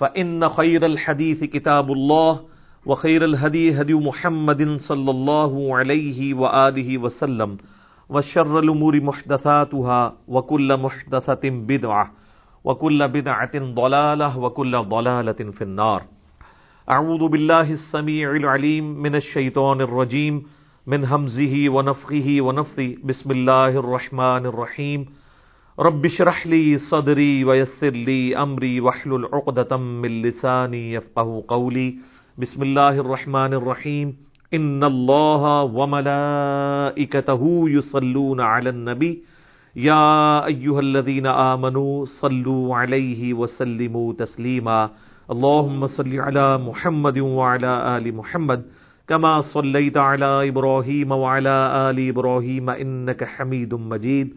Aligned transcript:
فإن 0.00 0.48
خير 0.48 0.86
الحديث 0.86 1.44
كتاب 1.44 1.92
الله 1.92 2.40
وخير 2.86 3.24
الهدي 3.24 3.80
هدي 3.80 3.94
محمد 3.94 4.76
صلى 4.76 5.10
الله 5.10 5.76
عليه 5.76 6.34
وآله 6.34 6.98
وسلم 6.98 7.56
وشر 8.08 8.58
الأمور 8.58 9.00
محدثاتها 9.00 10.14
وكل 10.28 10.76
محدثة 10.76 11.44
بدعة 11.44 12.12
وكل 12.64 13.08
بدعة 13.08 13.58
ضلالة 13.58 14.38
وكل 14.38 14.82
ضلالة 14.82 15.40
في 15.56 15.62
النار. 15.64 16.02
أعوذ 16.90 17.28
بالله 17.28 17.72
السميع 17.72 18.36
العليم 18.36 18.84
من 19.02 19.14
الشيطان 19.14 19.80
الرجيم 19.80 20.42
من 20.86 21.04
همزه 21.04 21.68
ونفخه 21.68 22.36
ونفثه. 22.40 22.96
بسم 23.04 23.30
الله 23.30 23.68
الرحمن 23.68 24.46
الرحيم. 24.46 25.06
رب 25.78 26.04
اشرح 26.04 26.46
لي 26.46 26.78
صدري 26.78 27.44
ويسر 27.44 27.90
لي 27.90 28.36
أمري 28.36 28.80
واحلل 28.80 29.28
عقدة 29.32 29.76
من 29.76 30.22
لساني 30.22 30.92
يفقه 30.92 31.44
قولي. 31.48 31.94
بسم 32.38 32.62
الله 32.62 32.88
الرحمن 32.88 33.54
الرحيم. 33.54 34.16
إن 34.54 34.84
الله 34.84 35.62
وملائكته 35.62 37.42
يصلون 37.68 38.40
على 38.40 38.70
النبي. 38.70 39.22
يا 39.76 40.46
أيها 40.46 40.80
الذين 40.80 41.26
آمنوا 41.26 42.04
صلوا 42.04 42.76
عليه 42.76 43.34
وسلموا 43.34 44.12
تسليما. 44.12 44.90
اللهم 45.30 45.86
صل 45.86 46.20
على 46.20 46.58
محمد 46.58 47.18
وعلى 47.18 47.96
آل 47.98 48.14
محمد. 48.16 48.62
كما 49.08 49.40
صليت 49.40 49.96
على 49.96 50.48
إبراهيم 50.48 51.12
وعلى 51.12 51.90
آل 51.90 52.08
إبراهيم 52.08 52.70
إنك 52.70 53.24
حميد 53.24 53.74
مجيد. 53.74 54.36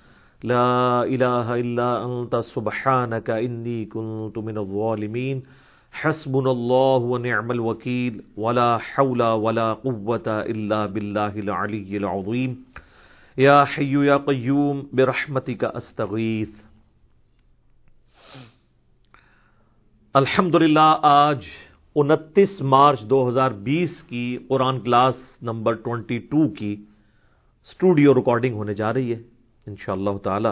لا 0.43 1.03
إله 1.03 1.55
إلا 1.55 2.05
أنت، 2.05 2.35
سبحانك 2.45 3.29
إني 3.29 3.85
كنت 3.85 4.37
من 4.37 4.57
الظالمين. 4.57 5.39
حسبنا 5.91 6.49
الله 6.49 6.99
ونعم 6.99 7.51
الوكيل. 7.51 8.21
ولا 8.37 8.77
حول 8.77 9.21
ولا 9.21 9.73
قوة 9.73 10.43
إلا 10.45 10.85
بالله 10.85 11.37
العلي 11.37 11.97
العظيم. 11.97 12.53
يا 13.37 13.63
حي 13.63 14.05
يا 14.05 14.17
قيوم، 14.17 14.81
برحمتك 14.93 15.63
أستغيث. 15.63 16.49
الحمدللہ، 20.13 20.99
آج 21.01 21.45
انتیس 21.95 22.61
مارچ 22.61 23.01
دو 23.01 23.27
ہزار 23.27 23.51
بیس 23.51 24.03
کی 24.03 24.37
قرآن 24.47 24.79
کلاس 24.79 25.15
نمبر 25.41 25.73
ٹوینٹی 25.73 26.17
ٹو 26.17 26.49
کی 26.49 26.75
اسٹوڈیو 27.65 28.13
ریکارڈنگ 28.13 28.53
ہونے 28.53 28.73
جا 28.73 28.93
رہی 28.93 29.13
ہے۔ 29.13 29.30
ان 29.67 29.75
شاء 29.79 29.93
اللہ 29.93 30.17
تعالی۔ 30.23 30.49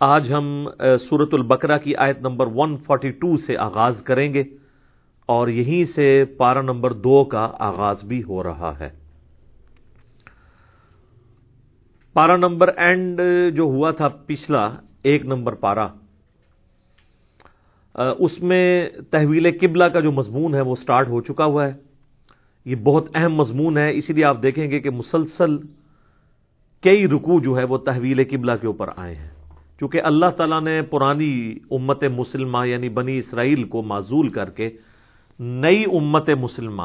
آج 0.00 0.32
ہم 0.32 0.68
سورت 1.00 1.34
البقرہ 1.34 1.78
کی 1.78 1.94
آیت 1.96 2.20
نمبر 2.20 2.46
142 2.56 3.36
سے 3.46 3.56
آغاز 3.56 4.02
کریں 4.02 4.32
گے 4.34 4.42
اور 5.28 5.48
یہیں 5.48 5.84
سے 5.84 6.24
پارا 6.36 6.62
نمبر 6.62 6.92
دو 6.92 7.24
کا 7.24 7.50
آغاز 7.58 8.04
بھی 8.04 8.22
ہو 8.22 8.42
رہا 8.42 8.72
ہے۔ 8.80 8.90
پارا 12.12 12.36
نمبر 12.36 12.68
اینڈ 12.76 13.20
جو 13.54 13.62
ہوا 13.64 13.90
تھا 13.90 14.08
پچھلا، 14.26 14.68
ایک 15.02 15.24
نمبر 15.26 15.54
پارا 15.54 15.86
اس 18.18 18.42
میں 18.42 18.88
تحویل 19.10 19.50
قبلہ 19.60 19.84
کا 19.84 20.00
جو 20.00 20.12
مضمون 20.12 20.54
ہے 20.54 20.60
وہ 20.60 20.74
سٹارٹ 20.74 21.08
ہو 21.08 21.20
چکا 21.20 21.44
ہوا 21.44 21.66
ہے۔ 21.66 21.72
یہ 22.66 22.76
بہت 22.84 23.08
اہم 23.14 23.34
مضمون 23.34 23.78
ہے، 23.78 23.90
اسی 23.96 24.12
لیے 24.12 24.24
آپ 24.24 24.42
دیکھیں 24.42 24.70
گے 24.70 24.80
کہ 24.80 24.90
مسلسل 24.90 25.56
کئی 26.82 27.08
رکو 27.08 27.40
جو 27.40 27.58
ہے 27.58 27.64
وہ 27.64 27.78
تحویل 27.78 28.24
قبلہ 28.30 28.52
کے 28.60 28.66
اوپر 28.66 28.88
آئے 28.96 29.14
ہیں۔ 29.14 29.30
چونکہ 29.80 30.00
اللہ 30.02 30.26
تعالیٰ 30.36 30.60
نے 30.62 30.82
پرانی 30.82 31.56
امت 31.70 32.04
مسلمہ 32.04 32.68
یعنی 32.68 32.88
بنی 32.88 33.18
اسرائیل 33.18 33.64
کو 33.64 33.82
معذول 33.82 34.28
کر 34.28 34.50
کے 34.50 34.70
نئی 35.40 35.84
امت 35.92 36.30
مسلمہ 36.40 36.82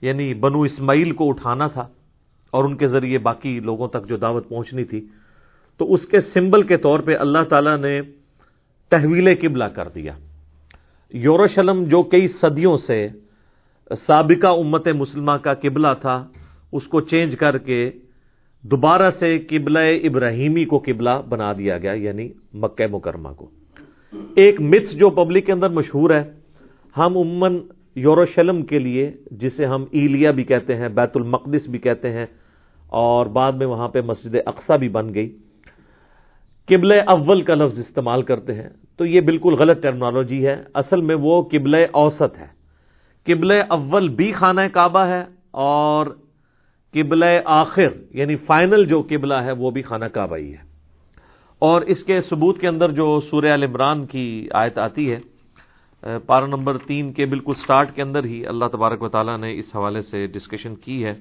یعنی 0.00 0.34
بنو 0.34 0.62
اسماعیل 0.62 1.12
کو 1.12 1.28
اٹھانا 1.28 1.66
تھا 1.66 1.88
اور 2.50 2.64
ان 2.64 2.76
کے 2.76 2.86
ذریعے 2.86 3.18
باقی 3.18 3.60
لوگوں 3.60 3.88
تک 3.88 4.08
جو 4.08 4.16
دعوت 4.16 4.48
پہنچنی 4.48 4.84
تھی، 4.84 5.06
تو 5.78 5.92
اس 5.92 6.06
کے 6.06 6.20
سمبل 6.20 6.62
کے 6.62 6.76
طور 6.76 7.00
پہ 7.00 7.16
اللہ 7.16 7.44
تعالیٰ 7.48 7.78
نے 7.78 8.00
تحویل 8.88 9.34
قبلہ 9.34 9.64
کر 9.64 9.88
دیا۔ 9.88 10.12
یوروشلم 11.12 11.84
جو 11.84 12.02
کئی 12.02 12.28
صدیوں 12.28 12.76
سے 12.76 13.08
سابقہ 13.90 14.46
امت 14.46 14.88
مسلمہ 14.88 15.32
کا 15.32 15.54
قبلہ 15.54 15.88
تھا، 16.00 16.28
اس 16.72 16.86
کو 16.86 17.00
چینج 17.00 17.36
کر 17.36 17.58
کے 17.58 17.90
دوبارہ 18.62 19.10
سے 19.10 19.38
قبلہ 19.38 19.78
ابراہیمی 19.78 20.64
کو 20.64 20.78
قبلہ 20.78 21.10
بنا 21.28 21.52
دیا 21.52 21.78
گیا 21.78 21.92
یعنی 21.92 22.28
مکہ 22.54 22.86
مکرمہ 22.86 23.28
کو۔ 23.28 23.50
ایک 24.36 24.60
متھ 24.60 24.96
جو 24.96 25.10
پبلک 25.10 25.46
کے 25.46 25.52
اندر 25.52 25.68
مشہور 25.68 26.10
ہے، 26.10 26.32
ہم 26.96 27.18
عموماً 27.18 27.58
یوروشلم 27.94 28.62
کے 28.62 28.78
لیے، 28.78 29.12
جسے 29.30 29.64
ہم 29.64 29.84
ایلیا 29.90 30.30
بھی 30.30 30.44
کہتے 30.44 30.76
ہیں، 30.76 30.88
بیت 30.88 31.16
المقدس 31.16 31.68
بھی 31.68 31.78
کہتے 31.78 32.12
ہیں، 32.12 32.26
اور 32.86 33.26
بعد 33.26 33.52
میں 33.52 33.66
وہاں 33.66 33.88
پہ 33.88 34.00
مسجد 34.00 34.36
اقسا 34.46 34.76
بھی 34.76 34.88
بن 34.88 35.14
گئی۔ 35.14 35.36
قبل 36.68 36.92
اول 37.06 37.40
کا 37.40 37.54
لفظ 37.54 37.78
استعمال 37.78 38.22
کرتے 38.22 38.54
ہیں، 38.54 38.68
تو 38.96 39.06
یہ 39.06 39.20
بالکل 39.20 39.54
غلط 39.54 39.82
ٹرمنالوجی 39.82 40.46
ہے۔ 40.46 40.62
اصل 40.74 41.00
میں 41.00 41.16
وہ 41.20 41.42
قبل 41.42 41.74
اوسط 41.92 42.38
ہے۔ 42.38 42.46
قبل 43.26 43.50
اول 43.68 44.08
بھی 44.08 44.32
خانہ 44.32 44.60
کعبہ 44.72 45.06
ہے 45.06 45.24
اور 45.50 46.06
قبل 46.94 47.24
آخر 47.44 47.88
یعنی 48.10 48.36
فائنل 48.36 48.84
جو 48.84 49.02
قبلہ 49.02 49.34
ہے، 49.34 49.52
وہ 49.52 49.70
بھی 49.70 49.82
خانہ 49.82 50.04
کعبہ 50.04 50.36
ہی 50.36 50.52
ہے۔ 50.52 50.70
اور 51.58 51.80
اس 51.80 52.04
کے 52.04 52.20
ثبوت 52.20 52.60
کے 52.60 52.68
اندر 52.68 52.92
جو 52.92 53.20
سورہ 53.20 53.64
عمران 53.64 54.06
کی 54.06 54.48
آیت 54.54 54.78
آتی 54.78 55.12
ہے 55.12 55.20
پارا 56.26 56.46
نمبر 56.46 56.78
تین 56.78 57.12
کے 57.12 57.26
بالکل 57.26 57.54
سٹارٹ 57.54 57.94
کے 57.94 58.02
اندر 58.02 58.24
ہی 58.24 58.46
اللہ 58.46 58.64
تبارک 58.72 59.02
و 59.02 59.08
تعالیٰ 59.08 59.38
نے 59.38 59.58
اس 59.58 59.76
حوالے 59.76 60.00
سے 60.00 60.26
ڈسکشن 60.26 60.74
کی 60.74 61.06
ہے۔ 61.06 61.12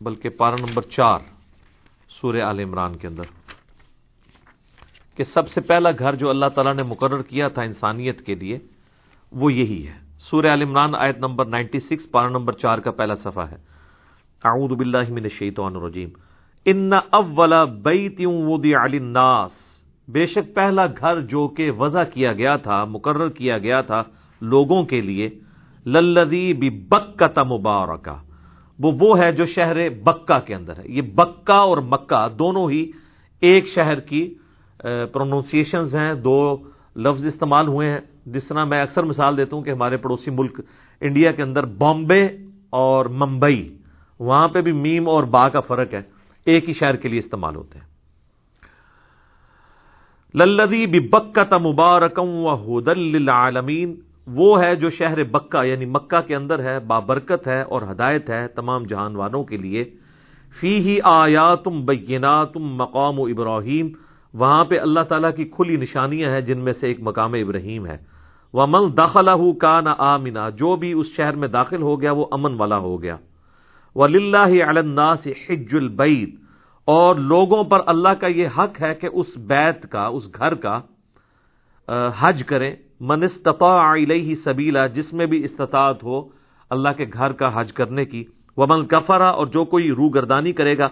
بلکہ 0.00 0.28
پارا 0.28 0.56
نمبر 0.56 0.82
چار 0.82 1.18
سورہ 2.08 2.40
آل 2.40 2.60
عمران 2.60 2.96
کے 2.96 3.06
اندر۔ 3.06 3.22
کہ 5.16 5.24
سب 5.24 5.48
سے 5.48 5.60
پہلا 5.60 5.90
گھر 5.98 6.14
جو 6.14 6.30
اللہ 6.30 6.46
تعالیٰ 6.54 6.74
نے 6.74 6.82
مقرر 6.82 7.22
کیا 7.22 7.48
تھا 7.48 7.62
انسانیت 7.62 8.22
کے 8.22 8.34
لیے، 8.34 8.58
وہ 9.32 9.52
یہی 9.52 9.86
ہے۔ 9.86 10.03
سورہ 10.30 10.46
عال 10.46 10.62
عمران 10.62 10.94
آیت 10.94 11.18
نمبر 11.18 11.44
96 11.44 12.10
پارا 12.10 12.28
نمبر 12.28 12.52
چار 12.52 12.78
کا 12.78 12.90
پہلا 12.90 13.14
صفحہ 13.14 13.46
ہے۔ 13.50 13.56
اعوذ 14.44 14.72
باللہ 14.78 15.08
من 15.08 15.22
الشیطان 15.22 15.76
الرجیم۔ 15.76 16.08
ان 16.64 16.92
اول 16.92 17.52
بیت 17.82 18.20
وضع 18.26 18.86
للناس۔ 18.86 19.52
بے 20.08 20.26
شک 20.26 20.54
پہلا 20.54 20.86
گھر 20.86 21.20
جو 21.20 21.48
کہ 21.48 21.70
وضع 21.70 22.02
کیا 22.12 22.32
گیا 22.32 22.56
تھا، 22.56 22.84
مقرر 22.84 23.28
کیا 23.28 23.58
گیا 23.58 23.80
تھا 23.80 24.02
لوگوں 24.40 24.82
کے 24.82 25.00
لیے، 25.00 25.28
للذی 25.86 26.52
ببکہ 26.52 27.42
مبارکہ۔ 27.42 28.16
وہ 28.78 28.92
وہ 29.00 29.18
ہے 29.18 29.32
جو 29.32 29.44
شہر 29.44 29.88
بکہ 30.04 30.38
کے 30.46 30.54
اندر 30.54 30.78
ہے۔ 30.78 30.84
یہ 30.88 31.02
بکہ 31.02 31.52
اور 31.52 31.78
مکہ 31.78 32.28
دونوں 32.38 32.70
ہی 32.70 32.90
ایک 33.40 33.66
شہر 33.66 34.00
کی 34.00 34.34
پروننسیشنز 35.12 35.96
ہیں، 35.96 36.14
دو 36.14 36.56
لفظ 36.96 37.26
استعمال 37.26 37.68
ہوئے 37.68 37.90
ہیں۔ 37.90 38.00
جس 38.26 38.48
طرح 38.48 38.64
میں 38.64 38.82
اکثر 38.82 39.02
مثال 39.02 39.36
دیتا 39.36 39.56
ہوں 39.56 39.62
کہ 39.62 39.70
ہمارے 39.70 39.96
پڑوسی 39.96 40.30
ملک 40.30 40.60
انڈیا 41.00 41.32
کے 41.32 41.42
اندر 41.42 41.64
بامبے 41.64 42.28
اور 42.70 43.06
ممبئی، 43.06 43.76
وہاں 44.18 44.48
پہ 44.48 44.60
بھی 44.60 44.72
میم 44.72 45.08
اور 45.08 45.24
با 45.24 45.48
کا 45.48 45.60
فرق 45.60 45.94
ہے۔ 45.94 46.02
ایک 46.44 46.68
ہی 46.68 46.72
شہر 46.72 46.96
کے 46.96 47.08
لیے 47.08 47.18
استعمال 47.18 47.56
ہوتے 47.56 47.78
ہیں۔ 47.78 47.94
للدی 50.34 50.86
بکت 50.86 51.52
مبارکم 51.52 52.28
و 52.28 52.54
حدل 52.54 53.28
عالمین 53.28 53.94
وہ 54.26 54.62
ہے 54.62 54.76
جو 54.76 54.90
شہر 54.90 55.24
بکہ 55.24 55.66
یعنی 55.66 55.84
مکہ 55.84 56.20
کے 56.26 56.36
اندر 56.36 56.58
ہے، 56.58 56.80
بابرکت 56.80 57.48
ہے 57.48 57.62
اور 57.62 57.82
ہدایت 57.82 58.30
ہے 58.30 58.48
تمام 58.48 58.82
جہان 58.82 59.16
والوں 59.16 59.44
کے 59.44 59.56
لیے۔ 59.56 59.84
فی 60.60 60.78
ہی 60.78 60.98
آیا 61.04 61.54
تم 61.54 61.84
بینا 61.84 62.44
تم 62.44 62.62
مقام 62.62 63.20
و 63.20 63.24
ابراہیم 63.24 63.88
وہاں 64.34 64.64
پہ 64.64 64.78
اللہ 64.78 65.00
تعالیٰ 65.00 65.30
کی 65.36 65.44
کھلی 65.44 65.76
نشانیاں 65.76 66.30
ہیں 66.30 66.40
جن 66.40 66.58
میں 66.58 66.72
سے 66.72 66.86
ایک 66.86 66.98
مقام 67.00 67.32
ابراہیم 67.32 67.86
ہے۔ 67.86 67.96
وہ 68.52 68.66
من 68.66 68.96
داخلہ 68.96 69.52
کا 69.60 69.80
نہ 69.80 69.94
آمنا، 69.98 70.48
جو 70.50 70.76
بھی 70.76 70.92
اس 70.92 71.06
شہر 71.16 71.34
میں 71.36 71.48
داخل 71.48 71.82
ہو 71.82 72.00
گیا، 72.00 72.12
وہ 72.12 72.26
امن 72.30 72.54
والا 72.54 72.78
ہو 72.78 73.02
گیا۔ 73.02 73.16
وہ 73.94 74.04
اللہ 74.04 75.14
سے 75.22 75.32
حج 75.46 75.74
البعید 75.76 76.34
اور 76.84 77.16
لوگوں 77.16 77.64
پر 77.64 77.80
اللہ 77.86 78.14
کا 78.20 78.26
یہ 78.26 78.48
حق 78.58 78.80
ہے 78.80 78.94
کہ 78.94 79.08
اس 79.12 79.36
بیت 79.36 79.86
کا، 79.90 80.06
اس 80.06 80.28
گھر 80.34 80.54
کا 80.54 80.80
حج 82.18 82.42
کریں۔ 82.46 82.74
منستفا 83.00 83.92
علیہ 83.94 84.34
سبیلا 84.34 84.86
جس 84.86 85.12
میں 85.12 85.26
بھی 85.26 85.44
استطاعت 85.44 86.02
ہو 86.02 86.20
اللہ 86.70 86.88
کے 86.96 87.06
گھر 87.12 87.32
کا 87.32 87.50
حج 87.54 87.72
کرنے 87.72 88.04
کی۔ 88.04 88.24
وہ 88.56 88.66
من 88.68 88.86
کفرا 88.86 89.28
اور 89.28 89.46
جو 89.46 89.64
کوئی 89.64 89.90
روح 89.90 90.10
گردانی 90.14 90.52
کرے 90.52 90.78
گا 90.78 90.88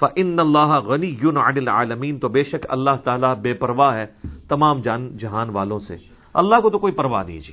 فن 0.00 0.38
اللہ 0.38 0.78
غنی 0.78 1.16
یون 1.22 1.36
عدل 1.36 1.68
عالمین 1.68 2.18
تو 2.18 2.28
بے 2.28 2.42
شک 2.42 2.66
اللہ 2.68 2.90
تعالیٰ 3.04 3.36
بے 3.36 3.52
پرواہ 3.52 3.96
ہے 3.96 4.06
تمام 4.48 4.80
جان 4.80 5.16
جہان 5.18 5.50
والوں 5.50 5.78
سے۔ 5.78 5.96
اللہ 6.34 6.60
کو 6.60 6.70
تو 6.70 6.78
کوئی 6.78 6.92
پرواہ 6.92 7.24
نہیں 7.26 7.38
جی۔ 7.38 7.52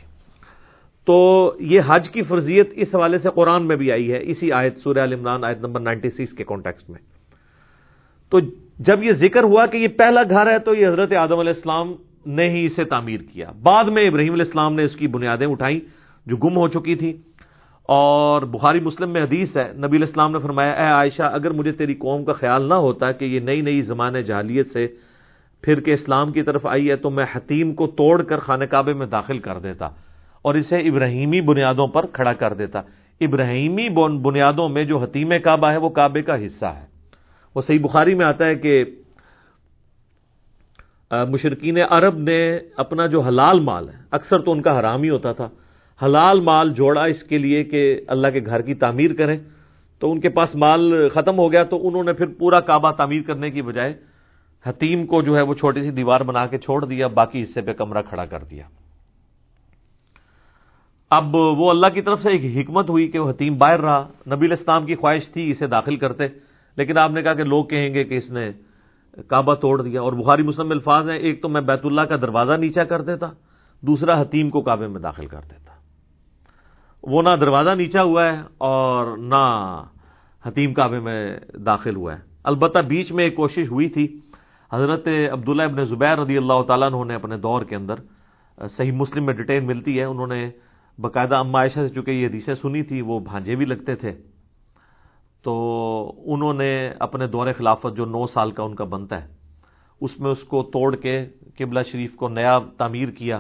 تو 1.06 1.52
یہ 1.60 1.82
حج 1.88 2.10
کی 2.10 2.22
فرضیت 2.22 2.70
اس 2.76 2.96
حوالے 2.96 3.18
سے 3.18 3.30
قرآن 3.36 3.68
میں 3.68 3.76
بھی 3.76 3.92
آئی 3.92 4.12
ہے۔ 4.12 4.20
اسی 4.22 4.52
آیت 4.52 4.78
سورہ 4.78 4.98
عمران 4.98 5.44
آیت 5.44 5.58
نمبر 5.58 5.80
نائنٹی 5.80 6.10
سکس 6.10 6.34
کے 6.34 6.44
کانٹیکس 6.44 6.90
میں۔ 6.90 7.00
تو 8.30 8.40
جب 8.80 9.04
یہ 9.04 9.12
ذکر 9.12 9.44
ہوا 9.44 9.66
کہ 9.66 9.78
یہ 9.78 9.88
پہلا 9.88 10.22
گھر 10.30 10.48
ہے 10.48 10.60
تو 10.60 10.76
یہ 10.76 10.88
حضرت 10.88 11.14
آدم 11.14 11.40
علیہ 11.40 11.54
السلام 11.56 11.94
نے 12.26 12.50
ہی 12.50 12.66
اسے 12.66 12.84
تعمیر 12.84 13.20
کیا۔ 13.20 13.52
بعد 13.64 13.84
میں 13.84 14.08
ابراہیم 14.08 14.34
علیہ 14.34 14.46
السلام 14.46 14.74
نے 14.74 14.84
اس 14.84 14.96
کی 14.96 15.08
بنیادیں 15.08 15.48
اٹھائیں 15.48 15.80
جو 16.26 16.38
گم 16.38 16.58
ہو 16.58 16.68
چکی 16.68 16.96
تھی 16.96 17.14
اور 17.94 18.42
بخاری 18.42 18.80
مسلم 18.80 19.10
میں 19.10 19.22
حدیث 19.22 19.58
ہے، 19.58 19.64
نبی 19.76 19.98
علیہ 19.98 20.08
السلام 20.08 20.32
نے 20.32 20.40
فرمایا، 20.40 20.72
اے 20.72 20.86
عائشہ، 20.86 21.24
اگر 21.24 21.52
مجھے 21.52 21.72
تیری 21.72 21.96
قوم 21.96 22.24
کا 22.26 22.34
خیال 22.34 22.70
نہ 22.70 22.74
ہوتا 22.86 23.12
کہ 23.12 23.26
یہ 23.26 23.40
نئی 23.40 23.62
نئی 23.62 23.82
زمانے 23.82 24.22
جہالیت 24.24 24.72
سے 24.72 24.88
پھر 25.64 25.80
کے 25.80 25.94
اسلام 25.94 26.32
کی 26.32 26.42
طرف 26.44 26.66
آئی 26.66 26.90
ہے، 26.90 26.96
تو 26.96 27.10
میں 27.10 27.26
حتیم 27.34 27.74
کو 27.74 27.88
توڑ 27.98 28.22
کر 28.24 28.40
خانہ 28.40 28.66
کعبے 28.66 28.94
میں 28.94 29.08
داخل 29.08 29.40
کر 29.40 29.60
دیتا 29.60 29.90
اور 30.42 30.56
اسے 30.56 30.78
ابراہیمی 30.90 31.42
بنیادوں 31.42 31.88
پر 31.88 32.06
کھڑا 32.14 32.34
کر 32.34 32.54
دیتا۔ 32.54 32.82
ابراہیمی 33.22 33.88
بنیادوں 34.24 34.68
میں 34.70 34.84
جو 34.84 34.98
حتیم 34.98 35.34
کعبہ 35.44 35.68
ہے، 35.68 35.78
وہ 35.78 35.90
کعبے 35.90 36.22
کا 36.22 36.36
حصہ 36.46 36.66
ہے۔ 36.66 36.86
وہ 37.56 37.62
صحیح 37.62 37.80
بخاری 37.84 38.16
میں 38.16 38.26
آتا 38.26 38.46
ہے 38.46 38.56
کہ 38.56 38.84
مشرقین 41.30 41.78
عرب 41.90 42.18
نے 42.20 42.40
اپنا 42.78 43.06
جو 43.06 43.22
حلال 43.22 43.60
مال 43.60 43.90
ہے، 43.90 43.98
اکثر 44.12 44.40
تو 44.40 44.52
ان 44.52 44.62
کا 44.62 44.80
حرام 44.80 45.04
ہی 45.04 45.10
ہوتا 45.10 45.32
تھا۔ 45.32 45.50
حلال 46.02 46.42
مال 46.42 46.70
جوڑا 46.70 47.04
اس 47.04 47.24
کے 47.24 47.38
لیے 47.38 47.64
کہ 47.64 48.02
اللہ 48.08 48.28
کے 48.28 48.40
گھر 48.46 48.62
کی 48.62 48.74
تعمیر 48.74 49.14
کریں، 49.14 49.38
تو 50.00 50.12
ان 50.12 50.20
کے 50.20 50.30
پاس 50.30 50.56
مال 50.56 51.10
ختم 51.10 51.38
ہو 51.38 51.52
گیا 51.52 51.64
تو 51.64 51.88
انہوں 51.88 52.04
نے 52.04 52.14
پھر 52.14 52.26
پورا 52.26 52.60
کعبہ 52.60 52.92
تعمیر 52.92 53.22
کرنے 53.22 53.50
کی 53.50 53.62
بجائے 53.62 53.94
حتیم 54.66 55.06
کو 55.06 55.22
جو 55.22 55.36
ہے 55.36 55.42
وہ 55.42 55.54
چھوٹی 55.54 55.82
سی 55.82 55.92
دیوار 55.92 56.22
بنا 56.22 56.48
کے 56.48 56.58
چھوڑ 56.58 56.86
دیا، 56.86 57.08
باقی 57.08 57.44
حصے 57.44 57.62
پہ 57.62 57.74
کمرہ 57.74 58.02
کھڑا 58.02 58.26
کر 58.26 58.44
دیا۔ 58.44 58.64
اب 61.10 61.36
وہ 61.36 61.70
اللہ 61.70 61.88
کی 61.88 62.02
طرف 62.02 62.22
سے 62.22 62.32
ایک 62.32 62.58
حکمت 62.58 62.90
ہوئی 62.90 63.08
کہ 63.08 63.20
وہ 63.20 63.30
حتیم 63.30 63.58
باہر 63.58 63.82
رہا۔ 63.82 64.08
نبی 64.28 64.46
الاسلام 64.46 64.86
کی 64.86 64.96
خواہش 64.96 65.32
تھی 65.32 65.50
اسے 65.50 65.68
داخل 65.68 65.96
کرتے، 65.96 66.24
لیکن 66.78 66.98
آپ 66.98 67.12
نے 67.12 67.22
کہا 67.22 67.34
کہ 67.34 67.44
لوگ 67.44 67.66
کہیں 67.66 67.94
گے 67.94 68.04
کہ 68.04 68.14
اس 68.14 68.30
نے 68.30 68.50
کعبہ 69.28 69.54
توڑ 69.54 69.82
دیا۔ 69.82 70.02
اور 70.02 70.14
بخاری 70.14 70.44
مسلم 70.44 70.72
الفاظ 70.72 71.10
ہیں، 71.10 71.18
ایک 71.18 71.42
تو 71.42 71.50
میں 71.50 71.62
بیت 71.62 71.86
اللہ 71.86 72.02
کا 72.02 72.16
دروازہ 72.16 72.54
نیچا 72.54 72.84
کر 72.84 73.02
دیتا، 73.02 73.28
دوسرا 73.82 74.22
حتیم 74.22 74.50
کو 74.50 74.62
کعبے 74.62 74.88
میں 74.88 75.02
داخل 75.02 75.26
کر 75.26 75.40
دیتا۔ 75.44 75.63
وہ 77.04 77.22
نہ 77.22 77.30
دروازہ 77.42 77.70
نیچا 77.70 78.04
ہوا 78.04 78.26
ہے 78.26 78.42
اور 78.58 79.18
نہ 79.18 79.44
حتیم 80.46 80.74
کعبے 80.74 81.00
میں 81.00 81.40
داخل 81.66 81.96
ہوا 81.96 82.14
ہے۔ 82.16 82.22
البتہ 82.44 82.80
بیچ 82.80 83.12
میں 83.12 83.24
ایک 83.24 83.36
کوشش 83.36 83.72
ہوئی 83.72 83.90
تھی۔ 83.90 84.20
حضرت 84.74 85.08
عبداللہ 85.32 85.64
ابن 85.64 85.84
زبیر 85.84 86.18
رضی 86.20 86.38
اللہ 86.38 86.62
تعالیٰ 86.68 87.06
نے 87.06 87.16
اپنے 87.16 87.38
دور 87.38 87.64
کے 87.64 87.76
اندر 87.76 87.96
صحیح 88.70 88.92
مسلم 88.92 89.26
میں 89.26 89.34
ڈیٹیل 89.34 89.66
ملتی 89.66 90.00
ہے۔ 90.00 90.04
انہوں 90.04 90.28
نے 90.28 90.50
باقاعدہ 90.98 91.36
اما 91.36 91.60
عائشہ 91.60 91.80
سے 91.88 91.90
چونکہ 91.90 92.12
یہ 92.12 92.28
حدیثیں 92.28 92.54
سنی 92.54 92.84
تھی 92.84 93.02
وہ 93.02 93.20
بھانجے 93.20 93.56
بھی 93.56 93.66
لگتے 93.66 93.96
تھے۔ 93.96 94.12
تو 95.44 95.54
انہوں 96.26 96.54
نے 96.54 96.90
اپنے 97.00 97.28
دور 97.28 97.48
خلافت 97.58 97.98
جو 97.98 98.06
نو 98.06 98.26
سال 98.28 98.52
کا 98.52 98.64
ان 98.64 98.76
کا 98.76 98.84
بنتا 98.84 99.22
ہے، 99.24 99.28
اس 100.02 100.20
میں 100.20 100.32
اس 100.32 100.44
کو 100.44 100.64
توڑ 100.64 100.96
کے 100.96 101.26
قبلہ 101.58 101.80
شریف 101.92 102.16
کو 102.16 102.28
نیا 102.30 102.60
تعمیر 102.78 103.10
کیا۔ 103.10 103.40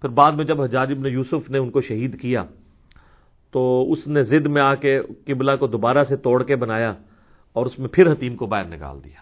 پھر 0.00 0.08
بعد 0.08 0.32
میں 0.32 0.44
جب 0.44 0.62
حجاج 0.62 0.92
ابن 0.92 1.06
یوسف 1.06 1.50
نے 1.50 1.58
ان 1.58 1.70
کو 1.70 1.80
شہید 1.80 2.20
کیا 2.20 2.42
تو 3.52 3.92
اس 3.92 4.06
نے 4.06 4.22
زد 4.22 4.46
میں 4.46 4.62
آ 4.62 4.74
کے 4.74 5.00
قبلہ 5.26 5.52
کو 5.60 5.66
دوبارہ 5.66 6.04
سے 6.04 6.16
توڑ 6.16 6.42
کے 6.42 6.56
بنایا 6.56 6.92
اور 7.52 7.66
اس 7.66 7.78
میں 7.78 7.88
پھر 7.88 8.12
حتیم 8.12 8.36
کو 8.36 8.46
باہر 8.46 8.64
نکال 8.64 9.04
دیا۔ 9.04 9.20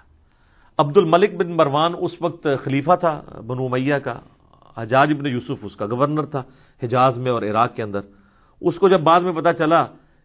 عبد 0.79 0.97
الملک 0.97 1.35
بن 1.35 1.51
مروان 1.57 1.93
اس 1.99 2.23
وقت 2.23 2.47
خلیفہ 2.65 2.97
تھا، 3.01 3.23
بنو 3.47 3.69
میاں 3.69 3.99
کا، 4.05 4.19
حجاج 4.77 5.11
ابن 5.11 5.27
یوسف 5.27 5.59
اس 5.63 5.77
کا 5.77 5.87
گورنر 5.87 6.25
تھا 6.25 6.43
حجاز 6.83 7.19
میں 7.19 7.33
اور 7.33 7.43
عراق 7.43 7.75
کے 7.75 7.83
اندر۔ 7.83 8.01
اس 8.61 8.79
کو 8.79 8.89
جب 8.89 9.01
بعد 9.01 9.21
میں 9.21 9.33
پتا 9.33 9.53
چلا 9.53 9.85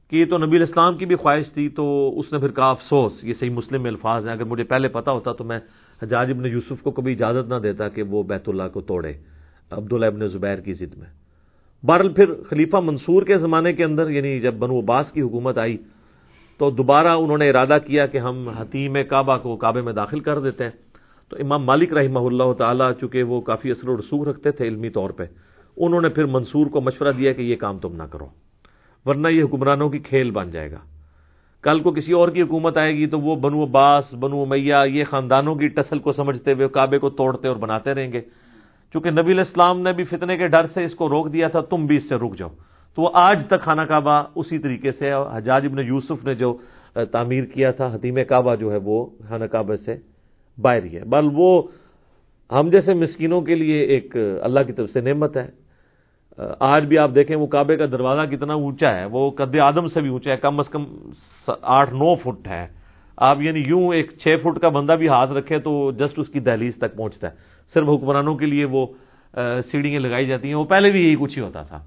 کہ 0.10 0.16
یہ 0.16 0.26
تو 0.26 0.38
نبی 0.38 0.56
الاسلام 0.58 0.98
کی 0.98 1.06
بھی 1.06 1.16
خواہش 1.16 1.52
تھی، 1.52 1.70
تو 1.70 2.14
اس 2.20 2.34
نے 2.34 2.40
پھر 2.40 2.52
کہا، 2.52 2.70
افسوس، 2.70 3.24
یہ 3.24 3.34
صحیح 3.34 3.50
مسلم 3.50 3.82
میں 3.82 3.92
الفاظ 3.92 4.28
ہیں، 4.28 4.34
اگر 4.34 4.46
مجھے 4.46 4.64
پہلے 4.64 4.88
پتا 4.88 5.12
ہوتا 5.12 5.32
تو 5.34 5.44
میں 5.44 5.60
حجاج 6.02 6.32
ابن 6.32 6.46
یوسف 6.46 6.82
کو 6.82 6.92
کبھی 6.92 7.12
اجازت 7.14 7.50
نہ 7.50 7.56
دیتا 7.56 7.90
کہ 7.90 8.04
وہ 8.04 8.24
بیت 8.24 8.50
اللہ 8.50 8.68
کو 8.74 8.82
توڑے، 8.82 9.14
عبداللہ 9.72 10.06
ابن 10.06 10.28
زبیر 10.28 10.60
کی 10.60 10.74
ضد 10.74 10.98
میں۔ 10.98 11.25
بہرحال 11.86 12.14
پھر 12.14 12.34
خلیفہ 12.50 12.78
منصور 12.78 13.24
کے 13.24 13.38
زمانے 13.38 13.74
کے 13.74 13.84
اندر 13.84 14.10
یعنی 14.10 14.40
جب 14.40 14.54
بنو 14.54 14.80
عباس 14.80 15.12
کی 15.12 15.22
حکومت 15.22 15.58
آئی، 15.58 15.78
تو 16.58 16.70
دوبارہ 16.70 17.08
انہوں 17.08 17.38
نے 17.38 17.50
ارادہ 17.50 17.78
کیا 17.86 18.06
کہ 18.06 18.18
ہم 18.18 18.50
حتیم 18.50 18.98
کعبہ 19.10 19.38
کو 19.38 19.56
کعبے 19.58 19.82
میں 19.82 19.94
داخل 19.94 20.20
کر 20.20 20.40
دیتے 20.40 20.64
ہیں۔ 20.64 20.72
تو 21.30 21.38
امام 21.40 21.64
مالک 21.64 21.94
رحمہ 21.94 22.20
اللہ 22.20 22.54
تعالیٰ، 22.54 22.92
چونکہ 23.00 23.24
وہ 23.24 23.42
کافی 23.42 23.72
اثر 23.72 23.90
و 23.90 23.98
رسوخ 23.98 24.28
رکھتے 24.28 24.52
تھے 24.52 24.68
علمی 24.68 24.90
طور 24.90 25.10
پہ، 25.10 25.24
انہوں 25.78 26.02
نے 26.02 26.10
پھر 26.10 26.26
منصور 26.26 26.68
کو 26.68 26.82
مشورہ 26.82 27.12
دیا 27.18 27.34
کہ 27.34 27.42
یہ 27.42 27.56
کام 27.56 27.80
تم 27.80 27.96
نہ 27.96 28.04
کرو، 28.04 28.28
ورنہ 29.06 29.28
یہ 29.28 29.44
حکمرانوں 29.44 29.90
کی 29.90 30.00
کھیل 30.00 30.32
بن 30.32 30.52
جائے 30.52 30.72
گا۔ 30.72 30.80
کل 31.64 31.80
کو 31.80 31.92
کسی 31.92 32.14
اور 32.14 32.30
کی 32.30 32.42
حکومت 32.42 32.78
آئے 32.78 32.94
گی 32.94 33.06
تو 33.06 33.20
وہ 33.20 33.36
بنو 33.36 33.64
عباس، 33.64 34.14
بنو 34.14 34.46
میاں 34.46 34.88
یہ 34.88 35.04
خاندانوں 35.04 35.56
کی 35.56 35.68
ٹسل 35.68 36.00
کو 36.00 36.12
سمجھتے 36.12 36.54
ہوئے 36.54 36.68
کعبے 36.68 36.98
کو 36.98 37.10
توڑتے 37.10 37.48
اور 37.48 37.56
بناتے 37.56 37.94
رہیں 37.94 38.14
گے۔ 38.14 38.22
چونکہ 38.96 39.12
نبی 39.12 39.32
الاسلام 39.32 39.82
نے 39.82 39.92
بھی 39.94 40.04
فتنے 40.04 40.38
کے 40.38 40.48
ڈر 40.48 40.66
سے 40.74 40.84
اس 40.84 40.94
کو 40.96 41.10
روک 41.10 41.34
دیا 41.34 41.48
تھا، 41.48 41.62
تم 41.62 41.86
بھی 41.86 41.96
اس 41.96 42.08
سے 42.10 42.16
رک 42.16 42.38
جاؤ۔ 42.38 42.50
تو 42.96 43.02
وہ 43.02 43.10
آج 43.14 43.46
تک 43.48 43.62
خانہ 43.62 43.82
کعبہ 43.82 44.24
اسی 44.36 44.58
طریقے 44.58 44.92
سے 44.92 45.12
حجاج 45.34 45.66
ابن 45.66 45.80
یوسف 45.86 46.24
نے 46.24 46.36
جو 46.36 46.54
تعمیر 47.12 47.44
کیا 47.44 47.72
تھا، 47.72 47.88
حتیم 47.94 48.18
کعبہ 48.30 48.56
جو 48.56 48.72
ہے 48.72 48.78
وہ 48.84 49.06
خانہ 49.28 49.46
کعبہ 49.46 49.76
سے 49.86 49.96
باہر 50.62 50.84
ہی 50.84 50.96
ہے۔ 50.96 51.04
بل 51.04 51.28
وہ 51.34 51.62
ہم 52.52 52.70
جیسے 52.72 52.94
مسکینوں 52.94 53.42
کے 53.42 53.56
لیے 53.56 53.80
ایک 53.84 54.16
اللہ 54.42 54.60
کی 54.68 54.74
طرف 54.74 54.90
سے 54.90 55.02
نعمت 55.02 55.38
ہے۔ 55.38 55.48
آج 56.60 56.86
بھی 56.86 56.98
آپ 56.98 57.12
دیکھیں 57.16 57.36
وہ 57.38 57.48
کعبے 57.48 57.76
کا 57.78 57.86
دروازہ 57.92 58.30
کتنا 58.32 58.54
اونچا 58.54 58.96
ہے، 58.96 59.06
وہ 59.12 59.30
قد 59.32 59.56
آدم 59.64 59.88
سے 59.88 60.02
بھی 60.02 60.10
اونچا 60.10 60.32
ہے، 60.32 60.38
کم 60.38 60.60
از 60.60 60.70
کم 60.70 60.84
آٹھ، 61.62 61.94
نو 61.94 62.16
فٹ 62.16 62.48
ہے۔ 62.48 62.66
آپ 63.18 63.42
یعنی 63.42 63.64
یوں 63.68 63.94
ایک 63.94 64.12
چھ 64.20 64.36
فٹ 64.44 64.60
کا 64.62 64.70
بندہ 64.70 64.96
بھی 65.00 65.08
ہاتھ 65.08 65.32
رکھے 65.32 65.60
تو 65.60 65.92
جسٹ 65.92 66.20
اس 66.20 66.30
کی 66.30 66.40
دہلیز 66.40 66.76
تک 66.78 66.96
پہنچتا 66.96 67.28
ہے۔ 67.28 67.36
صرف 67.74 67.88
حکمرانوں 67.88 68.36
کے 68.36 68.46
لیے 68.46 68.66
وہ 68.66 68.86
سیڑھیاں 69.72 70.00
لگائی 70.00 70.26
جاتی 70.26 70.48
ہیں، 70.48 70.56
وہ 70.56 70.66
پہلے 70.66 70.92
بھی 70.92 71.06
یہی 71.06 71.16
کچھ 71.20 71.38
ہی 71.38 71.44
ہوتا 71.44 71.62
تھا۔ 71.62 71.82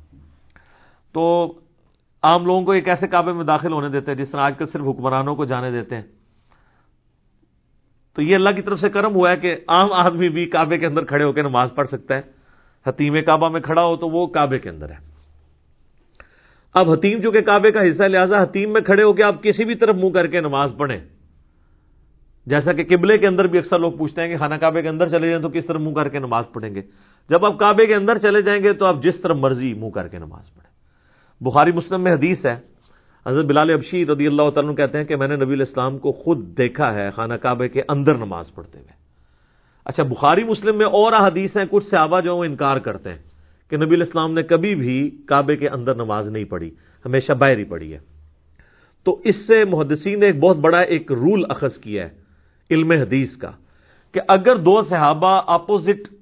تو 1.13 1.53
عام 2.23 2.47
لوگوں 2.47 2.63
کو 2.63 2.73
ایک 2.73 2.89
ایسے 2.89 3.07
کعبے 3.07 3.33
میں 3.33 3.45
داخل 3.45 3.73
ہونے 3.73 3.89
دیتے 3.89 4.11
ہیں 4.11 4.19
جس 4.19 4.31
طرح 4.31 4.41
آج 4.41 4.57
کل 4.59 4.67
صرف 4.67 4.83
حکمرانوں 4.83 5.35
کو 5.37 5.45
جانے 5.45 5.71
دیتے 5.71 5.97
ہیں۔ 5.97 6.03
تو 8.15 8.23
یہ 8.23 8.35
اللہ 8.35 8.51
کی 8.51 8.63
طرف 8.63 8.81
سے 8.81 8.89
کرم 8.89 9.15
ہوا 9.15 9.31
ہے 9.31 9.37
کہ 9.37 9.57
عام 9.69 9.93
آدمی 9.93 10.29
بھی 10.29 10.47
کعبے 10.47 10.79
کے 10.79 10.87
اندر 10.87 11.05
کھڑے 11.05 11.25
ہو 11.25 11.33
کے 11.33 11.43
نماز 11.43 11.69
پڑھ 11.75 11.89
سکتا 11.89 12.17
ہے۔ 12.17 12.21
حتیم 12.87 13.17
کعبہ 13.27 13.49
میں 13.49 13.61
کھڑا 13.61 13.85
ہو 13.85 13.97
تو 13.97 14.09
وہ 14.09 14.27
کعبے 14.27 14.59
کے 14.59 14.71
اندر 14.71 14.91
ہے۔ 14.91 14.97
اب 16.75 16.91
حتیم 16.91 17.21
جو 17.21 17.31
کہ 17.31 17.41
کعبے 17.41 17.71
کا 17.71 17.81
حصہ 17.89 18.03
لہٰذا 18.03 18.43
حتیم 18.43 18.73
میں 18.73 18.81
کھڑے 18.81 19.03
ہو 19.03 19.13
کے 19.13 19.23
آپ 19.23 19.43
کسی 19.43 19.65
بھی 19.65 19.75
طرف 19.75 19.97
منہ 19.97 20.11
کر 20.11 20.27
کے 20.27 20.41
نماز 20.41 20.73
پڑھیں۔ 20.77 21.01
جیسا 22.49 22.73
کہ 22.73 22.97
قبلے 22.97 23.19
کے 23.19 23.27
اندر 23.27 23.47
بھی 23.47 23.59
اکثر 23.59 23.79
لوگ 23.79 23.93
پوچھتے 23.93 24.23
ہیں 24.23 24.29
کہ 24.29 24.37
خانہ 24.37 24.55
کعبے 24.55 24.83
کے 24.83 24.89
اندر 24.89 25.09
چلے 25.09 25.29
جائیں 25.29 25.43
تو 25.43 25.49
کس 25.49 25.67
طرح 25.67 25.79
منہ 25.79 25.95
کر 25.95 26.09
کے 26.09 26.19
نماز 26.19 26.45
پڑھیں 26.53 26.75
گے؟ 26.75 26.83
جب 27.31 27.47
آپ 27.47 27.59
کعبے 27.59 27.87
کے 27.87 27.95
اندر 27.95 28.19
چلے 28.19 28.43
جائیں 28.43 28.63
گے 28.63 28.73
تو 28.73 28.87
آپ 28.87 29.03
جس 29.03 29.21
طرح 29.21 29.33
مرضی 29.33 29.75
منہ 29.75 29.91
کر 29.91 30.09
کے 30.09 30.19
نماز 30.19 30.55
پڑھیں۔ 30.55 30.71
بخاری 31.45 31.73
مسلم 31.73 32.01
میں 32.01 32.13
حدیث 32.13 32.47
ہے، 32.47 32.57
حضرت 33.27 33.45
بلال 33.45 33.71
ابشی 33.71 34.07
رضی 34.07 34.27
اللہ 34.27 34.51
تعالیٰ 34.55 34.77
کہتے 34.77 34.99
ہیں 34.99 35.05
کہ 35.05 35.17
میں 35.17 35.29
نے 35.29 35.37
نبی 35.37 35.53
الاسلام 35.53 35.99
کو 35.99 36.13
خود 36.13 36.59
دیکھا 36.59 36.95
ہے 36.95 37.11
خانہ 37.11 37.35
کعبے 37.35 37.69
کے 37.69 37.83
اندر 37.89 38.15
نماز 38.15 38.55
پڑھتے 38.55 38.79
ہوئے۔ 38.79 38.93
اچھا 39.85 40.03
بخاری 40.03 40.45
مسلم 40.45 40.79
میں 40.79 40.87
اور 40.87 41.13
حدیث 41.13 41.57
ہیں، 41.57 41.65
کچھ 41.71 41.87
صحابہ 41.87 42.21
جو 42.21 42.37
وہ 42.37 42.45
انکار 42.45 42.77
کرتے 42.77 43.11
ہیں 43.11 43.19
کہ 43.71 43.77
نبی 43.77 43.95
الاسلام 43.95 44.35
نے 44.35 44.43
کبھی 44.43 44.75
بھی 44.75 45.11
کعبے 45.27 45.57
کے 45.57 45.69
اندر 45.69 45.95
نماز 45.95 46.29
نہیں 46.29 46.45
پڑھی، 46.45 46.71
ہمیشہ 47.07 47.33
باہر 47.33 47.59
ہی 47.59 47.65
پڑھی 47.65 47.93
ہے۔ 47.93 47.99
تو 49.05 49.21
اس 49.25 49.37
سے 49.37 49.65
محدثین 49.65 50.21
نے 50.21 50.27
ایک 50.27 50.39
بہت 50.39 50.57
بڑا 50.57 50.79
ایک 50.79 51.13
رول 51.13 51.45
اخذ 51.49 51.79
کیا 51.79 52.05
ہے۔ 52.05 52.18
علم 52.71 52.91
حدیث 52.91 53.37
کا 53.37 53.51
کہ 54.13 54.21
اگر 54.29 54.57
دو 54.57 54.81
صحابہ 54.83 55.43
اپوزٹ 55.47 56.15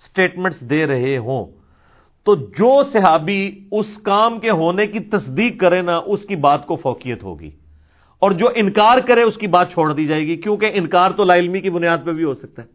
سٹیٹمنٹس 0.00 0.60
دے 0.60 0.86
رہے 0.86 1.18
ہوں، 1.18 1.46
تو 2.24 2.34
جو 2.34 2.82
صحابی 2.82 3.68
اس 3.72 3.98
کام 3.98 4.40
کے 4.40 4.50
ہونے 4.50 4.86
کی 4.86 5.00
تصدیق 5.00 5.60
کرے 5.60 5.82
نا، 5.82 6.00
اس 6.06 6.22
کی 6.22 6.36
بات 6.36 6.66
کو 6.66 6.76
فوقیت 6.76 7.22
ہوگی۔ 7.22 7.50
اور 8.18 8.30
جو 8.30 8.46
انکار 8.54 8.98
کرے، 8.98 9.22
اس 9.22 9.36
کی 9.36 9.46
بات 9.46 9.72
چھوڑ 9.72 9.92
دی 9.92 10.06
جائے 10.06 10.26
گی، 10.26 10.36
کیونکہ 10.36 10.70
انکار 10.74 11.10
تو 11.10 11.24
لا 11.24 11.34
علمی 11.34 11.60
کی 11.60 11.70
بنیاد 11.70 11.98
پہ 12.04 12.12
بھی 12.12 12.24
ہو 12.24 12.34
سکتا 12.34 12.62
ہے۔ 12.62 12.66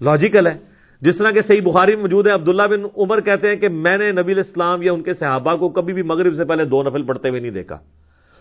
لاجیکل 0.00 0.46
ہے۔ 0.46 0.58
جس 1.00 1.16
طرح 1.16 1.30
کہ 1.30 1.40
صحیح 1.40 1.60
بخاری 1.60 1.94
میں 1.94 2.02
موجود 2.02 2.26
ہے، 2.26 2.32
عبداللہ 2.32 2.62
بن 2.62 2.82
عمر 2.96 3.20
کہتے 3.20 3.48
ہیں 3.48 3.56
کہ 3.56 3.68
میں 3.68 3.98
نے 3.98 4.12
نبی 4.12 4.32
الاسلام 4.32 4.82
یا 4.82 4.92
ان 4.92 5.02
کے 5.02 5.14
صحابہ 5.14 5.56
کو 5.56 5.68
کبھی 5.68 5.94
بھی 5.94 6.02
مغرب 6.02 6.34
سے 6.34 6.44
پہلے 6.44 6.64
دو 6.64 6.82
نفل 6.82 7.02
پڑھتے 7.02 7.28
ہوئے 7.28 7.40
نہیں 7.40 7.50
دیکھا۔ 7.50 7.74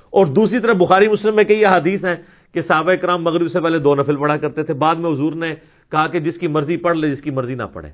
اور 0.09 0.25
دوسری 0.25 0.59
طرف 0.59 0.77
بخاری 0.77 1.07
مسلم 1.07 1.35
میں 1.35 1.43
کئی 1.43 1.65
حدیث 1.65 2.05
ہیں 2.05 2.15
کہ 2.53 2.61
صحابہ 2.61 2.93
کرام 2.93 3.23
مغرب 3.23 3.47
سے 3.47 3.61
پہلے 3.61 3.79
دو 3.79 3.95
نفل 3.95 4.15
پڑھا 4.15 4.37
کرتے 4.37 4.63
تھے، 4.63 4.73
بعد 4.73 4.95
میں 4.95 5.11
حضور 5.11 5.33
نے 5.33 5.55
کہا 5.91 6.07
کہ 6.07 6.19
جس 6.19 6.37
کی 6.37 6.47
مرضی 6.47 6.77
پڑھ 6.77 6.97
لے، 6.97 7.09
جس 7.09 7.21
کی 7.21 7.31
مرضی 7.31 7.55
نہ 7.55 7.63
پڑھے۔ 7.73 7.89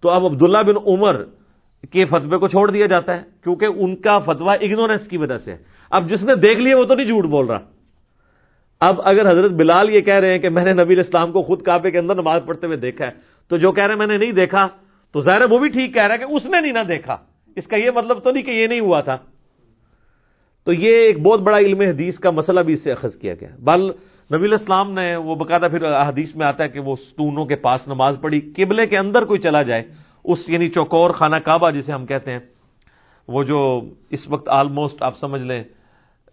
تو 0.00 0.10
اب 0.10 0.24
عبداللہ 0.24 0.62
بن 0.62 0.74
عمر 0.86 1.24
کے 1.90 2.04
فتوے 2.04 2.38
کو 2.38 2.48
چھوڑ 2.48 2.70
دیا 2.70 2.86
جاتا 2.86 3.16
ہے، 3.16 3.22
کیونکہ 3.42 3.66
ان 3.76 3.96
کا 3.96 4.18
فتوا 4.18 4.52
اگنورینس 4.52 5.08
کی 5.08 5.16
وجہ 5.16 5.38
سے 5.38 5.54
اب 5.90 6.08
جس 6.08 6.24
نے 6.24 6.34
دیکھ 6.34 6.60
لیا، 6.60 6.78
وہ 6.78 6.84
تو 6.84 6.94
نہیں 6.94 7.06
جھوٹ 7.06 7.24
بول 7.24 7.46
رہا۔ 7.46 7.58
اب 8.80 9.00
اگر 9.04 9.30
حضرت 9.30 9.50
بلال 9.50 9.90
یہ 9.90 10.00
کہہ 10.00 10.14
رہے 10.14 10.30
ہیں 10.30 10.38
کہ 10.38 10.48
میں 10.48 10.64
نے 10.64 10.72
نبی 10.72 11.00
اسلام 11.00 11.32
کو 11.32 11.42
خود 11.42 11.62
کعبے 11.62 11.90
کے 11.90 11.98
اندر 11.98 12.14
نماز 12.14 12.40
پڑھتے 12.46 12.66
ہوئے 12.66 12.76
دیکھا 12.76 13.06
ہے، 13.06 13.10
تو 13.48 13.56
جو 13.56 13.72
کہہ 13.72 13.84
رہے 13.84 13.92
ہیں 13.92 13.98
میں 13.98 14.06
نے 14.06 14.16
نہیں 14.16 14.32
دیکھا، 14.32 14.68
تو 15.12 15.20
ظاہر 15.20 15.42
وہ 15.50 15.58
بھی 15.58 15.68
ٹھیک 15.68 15.94
کہہ 15.94 16.02
رہا 16.02 16.14
ہے 16.14 16.18
کہ 16.18 16.32
اس 16.32 16.46
نے 16.46 16.60
نہیں 16.60 16.72
نہ 16.72 16.88
دیکھا۔ 16.88 17.16
اس 17.56 17.66
کا 17.66 17.76
یہ 17.76 17.90
مطلب 17.94 18.18
تو 18.24 18.30
نہیں 18.30 18.42
کہ 18.42 18.50
یہ 18.50 18.66
نہیں 18.66 18.80
ہوا 18.80 19.00
تھا۔ 19.00 19.16
تو 20.68 20.72
یہ 20.72 20.90
ایک 20.90 21.22
بہت 21.22 21.40
بڑا 21.40 21.58
علم 21.58 21.80
حدیث 21.80 22.18
کا 22.18 22.30
مسئلہ 22.30 22.60
بھی 22.60 22.72
اس 22.72 22.84
سے 22.84 22.92
اخذ 22.92 23.16
کیا 23.16 23.34
گیا۔ 23.40 23.48
بل 23.58 23.80
نبی 24.34 24.44
الاسلام 24.44 24.92
نے 24.92 25.16
وہ 25.16 25.34
باقاعدہ 25.34 25.66
پھر 25.70 25.92
حدیث 25.92 26.36
میں 26.36 26.46
آتا 26.46 26.64
ہے 26.64 26.68
کہ 26.68 26.80
وہ 26.80 26.96
ستونوں 26.96 27.44
کے 27.44 27.56
پاس 27.56 27.88
نماز 27.88 28.16
پڑھی، 28.20 28.40
قبلے 28.40 28.86
کے 28.86 28.98
اندر 28.98 29.24
کوئی 29.24 29.40
چلا 29.40 29.62
جائے، 29.62 29.82
اس 30.24 30.38
یعنی 30.48 30.68
چوکور 30.68 31.10
خانہ 31.10 31.36
کعبہ 31.36 31.70
جسے 31.70 31.92
ہم 31.92 32.06
کہتے 32.06 32.32
ہیں، 32.32 32.38
وہ 33.28 33.42
جو 33.42 33.80
اس 34.10 34.28
وقت 34.28 34.48
آلموسٹ 34.48 35.02
آپ 35.02 35.18
سمجھ 35.18 35.42
لیں، 35.42 35.62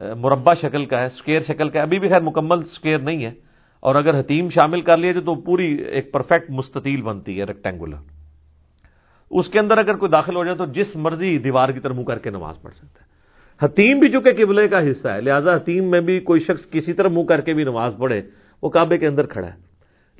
مربع 0.02 0.54
شکل 0.54 0.86
کا 0.86 1.00
ہے 1.00 1.06
اسکیئر 1.06 1.40
شکل 1.40 1.70
کا 1.70 1.80
ہے، 1.80 1.84
ابھی 1.84 2.00
بھی 2.00 2.10
خیر 2.10 2.22
مکمل 2.22 2.60
اسکیئر 2.60 3.00
نہیں 3.00 3.26
ہے۔ 3.26 3.32
اور 3.80 3.96
اگر 3.96 4.20
حتیم 4.20 4.50
شامل 4.50 4.82
کر 4.82 4.98
لیے 4.98 5.14
تو 5.14 5.36
پوری 5.36 5.74
ایک 5.74 6.12
پرفیکٹ 6.14 6.52
مستطیل 6.52 7.02
بنتی 7.02 7.40
ہے 7.40 7.44
ریکٹینگولر 7.44 7.98
اس 9.32 9.50
کے 9.50 9.60
اندر 9.60 9.78
اگر 9.78 9.98
کوئی 9.98 10.10
داخل 10.10 10.36
ہو 10.36 10.44
جائے 10.44 10.58
تو 10.58 10.66
جس 10.66 10.96
مرضی 10.96 11.38
دیوار 11.38 11.70
کی 11.70 11.80
طرف 11.80 11.96
منہ 11.96 12.06
کر 12.06 12.20
کے 12.20 12.30
نماز 12.30 12.62
پڑھ 12.62 12.74
سکتا 12.74 13.00
ہے۔ 13.00 13.05
حتیم 13.62 14.00
بھی 14.00 14.10
چونکہ 14.10 14.46
قبلے 14.46 14.68
کا 14.68 14.90
حصہ 14.92 15.08
ہے، 15.08 15.22
لہذا 15.22 15.56
حتیم 15.56 15.90
میں 15.90 16.02
بھی 16.02 16.20
کوئی 16.20 16.40
شخص 16.40 16.70
کسی 16.70 16.94
طرح 16.94 17.08
منہ 17.08 17.24
کر 17.24 17.42
کے 17.42 17.54
بھی 17.54 17.64
نماز 17.64 17.96
پڑھے، 17.98 18.22
وہ 18.64 18.70
کعبے 18.70 18.98
کے 18.98 19.08
اندر 19.08 19.26
کھڑا 19.26 19.48
ہے۔ 19.48 19.66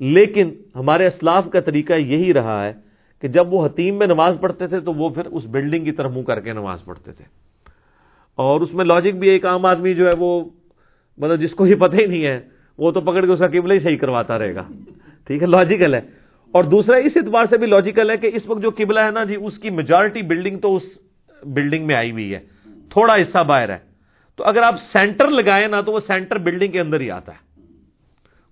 لیکن 0.00 0.50
ہمارے 0.76 1.06
اسلاف 1.06 1.44
کا 1.52 1.60
طریقہ 1.60 1.92
یہی 1.92 2.34
رہا 2.34 2.66
ہے 2.66 2.72
کہ 3.20 3.28
جب 3.28 3.54
وہ 3.54 3.66
حتیم 3.66 3.98
میں 3.98 4.06
نماز 4.06 4.36
پڑھتے 4.40 4.66
تھے 4.66 4.80
تو 4.80 4.92
وہ 4.92 5.08
پھر 5.08 5.26
اس 5.26 5.46
بلڈنگ 5.46 5.84
کی 5.84 5.92
طرف 5.92 6.10
منہ 6.10 6.22
کر 6.22 6.40
کے 6.40 6.52
نماز 6.52 6.84
پڑھتے 6.84 7.12
تھے۔ 7.12 7.24
اور 8.34 8.60
اس 8.60 8.74
میں 8.74 8.84
لاجک 8.84 9.14
بھی 9.14 9.28
ایک 9.28 9.46
عام 9.46 9.66
آدمی 9.66 9.94
جو 9.94 10.08
ہے 10.08 10.14
وہ 10.18 10.44
مطلب 11.18 11.40
جس 11.40 11.50
کو 11.50 11.66
یہ 11.66 11.74
پتہ 11.74 11.96
ہی 11.96 12.06
نہیں 12.06 12.24
ہے، 12.24 12.40
وہ 12.78 12.90
تو 12.90 13.00
پکڑ 13.00 13.26
کے 13.26 13.32
اس 13.32 13.38
کا 13.38 13.46
قبلہ 13.46 13.72
ہی 13.72 13.78
صحیح 13.78 13.96
کرواتا 13.96 14.38
رہے 14.38 14.54
گا۔ 14.54 14.62
ٹھیک 15.26 15.42
ہے 15.42 15.46
لاجیکل 15.46 15.94
ہے۔ 15.94 16.00
اور 16.52 16.64
دوسرا، 16.64 16.96
اس 16.96 17.12
اعتبار 17.16 17.44
سے 17.44 17.56
بھی 17.56 17.66
لاجیکل 17.66 18.10
ہے 18.10 18.16
کہ 18.16 18.30
اس 18.34 18.48
وقت 18.48 18.62
جو 18.62 18.70
قبلہ 18.70 19.00
ہے 19.00 19.10
نا 19.10 19.24
جی 19.24 19.36
اس 19.40 19.58
کی 19.58 19.70
میجارٹی 19.70 20.22
بلڈنگ 20.22 20.58
تو 20.58 20.76
اس 20.76 20.82
بلڈنگ 21.46 21.86
میں 21.86 21.94
آئی 21.94 22.10
ہوئی 22.10 22.34
ہے۔ 22.34 22.55
تھوڑا 22.96 23.14
حصہ 23.14 23.44
باہر 23.46 23.68
ہے۔ 23.68 23.78
تو 24.36 24.44
اگر 24.44 24.62
آپ 24.62 24.74
سینٹر 24.80 25.28
لگائیں 25.28 25.68
نا 25.68 25.80
تو 25.80 25.92
وہ 25.92 25.98
سینٹر 25.98 26.38
بلڈنگ 26.38 26.72
کے 26.72 26.80
اندر 26.80 27.00
ہی 27.00 27.10
آتا 27.10 27.32
ہے۔ 27.32 27.62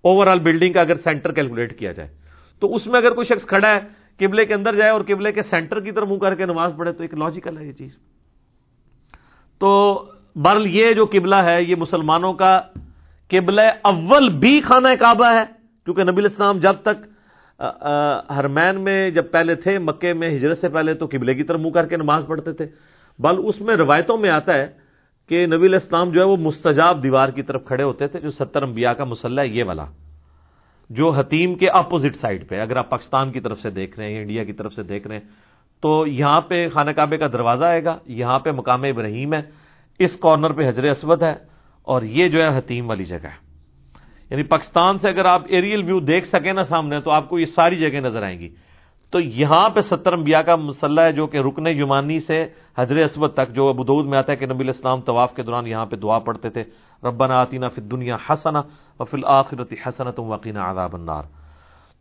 اوور 0.02 0.26
آل 0.26 0.38
بلڈنگ 0.38 0.72
کا 0.72 0.80
اگر 0.80 0.94
سینٹر 0.94 1.32
کیلکولیٹ 1.32 1.78
کیا 1.78 1.92
جائے۔ 1.92 2.08
تو 2.60 2.74
اس 2.74 2.86
میں 2.86 3.00
اگر 3.00 3.12
کوئی 3.12 3.26
شخص 3.26 3.46
کھڑا 3.46 3.70
ہے، 3.74 3.80
قبلے 4.18 4.44
کے 4.44 4.54
اندر 4.54 4.74
جائے 4.74 4.90
اور 4.90 5.00
قبلے 5.00 5.32
کے 5.32 5.42
سینٹر 5.42 5.80
کی 5.80 5.92
طرف 5.92 6.08
منہ 6.08 6.18
کر 6.18 6.34
کے 6.34 6.46
نماز 6.46 6.72
پڑھے، 6.76 6.92
تو 6.92 7.02
ایک 7.02 7.14
لاجیکل 7.14 7.58
ہے 7.58 7.66
یہ 7.66 7.72
چیز۔ 7.72 7.96
تو 9.58 9.70
برل 10.36 10.66
یہ 10.66 10.92
جو 10.92 11.06
قبلہ 11.06 11.36
ہے، 11.36 11.62
یہ 11.62 11.74
مسلمانوں 11.76 12.32
کا 12.32 12.60
قبلہ 13.30 13.62
اول 13.82 14.28
بھی 14.38 14.60
خانہ 14.60 14.88
کعبہ 15.00 15.34
ہے۔ 15.34 15.44
کیونکہ 15.84 16.04
نبی 16.04 16.20
الاسلام 16.20 16.58
جب 16.58 16.74
تک 16.82 16.98
ہرمین 18.30 18.80
میں 18.80 19.10
جب 19.10 19.30
پہلے 19.30 19.54
تھے 19.54 19.78
مکے 19.78 20.12
میں 20.12 20.28
ہجرت 20.36 20.58
سے 20.58 20.68
پہلے 20.68 20.94
تو 20.94 21.06
قبلے 21.06 21.34
کی 21.34 21.42
طرف 21.42 21.60
منہ 21.60 21.70
کر 21.70 21.86
کے 21.86 21.96
نماز 21.96 22.24
پڑھتے 22.26 22.52
تھے۔ 22.52 22.66
بل 23.18 23.36
اس 23.44 23.60
میں 23.60 23.76
روایتوں 23.76 24.16
میں 24.18 24.30
آتا 24.30 24.54
ہے 24.54 24.66
کہ 25.28 25.46
نبی 25.46 25.66
الاسلام 25.66 26.10
جو 26.10 26.20
ہے 26.20 26.26
وہ 26.26 26.36
مستجاب 26.36 27.02
دیوار 27.02 27.28
کی 27.28 27.42
طرف 27.42 27.64
کھڑے 27.64 27.82
ہوتے 27.82 28.06
تھے، 28.06 28.20
جو 28.20 28.30
ستر 28.30 28.62
انبیاء 28.62 28.92
کا 28.92 29.04
مسلح 29.04 29.42
ہے، 29.42 29.48
یہ 29.48 29.64
والا، 29.64 29.84
جو 30.90 31.10
حتیم 31.10 31.54
کے 31.54 31.68
اپوزٹ 31.68 32.16
سائڈ 32.16 32.48
پہ، 32.48 32.60
اگر 32.60 32.76
آپ 32.76 32.90
پاکستان 32.90 33.32
کی 33.32 33.40
طرف 33.40 33.58
سے 33.58 33.70
دیکھ 33.70 33.98
رہے 33.98 34.12
ہیں، 34.12 34.20
انڈیا 34.20 34.44
کی 34.44 34.52
طرف 34.52 34.72
سے 34.72 34.82
دیکھ 34.82 35.06
رہے 35.06 35.16
ہیں، 35.16 35.24
تو 35.82 36.06
یہاں 36.06 36.40
پہ 36.40 36.68
خانہ 36.68 36.90
کعبے 36.90 37.16
کا 37.18 37.26
دروازہ 37.26 37.64
آئے 37.64 37.84
گا، 37.84 37.98
یہاں 38.06 38.38
پہ 38.38 38.50
مقام 38.50 38.82
ابراہیم 38.82 39.34
ہے، 39.34 39.40
اس 39.98 40.16
کارنر 40.16 40.52
پہ 40.52 40.68
حضر 40.68 40.84
اسود 40.84 41.22
ہے، 41.22 41.34
اور 41.82 42.02
یہ 42.02 42.28
جو 42.28 42.42
ہے 42.42 42.58
حتیم 42.58 42.88
والی 42.88 43.04
جگہ 43.04 43.26
ہے۔ 43.26 43.42
یعنی 44.30 44.42
پاکستان 44.42 44.98
سے 44.98 45.08
اگر 45.08 45.24
آپ 45.24 45.42
ایریل 45.48 45.82
ویو 45.82 46.00
دیکھ 46.00 46.26
سکیں 46.26 46.52
نا 46.52 46.64
سامنے، 46.64 47.00
تو 47.00 47.10
آپ 47.10 47.28
کو 47.28 47.38
یہ 47.38 47.44
ساری 47.44 47.76
جگہ 47.76 48.00
نظر 48.00 48.22
آئیں 48.22 48.38
گی۔ 48.40 48.48
تو 49.14 49.20
یہاں 49.20 49.68
پہ 49.68 49.80
ستر 49.80 50.12
انبیاء 50.12 50.40
کا 50.40 50.56
مسلح 50.56 51.02
ہے 51.02 51.12
جو 51.12 51.26
کہ 51.26 51.38
رکن 51.38 51.66
یمانی 51.66 52.18
سے 52.18 52.46
حضر 52.78 52.96
اسود 52.96 53.32
تک، 53.32 53.54
جو 53.54 53.68
ابود 53.68 54.06
میں 54.06 54.18
آتا 54.18 54.32
ہے 54.32 54.36
کہ 54.36 54.46
نبی 54.46 54.64
الاسلام 54.64 55.00
طواف 55.00 55.34
کے 55.34 55.42
دوران 55.42 55.66
یہاں 55.66 55.86
پہ 55.86 55.96
دعا 55.96 56.18
پڑھتے 56.18 56.50
تھے، 56.50 56.62
ربنا 57.04 57.34
آتینا 57.34 57.68
فی 57.68 57.80
دنیا 57.80 58.16
حسنا 58.30 58.58
اور 58.96 59.06
فی 59.06 59.16
الآخرت 59.16 59.72
حسنا 59.86 60.10
تم 60.10 60.22
وقین 60.22 60.56
عذاب 60.56 60.96
النار۔ 60.96 61.22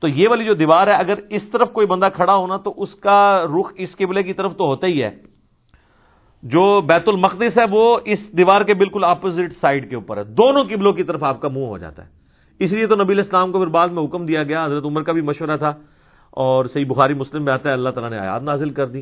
تو 0.02 0.08
یہ 0.08 0.30
والی 0.30 0.46
جو 0.46 0.54
دیوار 0.54 0.88
ہے، 0.88 0.94
اگر 0.94 1.14
اس 1.30 1.52
طرف 1.52 1.72
کوئی 1.72 1.88
بندہ 1.88 2.08
کھڑا 2.14 2.36
ہونا 2.36 2.58
تو 2.58 2.74
اس 2.78 2.96
کا 2.96 3.46
رخ 3.60 3.74
اس 3.76 3.98
قبلے 3.98 4.24
کی 4.24 4.34
طرف 4.34 4.58
تو 4.58 4.66
ہوتا 4.66 4.88
ہی 4.88 5.04
ہے۔ 5.04 5.10
جو 6.44 6.82
بیت 6.82 7.10
المقدس 7.10 7.58
ہے، 7.58 7.64
وہ 7.72 8.00
اس 8.06 8.38
دیوار 8.38 8.62
کے 8.62 8.74
بالکل 8.74 9.04
اپوزٹ 9.04 9.54
سائڈ 9.62 9.90
کے 9.90 9.96
اوپر 9.96 10.18
ہے۔ 10.18 10.24
دونوں 10.24 10.64
قبلوں 10.64 10.94
کی 10.94 11.04
طرف 11.04 11.24
آپ 11.24 11.42
کا 11.42 11.48
منہ 11.48 11.66
ہو 11.66 11.78
جاتا 11.78 12.06
ہے۔ 12.06 12.10
اس 12.60 12.72
لیے 12.72 12.88
تو 12.88 12.96
نبی 12.96 13.20
اسلام 13.20 13.52
کو 13.52 13.60
پھر 13.60 13.68
بعد 13.68 13.88
میں 13.88 14.04
حکم 14.04 14.26
دیا 14.26 14.44
گیا، 14.44 14.66
حضرت 14.66 14.86
عمر 14.86 15.02
کا 15.02 15.12
بھی 15.12 15.22
مشورہ 15.22 15.58
تھا۔ 15.58 15.74
اور 16.34 16.66
صحیح 16.66 16.86
بخاری 16.86 17.14
مسلم 17.14 17.46
میں 17.46 17.54
آتا 17.54 17.70
ہے، 17.70 17.74
اللہ 17.74 17.90
تعالیٰ 17.90 18.10
نے 18.10 18.18
آیات 18.18 18.44
نازل 18.44 18.70
کر 18.70 18.88
دی 18.88 19.02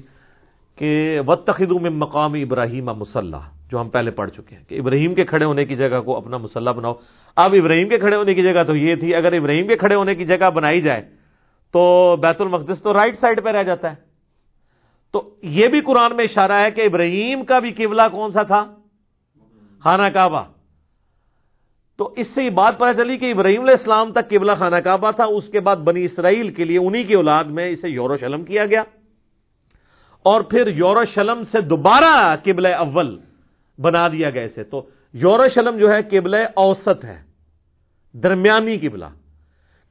کہ 0.76 1.20
وط 1.28 1.46
تخدو 1.46 1.80
میں 1.80 1.90
مقام 1.90 2.34
ابراہیم 2.34 2.86
مسلح 2.86 3.40
جو 3.72 3.82
ہم 3.82 3.90
پہلے 3.90 4.12
پڑھ 4.12 4.32
چکے 4.32 4.56
ہیں 4.56 4.64
کہ 4.70 4.80
ابراہیم 4.80 5.14
کے 5.14 5.24
کھڑے 5.24 5.46
ہونے 5.46 5.66
کی 5.66 5.76
جگہ 5.76 6.02
کو 6.06 6.18
اپنا 6.18 6.38
مسلح 6.38 6.72
بناؤ۔ 6.72 6.94
اب 7.36 7.56
ابراہیم 7.60 7.90
کے 7.90 7.98
کھڑے 7.98 8.16
ہونے 8.16 8.34
کی 8.34 8.44
جگہ 8.44 8.64
تو 8.64 8.76
یہ 8.76 8.96
تھی، 8.96 9.16
اگر 9.16 9.34
ابراہیم 9.34 9.68
کے 9.68 9.76
کھڑے 9.76 9.96
ہونے 9.96 10.16
کی 10.16 10.26
جگہ 10.26 10.50
بنائی 10.50 10.82
جائے 10.82 11.02
تو 11.72 12.16
بیت 12.22 12.42
المقدس 12.42 12.84
تو 12.84 12.94
رائٹ 12.94 13.18
سائڈ 13.18 13.44
پہ 13.44 13.50
رہ 13.50 13.64
جاتا 13.64 13.90
ہے۔ 13.90 13.96
تو 15.12 15.36
یہ 15.42 15.68
بھی 15.68 15.82
قرآن 15.82 16.16
میں 16.16 16.24
اشارہ 16.24 16.52
ہے 16.52 16.72
کہ 16.72 16.82
ابراہیم 16.82 17.44
کا 17.44 17.60
بھی 17.60 17.72
قبلہ 17.72 18.02
کون 18.12 18.32
سا 18.32 18.44
تھا؟ 18.44 18.66
خانہ 19.80 20.08
کعبہ۔ 20.14 20.44
تو 22.02 22.14
اس 22.16 22.28
سے 22.28 22.44
یہ 22.44 22.50
بات 22.50 22.78
پتہ 22.78 22.98
چلی 22.98 23.18
کہ 23.18 23.32
ابراہیم 23.32 23.62
علیہ 23.62 23.76
السلام 23.78 24.12
تک 24.12 24.30
قبلہ 24.30 24.52
خانہ 24.58 24.76
کعبہ 24.76 25.12
تھا، 25.12 25.24
اس 25.24 25.48
کے 25.48 25.60
بعد 25.60 25.76
بنی 25.76 26.04
اسرائیل 26.04 26.54
کے 26.54 26.64
لیے 26.64 26.78
انہی 26.78 27.04
کی 27.04 27.14
اولاد 27.14 27.44
میں 27.44 27.70
اسے 27.70 27.90
یوروشلم 27.90 28.46
کیا 28.46 28.66
گیا۔ 28.66 28.82
اور 30.24 30.42
پھر 30.42 30.68
یوروشلم 30.68 31.44
سے 31.44 31.62
دوبارہ 31.62 32.36
قبل 32.44 32.66
اول 32.66 33.20
بنا 33.80 34.08
دیا 34.08 34.30
گیا 34.30 34.44
اسے۔ 34.44 34.64
تو 34.64 34.86
یوروشلم 35.14 35.78
جو 35.78 35.92
ہے 35.92 36.02
قبل 36.02 36.34
اوسط 36.56 37.06
ہے، 37.06 37.22
درمیانی 38.14 38.78
قبلہ۔ 38.78 39.06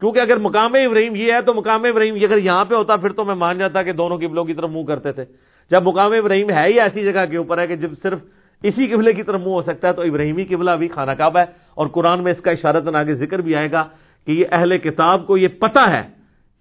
کیونکہ 0.00 0.18
اگر 0.18 0.36
مقام 0.36 0.74
ابراہیم 0.74 1.14
یہ 1.14 1.32
ہے، 1.32 1.42
تو 1.42 1.54
مقام 1.54 1.84
ابراہیم 1.84 2.14
اگر 2.14 2.38
یہاں 2.38 2.64
پہ 2.64 2.74
ہوتا، 2.74 2.96
پھر 2.96 3.12
تو 3.12 3.24
میں 3.24 3.34
مان 3.34 3.58
جاتا 3.58 3.82
کہ 3.82 3.92
دونوں 3.92 4.18
قبلوں 4.18 4.44
کی 4.44 4.54
طرف 4.54 4.70
منہ 4.70 4.84
کرتے 4.84 5.12
تھے۔ 5.12 5.24
جب 5.70 5.82
مقام 5.82 6.12
ابراہیم 6.12 6.50
ہے 6.50 6.64
ہی 6.68 6.80
ایسی 6.80 7.12
جگہ 7.12 7.26
کے 7.30 7.36
اوپر 7.36 7.58
ہے 7.58 7.66
کہ 7.66 7.76
جب 7.76 7.90
صرف 8.02 8.18
اسی 8.62 8.86
قبلے 8.86 9.12
کی 9.12 9.22
طرف 9.22 9.40
منہ 9.40 9.50
ہو 9.50 9.62
سکتا 9.62 9.88
ہے 9.88 9.92
تو 9.92 10.02
ابراہیمی 10.02 10.44
قبلہ 10.44 10.70
بھی 10.70 10.88
خانہ 10.88 11.10
کعبہ 11.10 11.38
ہے 11.38 11.44
اور 11.74 11.86
قرآن 11.86 12.22
میں 12.22 12.32
اس 12.32 12.40
کا 12.40 12.50
اشارت 12.50 12.94
آگے 12.94 13.14
ذکر 13.14 13.38
بھی 13.38 13.56
آئے 13.56 13.72
گا 13.72 13.88
کہ 14.26 14.32
یہ 14.32 14.44
اہل 14.52 14.78
کتاب 14.78 15.26
کو 15.26 15.36
یہ 15.36 15.48
پتا 15.48 15.90
ہے 15.90 16.02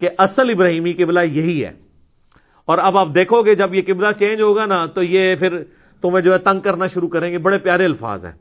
کہ 0.01 0.10
اصل 0.18 0.50
ابراہیمی 0.50 0.94
قبلہ 0.94 1.20
یہی 1.20 1.65
ہے۔ 1.65 1.72
اور 2.65 2.77
اب 2.77 2.98
آپ 2.98 3.08
دیکھو 3.15 3.41
گے 3.41 3.56
جب 3.56 3.75
یہ 3.75 3.82
قبلہ 3.88 4.08
چینج 4.20 4.41
ہوگا 4.41 4.65
نا 4.65 4.86
تو 4.86 5.03
یہ 5.03 5.36
پھر 5.36 5.63
تمہیں 6.01 6.22
جو 6.22 6.34
ہے 6.34 6.38
تنگ 6.38 6.60
کرنا 6.60 6.88
شروع 6.88 7.10
کریں 7.10 7.32
گے۔ 7.32 7.38
بڑے 7.38 7.58
پیارے 7.58 7.86
الفاظ 7.86 8.25
ہیں۔ 8.25 8.34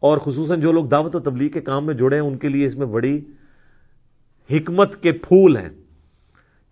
اور 0.00 0.18
خصوصاً 0.18 0.60
جو 0.60 0.72
لوگ 0.72 0.84
دعوت 0.84 1.16
و 1.16 1.20
تبلیغ 1.20 1.48
کے 1.48 1.60
کام 1.60 1.86
میں 1.86 1.94
جڑے 1.94 2.16
ہیں، 2.16 2.22
ان 2.22 2.38
کے 2.38 2.48
لیے 2.48 2.66
اس 2.66 2.76
میں 2.76 2.86
بڑی 2.86 3.20
حکمت 4.52 5.02
کے 5.02 5.12
پھول 5.12 5.56
ہیں 5.56 5.68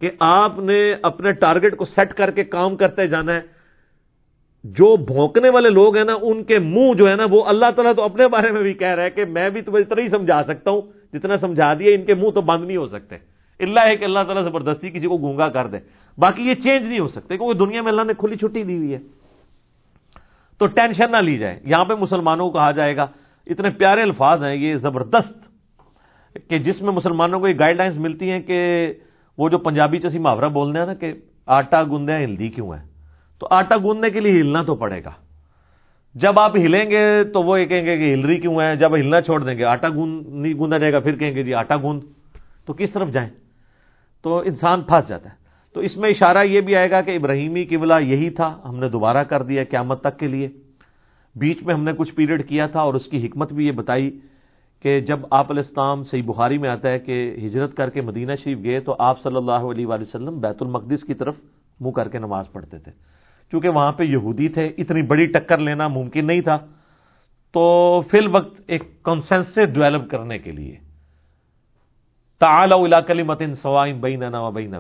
کہ 0.01 0.11
آپ 0.21 0.59
نے 0.59 0.95
اپنے 1.03 1.33
ٹارگٹ 1.33 1.77
کو 1.77 1.85
سیٹ 1.85 2.13
کر 2.13 2.31
کے 2.31 2.45
کام 2.45 2.77
کرتے 2.77 3.07
جانا 3.07 3.35
ہے۔ 3.35 3.58
جو 4.65 4.97
بھونکنے 4.97 5.49
والے 5.49 5.71
لوگ 5.71 5.97
ہیں 5.97 6.05
نا، 6.05 6.15
ان 6.23 6.45
کے 6.45 6.59
منہ 6.59 6.95
جو 6.95 7.11
ہے 7.11 7.17
نا، 7.17 7.25
وہ 7.31 7.45
اللہ 7.45 7.67
تعالیٰ 7.77 7.95
تو 7.95 8.03
اپنے 8.03 8.29
بارے 8.29 8.53
میں 8.53 8.63
بھی 8.63 8.75
کہہ 8.75 8.95
رہا 8.95 9.03
ہے 9.03 9.11
کہ 9.11 9.25
میں 9.25 9.51
بھی 9.51 9.63
تمہیں 9.63 9.85
اتنا 9.85 10.03
ہی 10.03 10.09
سمجھا 10.09 10.43
سکتا 10.43 10.71
ہوں، 10.71 10.81
جتنا 11.13 11.37
سمجھا 11.37 11.75
دیا، 11.75 11.95
ان 11.95 12.05
کے 12.05 12.15
منہ 12.15 12.31
تو 12.31 12.41
بند 12.41 12.65
نہیں 12.65 12.77
ہو 12.77 12.87
سکتے۔ 12.87 13.17
اللہ 13.61 13.81
ہے 13.87 13.97
کہ 13.97 14.05
اللہ 14.05 14.21
تعالیٰ 14.27 14.45
زبردستی 14.45 14.91
کسی 14.91 15.07
کو 15.07 15.19
گونگا 15.19 15.49
کر 15.49 15.67
دے۔ 15.67 15.77
باقی 16.19 16.43
یہ 16.43 16.55
چینج 16.55 16.87
نہیں 16.87 16.99
ہو 16.99 17.09
سکتے، 17.09 17.37
کیونکہ 17.37 17.59
دنیا 17.59 17.83
میں 17.83 17.91
اللہ 17.91 18.03
نے 18.03 18.13
کھلی 18.19 18.37
چھٹی 18.37 18.63
دی 18.63 18.77
ہوئی 18.77 18.95
ہے۔ 18.95 18.99
تو 20.59 20.67
ٹینشن 20.67 21.13
نہ 21.13 21.17
لی 21.17 21.39
جائے۔ 21.39 21.61
یہاں 21.65 21.85
پہ 21.85 21.95
مسلمانوں 21.95 22.51
کو 22.51 22.59
کہا 22.59 22.71
جائے 22.71 22.97
گا، 22.97 23.07
اتنے 23.47 23.71
پیارے 23.71 24.03
الفاظ 24.03 24.45
ہیں، 24.45 24.55
یہ 24.55 24.75
زبردست 24.75 25.49
کہ 26.49 26.59
جس 26.59 26.83
میں 26.83 26.93
مسلمانوں 26.93 27.41
کو 27.41 27.49
یہ 27.49 27.55
گائیڈ 27.59 27.77
لائنس 27.77 27.99
ملتی 27.99 28.31
ہیں 28.31 28.41
کہ 28.41 28.93
وہ 29.39 29.49
جو 29.49 29.59
پنجابی 29.59 29.99
چسی 29.99 30.19
محاورہ 30.19 30.49
بولنے 30.49 30.79
ہیں 30.79 30.87
نا 30.87 30.95
کہ 30.95 31.13
آٹا 31.47 31.83
گوندے 31.83 32.25
ہلدی 32.25 32.49
کیوں 32.49 32.73
ہے 32.73 32.88
تو 33.39 33.47
آٹا 33.51 33.77
گوندنے 33.77 34.11
کے 34.11 34.21
لیے 34.21 34.41
ہلنا 34.41 34.63
تو 34.63 34.75
پڑے 34.75 35.05
گا۔ 35.05 35.11
جب 36.15 36.41
آپ 36.41 36.57
ہلیں 36.57 36.91
گے 36.91 37.25
تو 37.25 37.43
وہ 37.43 37.61
یہ 37.61 37.67
کہیں 37.67 37.87
گے 37.87 37.97
کہ 37.97 38.15
ہلری 38.15 38.37
کیوں 38.37 38.61
ہے؟ 38.61 38.77
جب 38.77 38.95
ہلنا 38.95 39.21
چھوڑ 39.21 39.45
دیں 39.45 39.59
گے، 39.59 39.65
آٹا 39.65 39.89
گوند، 39.89 40.27
نہیں 40.27 40.55
گوندا 40.55 40.79
جائے 40.79 40.93
گا، 40.93 40.99
پھر 40.99 41.17
کہیں 41.17 41.35
گے 41.35 41.43
جی 41.43 41.55
آٹا 41.55 41.77
گوند۔ 41.77 42.01
تو 42.67 42.73
کس 42.73 42.91
طرف 42.93 43.11
جائیں؟ 43.11 43.29
تو 44.23 44.39
انسان 44.39 44.83
پھنس 44.83 45.09
جاتا 45.09 45.31
ہے۔ 45.31 45.35
تو 45.75 45.81
اس 45.81 45.97
میں 45.97 46.11
اشارہ 46.11 46.45
یہ 46.45 46.61
بھی 46.61 46.77
آئے 46.77 46.91
گا 46.91 47.01
کہ 47.01 47.17
ابراہیمی 47.17 47.65
قبلہ 47.65 47.95
یہی 48.01 48.31
تھا، 48.31 48.59
ہم 48.65 48.79
نے 48.79 48.89
دوبارہ 48.89 49.25
کر 49.25 49.43
دیا 49.43 49.65
قیامت 49.65 50.01
تک 50.01 50.19
کے 50.19 50.27
لیے۔ 50.27 50.49
بیچ 51.37 51.63
میں 51.63 51.75
ہم 51.75 51.85
نے 51.85 51.93
کچھ 51.97 52.15
پیریڈ 52.15 52.49
کیا 52.49 52.67
تھا 52.67 52.81
اور 52.81 52.95
اس 52.95 53.07
کی 53.07 53.27
حکمت 53.27 53.53
بھی 53.53 53.67
یہ 53.67 53.73
بتائی 53.73 54.19
کہ 54.83 55.01
جب 55.01 55.21
آپ 55.31 55.51
علیہ 55.51 55.63
السلام، 55.67 56.03
صحیح 56.03 56.23
بخاری 56.27 56.59
میں 56.59 56.71
آتا 56.71 56.91
ہے 56.91 56.99
کہ 56.99 57.37
ہجرت 57.47 57.77
کر 57.77 57.91
کے 57.91 58.01
مدینہ 58.01 58.33
شریف 58.45 58.59
گئے 58.65 58.81
تو 58.81 58.97
آپ 58.99 59.21
صلی 59.21 59.37
اللہ 59.37 59.53
علیہ 59.53 59.87
وآلہ 59.87 60.03
وسلم 60.03 60.41
بیت 60.41 60.57
المقدس 60.61 61.05
کی 61.05 61.15
طرف 61.15 61.35
منہ 61.81 61.91
کر 61.91 62.09
کے 62.09 62.19
نماز 62.19 62.53
پڑھتے 62.53 62.79
تھے۔ 62.79 63.08
چونکہ 63.51 63.69
وہاں 63.69 63.93
پہ 63.93 64.05
یہودی 64.05 64.49
تھے، 64.49 64.67
اتنی 64.79 65.03
بڑی 65.03 65.27
ٹکر 65.27 65.59
لینا 65.59 65.89
ممکن 65.89 66.27
نہیں 66.27 66.41
تھا۔ 66.41 66.59
تو 67.53 68.03
فی 68.11 68.19
الوقت 68.19 68.61
ایک 68.67 69.03
کانسنس 69.03 69.55
ڈیولپ 69.55 70.11
کرنے 70.11 70.39
کے 70.39 70.53
لیے۔ 70.53 70.77
تعال 72.39 72.73
کلی 73.07 73.23
متن 73.23 73.55
سوائم 73.55 74.01
بین 74.01 74.23
و 74.35 74.51
بین 74.51 74.75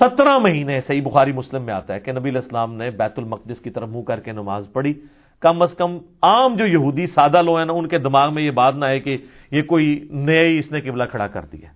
سترہ 0.00 0.38
مہینے 0.38 0.80
صحیح 0.80 1.02
بخاری 1.02 1.32
مسلم 1.32 1.62
میں 1.62 1.74
آتا 1.74 1.94
ہے 1.94 2.00
کہ 2.00 2.12
نبی 2.12 2.30
الاسلام 2.30 2.74
نے 2.74 2.90
بیت 2.90 3.18
المقدس 3.18 3.60
کی 3.60 3.70
طرف 3.70 3.88
منہ 3.88 4.02
کر 4.02 4.20
کے 4.20 4.32
نماز 4.32 4.68
پڑھی۔ 4.72 4.94
کم 5.40 5.62
از 5.62 5.72
کم 5.72 5.98
عام 6.22 6.56
جو 6.56 6.66
یہودی 6.66 7.06
سادہ 7.06 7.42
لوگ 7.42 7.56
ہیں 7.56 7.64
نا، 7.64 7.72
ان 7.72 7.88
کے 7.88 7.98
دماغ 7.98 8.34
میں 8.34 8.42
یہ 8.42 8.50
بات 8.50 8.74
نہ 8.74 8.84
ہے 8.84 9.00
کہ 9.00 9.16
یہ 9.50 9.62
کوئی 9.62 10.08
نئے 10.10 10.58
اس 10.58 10.72
نے 10.72 10.80
قبلہ 10.80 11.04
کھڑا 11.04 11.26
کر 11.26 11.44
دیا۔ 11.52 11.68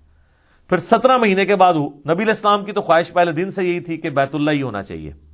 پھر 0.68 0.76
سترہ 0.76 1.16
مہینے 1.16 1.44
کے 1.44 1.56
بعد 1.56 1.74
نبی 2.10 2.22
الاسلام 2.22 2.64
کی 2.64 2.72
تو 2.72 2.80
خواہش 2.80 3.12
پہلے 3.12 3.32
دن 3.32 3.50
سے 3.50 3.64
یہی 3.64 3.80
تھی 3.80 3.96
کہ 3.96 4.10
بیت 4.10 4.34
اللہ 4.34 4.50
ہی 4.50 4.62
ہونا 4.62 4.82
چاہیے۔ 4.82 5.29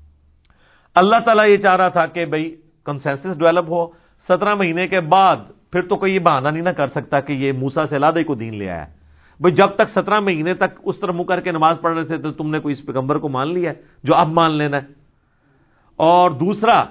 اللہ 0.97 1.17
تعالیٰ 1.25 1.49
یہ 1.49 1.57
چاہ 1.57 1.77
رہا 1.77 1.89
تھا 1.89 2.07
کہ 2.07 2.25
بھائی 2.25 2.57
کنسنسس 2.85 3.39
ڈیولپ 3.39 3.71
ہو، 3.71 3.87
سترہ 4.29 4.55
مہینے 4.55 4.89
کے 4.89 5.01
بعد 5.01 5.37
پھر 5.73 5.83
تو 5.83 5.97
کوئی 5.97 6.15
یہ 6.15 6.19
بہانہ 6.19 6.49
نہیں 6.49 6.63
نہ 6.63 6.69
کر 6.69 6.87
سکتا 6.87 7.21
کہ 7.21 7.33
یہ 7.33 7.53
موسا 7.53 7.87
سے 7.87 7.99
لادے 7.99 8.25
کو 8.25 8.35
دین 8.35 8.57
لے 8.57 8.71
آیا۔ 8.71 8.85
بھائی 9.41 9.55
جب 9.55 9.67
تک 9.67 9.89
سترہ 9.89 10.21
مہینے 10.21 10.55
تک 10.55 10.81
اس 10.85 11.01
طرح 11.01 11.13
منہ 11.13 11.23
کر 11.23 11.41
کے 11.41 11.51
نماز 11.51 11.77
پڑھ 11.81 11.97
رہے 11.97 12.05
تھے 12.05 12.17
تو 12.17 12.33
تم 12.33 12.51
نے 12.51 12.59
کوئی 12.59 12.73
اس 12.73 12.87
پیغمبر 12.87 13.19
کو 13.19 13.29
مان 13.29 13.53
لیا 13.55 13.71
ہے 13.71 13.77
جو 14.03 14.15
اب 14.15 14.29
مان 14.29 14.53
لینا 14.53 14.77
ہے۔ 14.77 14.87
اور 15.97 16.31
دوسرا، 16.31 16.85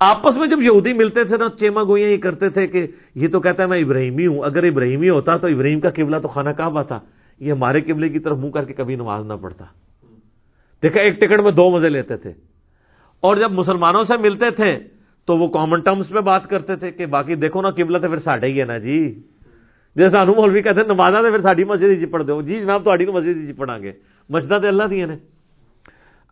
آپس 0.00 0.36
میں 0.36 0.48
جب 0.48 0.62
یہودی 0.62 0.92
ملتے 0.92 1.24
تھے 1.24 1.36
نا 1.36 1.48
چیما 1.60 1.82
گوئیاں 1.82 2.08
یہ 2.08 2.16
کرتے 2.16 2.48
تھے 2.48 2.66
کہ 2.66 2.86
یہ 3.14 3.28
تو 3.28 3.40
کہتا 3.40 3.62
ہے 3.62 3.68
میں 3.68 3.78
ابراہیمی 3.78 4.26
ہوں، 4.26 4.38
اگر 4.38 4.64
ابراہیمی 4.64 5.08
ہوتا 5.08 5.36
تو 5.36 5.48
ابراہیم 5.48 5.80
کا 5.80 5.90
قبلہ 5.90 6.16
تو 6.18 6.28
خانہ 6.28 6.50
کعبہ 6.50 6.82
تھا۔ 6.82 7.00
یہ 7.40 7.52
ہمارے 7.52 7.80
قبلے 7.80 8.08
کی 8.08 8.18
طرف 8.18 8.38
منہ 8.38 8.50
کر 8.50 8.64
کے 8.64 8.74
کبھی 8.74 8.94
نماز 8.94 9.26
نہ 9.26 9.32
پڑتا 9.32 9.64
دیکھا، 10.82 11.00
ایک 11.00 11.20
ٹکٹ 11.20 11.40
میں 11.40 11.52
دو 11.52 11.70
مزے 11.70 11.88
لیتے 11.88 12.16
تھے۔ 12.16 12.32
اور 13.26 13.36
جب 13.36 13.52
مسلمانوں 13.52 14.02
سے 14.02 14.16
ملتے 14.16 14.50
تھے 14.50 14.78
تو 15.26 15.38
وہ 15.38 15.48
کامن 15.48 15.80
ٹرمز 15.80 16.08
پہ 16.08 16.20
بات 16.20 16.46
کرتے 16.46 16.76
تھے 16.76 16.90
کہ 16.90 17.06
باقی 17.06 17.34
دیکھو 17.34 17.62
نا 17.62 17.70
قبلہ 17.70 17.98
تو 17.98 18.08
پھر 18.08 18.18
ساڈا 18.18 18.46
ہی 18.46 18.60
ہے 18.60 18.64
نا 18.64 18.78
جی۔ 18.78 19.14
جی 19.96 20.08
سانو 20.08 20.34
مولوی 20.34 20.62
کہتے 20.62 20.80
ہیں 20.80 20.86
نمازا 20.86 21.22
تو 21.22 21.30
پھر 21.30 21.40
ساری 21.40 21.64
مسجد 21.64 21.84
ہی 21.84 22.06
پڑھ 22.06 22.24
دو۔ 22.24 22.42
جی 22.42 22.60
جناب 22.60 22.84
تاری 22.84 23.06
مسجد 23.06 23.48
ہی 23.48 23.52
پڑھا 23.52 23.78
گے۔ 23.78 23.92
مسجد 24.28 24.48
تو 24.48 24.68
اللہ 24.68 24.82
دیا 24.90 25.06
نے۔ 25.06 25.16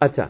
اچھا۔ 0.01 0.23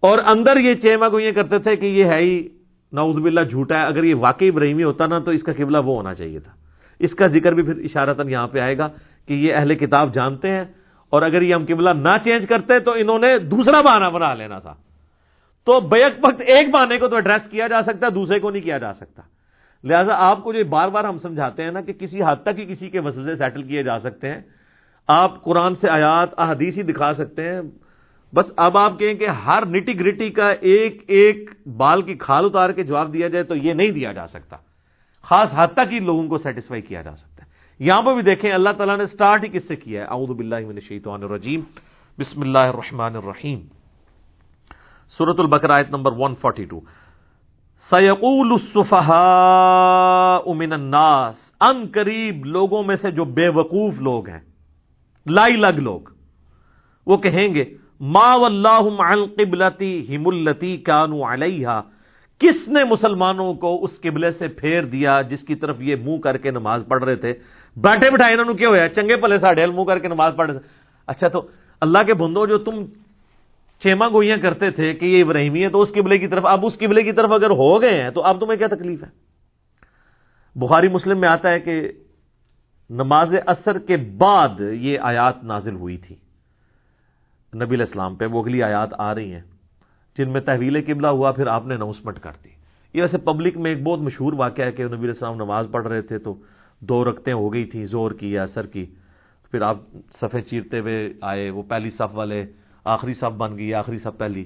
اور 0.00 0.18
اندر 0.26 0.56
یہ 0.56 0.74
چیما 0.74 1.08
گوئیاں 1.08 1.32
کرتے 1.32 1.58
تھے 1.58 1.76
کہ 1.76 1.86
یہ 1.86 2.04
ہے 2.04 2.18
ہی 2.18 2.48
نعوذ 2.92 3.16
باللہ 3.16 3.40
جھوٹا 3.40 3.80
ہے۔ 3.80 3.86
اگر 3.86 4.04
یہ 4.04 4.14
واقعی 4.14 4.48
ابراہیمی 4.48 4.84
ہوتا 4.84 5.06
نا 5.06 5.18
تو 5.18 5.30
اس 5.30 5.42
کا 5.42 5.52
قبلہ 5.52 5.78
وہ 5.78 5.96
ہونا 5.96 6.14
چاہیے 6.14 6.40
تھا۔ 6.40 6.52
اس 6.98 7.14
کا 7.14 7.26
ذکر 7.26 7.52
بھی 7.52 7.62
پھر 7.62 7.76
اشارتاً 7.76 8.28
یہاں 8.28 8.46
پہ 8.46 8.58
آئے 8.58 8.78
گا 8.78 8.88
کہ 9.28 9.34
یہ 9.34 9.54
اہل 9.54 9.74
کتاب 9.74 10.14
جانتے 10.14 10.50
ہیں۔ 10.50 10.64
اور 11.10 11.22
اگر 11.22 11.42
یہ 11.42 11.54
ہم 11.54 11.64
قبلہ 11.68 11.90
نہ 11.90 12.16
چینج 12.24 12.48
کرتے 12.48 12.78
تو 12.78 12.92
انہوں 12.92 13.18
نے 13.18 13.38
دوسرا 13.38 13.80
بہانہ 13.80 14.10
بنا 14.14 14.34
لینا 14.34 14.58
تھا۔ 14.58 14.74
تو 15.66 15.80
بیک 15.80 16.24
وقت 16.24 16.42
ایک 16.46 16.70
بہانے 16.70 16.98
کو 16.98 17.08
تو 17.08 17.16
ایڈریس 17.16 17.50
کیا 17.50 17.66
جا 17.66 17.82
سکتا 17.82 18.06
ہے، 18.06 18.10
دوسرے 18.10 18.38
کو 18.38 18.50
نہیں 18.50 18.62
کیا 18.62 18.78
جا 18.78 18.94
سکتا۔ 18.94 19.22
لہذا 19.84 20.14
آپ 20.16 20.44
کو 20.44 20.52
جو 20.52 20.64
بار 20.64 20.88
بار 20.88 21.04
ہم 21.04 21.18
سمجھاتے 21.18 21.62
ہیں 21.62 21.70
نا 21.70 21.80
کہ 21.80 21.92
کسی 21.92 22.22
حد 22.22 22.36
تک 22.42 22.58
ہی 22.58 22.64
کسی 22.64 22.90
کے 22.90 23.00
وسوسے 23.00 23.36
سیٹل 23.36 23.62
کیے 23.62 23.82
جا 23.82 23.98
سکتے 23.98 24.28
ہیں۔ 24.28 24.40
آپ 25.08 25.44
قرآن 25.44 25.74
سے 25.74 25.88
آیات، 25.88 26.28
احادیث 26.38 26.78
ہی 26.78 26.82
دکھا 26.82 27.12
سکتے 27.12 27.42
ہیں۔ 27.48 27.60
بس 28.34 28.44
اب 28.56 28.78
آپ 28.78 28.98
کہیں 28.98 29.14
کہ 29.14 29.28
ہر 29.28 29.66
نٹی 29.66 30.00
گریٹی 30.00 30.30
کا 30.30 30.48
ایک 30.50 31.04
ایک 31.06 31.50
بال 31.76 32.02
کی 32.02 32.14
کھال 32.14 32.44
اتار 32.44 32.70
کے 32.70 32.82
جواب 32.82 33.12
دیا 33.12 33.28
جائے 33.28 33.44
تو 33.44 33.56
یہ 33.56 33.72
نہیں 33.72 33.90
دیا 33.90 34.12
جا 34.12 34.26
سکتا۔ 34.26 34.56
خاص 35.22 35.48
حد 35.54 35.68
تک 35.68 35.92
ہی 35.92 35.98
لوگوں 35.98 36.28
کو 36.28 36.38
سیٹسفائی 36.38 36.82
کیا 36.82 37.02
جا 37.02 37.16
سکتا 37.16 37.44
ہے۔ 37.44 37.48
یہاں 37.78 38.02
پہ 38.02 38.14
بھی 38.14 38.22
دیکھیں، 38.22 38.52
اللہ 38.52 38.70
تعالیٰ 38.76 38.98
نے 38.98 39.06
سٹارٹ 39.06 39.44
ہی 39.44 39.48
کس 39.48 39.68
سے 39.68 39.76
کیا 39.76 40.02
ہے؟ 40.02 40.06
اعوذ 40.06 40.28
باللہ 40.28 40.60
من 40.60 40.74
الشیطان 40.74 41.22
الرجیم۔ 41.22 41.60
بسم 42.18 42.40
اللہ 42.40 42.58
الرحمن 42.58 43.16
الرحیم۔ 43.16 43.75
سورت 45.10 45.40
البقرآت 45.40 45.90
نمبر 45.90 46.12
142 46.12 46.80
سیقول 47.90 48.52
الصفحاء 48.52 50.52
من 50.52 50.72
الناس، 50.72 51.36
ان 51.60 51.84
قریب 51.92 52.46
لوگوں 52.46 52.82
میں 52.82 52.96
سے 52.96 53.10
جو 53.10 53.24
بے 53.36 53.48
وقوف 53.48 54.00
لوگ 54.00 54.28
ہیں، 54.28 54.40
لائی 55.26 55.56
لگ 55.56 55.78
لوگ، 55.78 56.00
وہ 57.06 57.16
کہیں 57.16 57.54
گے، 57.54 57.64
ما 58.14 58.34
واللہم 58.36 59.00
عن 59.00 59.24
قبلتی 59.36 59.92
ہم 60.08 60.26
اللتی 60.26 60.76
کانو 60.88 61.24
علیہا 61.32 61.80
کس 62.40 62.66
نے 62.68 62.84
مسلمانوں 62.84 63.52
کو 63.54 63.78
اس 63.84 64.00
قبلے 64.00 64.30
سے 64.38 64.48
پھیر 64.58 64.84
دیا 64.84 65.20
جس 65.30 65.42
کی 65.42 65.54
طرف 65.54 65.80
یہ 65.80 65.96
منہ 65.96 66.18
کر 66.24 66.36
کے 66.36 66.50
نماز 66.50 66.82
پڑھ 66.88 67.04
رہے 67.04 67.16
تھے؟ 67.16 67.32
بیٹھے 67.76 68.10
بٹھائے 68.10 68.32
انہوں 68.32 68.46
نے 68.46 68.54
کیا 68.58 68.68
ہوا 68.68 68.88
چنگے 68.96 69.16
پلے 69.22 69.38
ساڑھے 69.38 69.66
منہ 69.66 69.84
کر 69.88 69.98
کے 69.98 70.08
نماز 70.08 70.32
پڑھ 70.36 70.50
رہے 70.50 70.58
تھے۔ 70.58 70.68
اچھا 71.08 71.28
تو 71.28 71.46
اللہ 71.82 72.02
کے 72.06 72.14
بندو 72.14 72.46
جو 72.46 72.58
تم 72.58 72.84
چیما 73.80 74.08
گوئیاں 74.08 74.36
کرتے 74.36 74.70
تھے 74.70 74.94
کہ 74.94 75.06
یہ 75.06 75.24
ابراہیمی 75.24 75.64
ہے 75.64 75.68
تو 75.68 75.80
اس 75.80 75.92
قبلے 75.92 76.18
کی 76.18 76.28
طرف، 76.28 76.46
اب 76.46 76.66
اس 76.66 76.78
قبلے 76.78 77.02
کی 77.02 77.12
طرف 77.12 77.30
اگر 77.30 77.50
ہو 77.50 77.82
گئے 77.82 78.02
ہیں 78.02 78.10
تو 78.10 78.22
اب 78.24 78.40
تمہیں 78.40 78.58
کیا 78.58 78.66
تکلیف 78.66 79.02
ہے؟ 79.02 79.08
بخاری 80.56 80.88
مسلم 80.88 81.20
میں 81.20 81.28
آتا 81.28 81.50
ہے 81.50 81.60
کہ 81.60 81.92
نماز 82.90 83.34
اثر 83.46 83.78
کے 83.78 83.96
بعد 83.96 84.60
یہ 84.60 84.98
آیات 85.02 85.44
نازل 85.44 85.74
ہوئی 85.74 85.96
تھی۔ 85.96 86.16
نبی 87.54 87.74
الاسلام 87.74 88.14
پہ 88.14 88.26
وہ 88.26 88.42
اگلی 88.42 88.62
آیات 88.62 88.90
آ 88.98 89.14
رہی 89.14 89.32
ہیں، 89.32 89.42
جن 90.18 90.32
میں 90.32 90.40
تحویل 90.40 90.84
قبلہ 90.86 91.06
ہوا، 91.06 91.32
پھر 91.32 91.46
آپ 91.46 91.66
نے 91.66 91.74
اناؤنسمنٹ 91.74 92.18
کر 92.18 92.32
دی۔ 92.44 92.50
یہ 92.94 93.00
ویسے 93.00 93.18
پبلک 93.18 93.56
میں 93.56 93.70
ایک 93.70 93.82
بہت 93.82 94.00
مشہور 94.00 94.32
واقعہ 94.32 94.64
ہے 94.64 94.72
کہ 94.72 94.84
نبی 94.84 95.04
الاسلام 95.04 95.34
نماز 95.34 95.66
پڑھ 95.70 95.86
رہے 95.86 96.02
تھے 96.02 96.18
تو 96.18 96.34
دو 96.80 97.04
رکھتے 97.04 97.32
ہو 97.32 97.52
گئی 97.52 97.64
تھیں 97.64 97.84
زور 97.84 98.10
کی 98.10 98.32
یا 98.32 98.42
اثر 98.42 98.66
کی۔ 98.66 98.84
پھر 99.50 99.62
آپ 99.62 99.76
صفے 100.20 100.40
چیرتے 100.40 100.78
ہوئے 100.78 101.12
آئے، 101.20 101.50
وہ 101.50 101.62
پہلی 101.62 101.90
صف 101.90 102.14
والے 102.14 102.44
آخری 102.86 103.14
صف 103.14 103.36
بن 103.36 103.58
گئی، 103.58 103.74
آخری 103.74 103.98
صف 103.98 104.18
پہلی۔ 104.18 104.44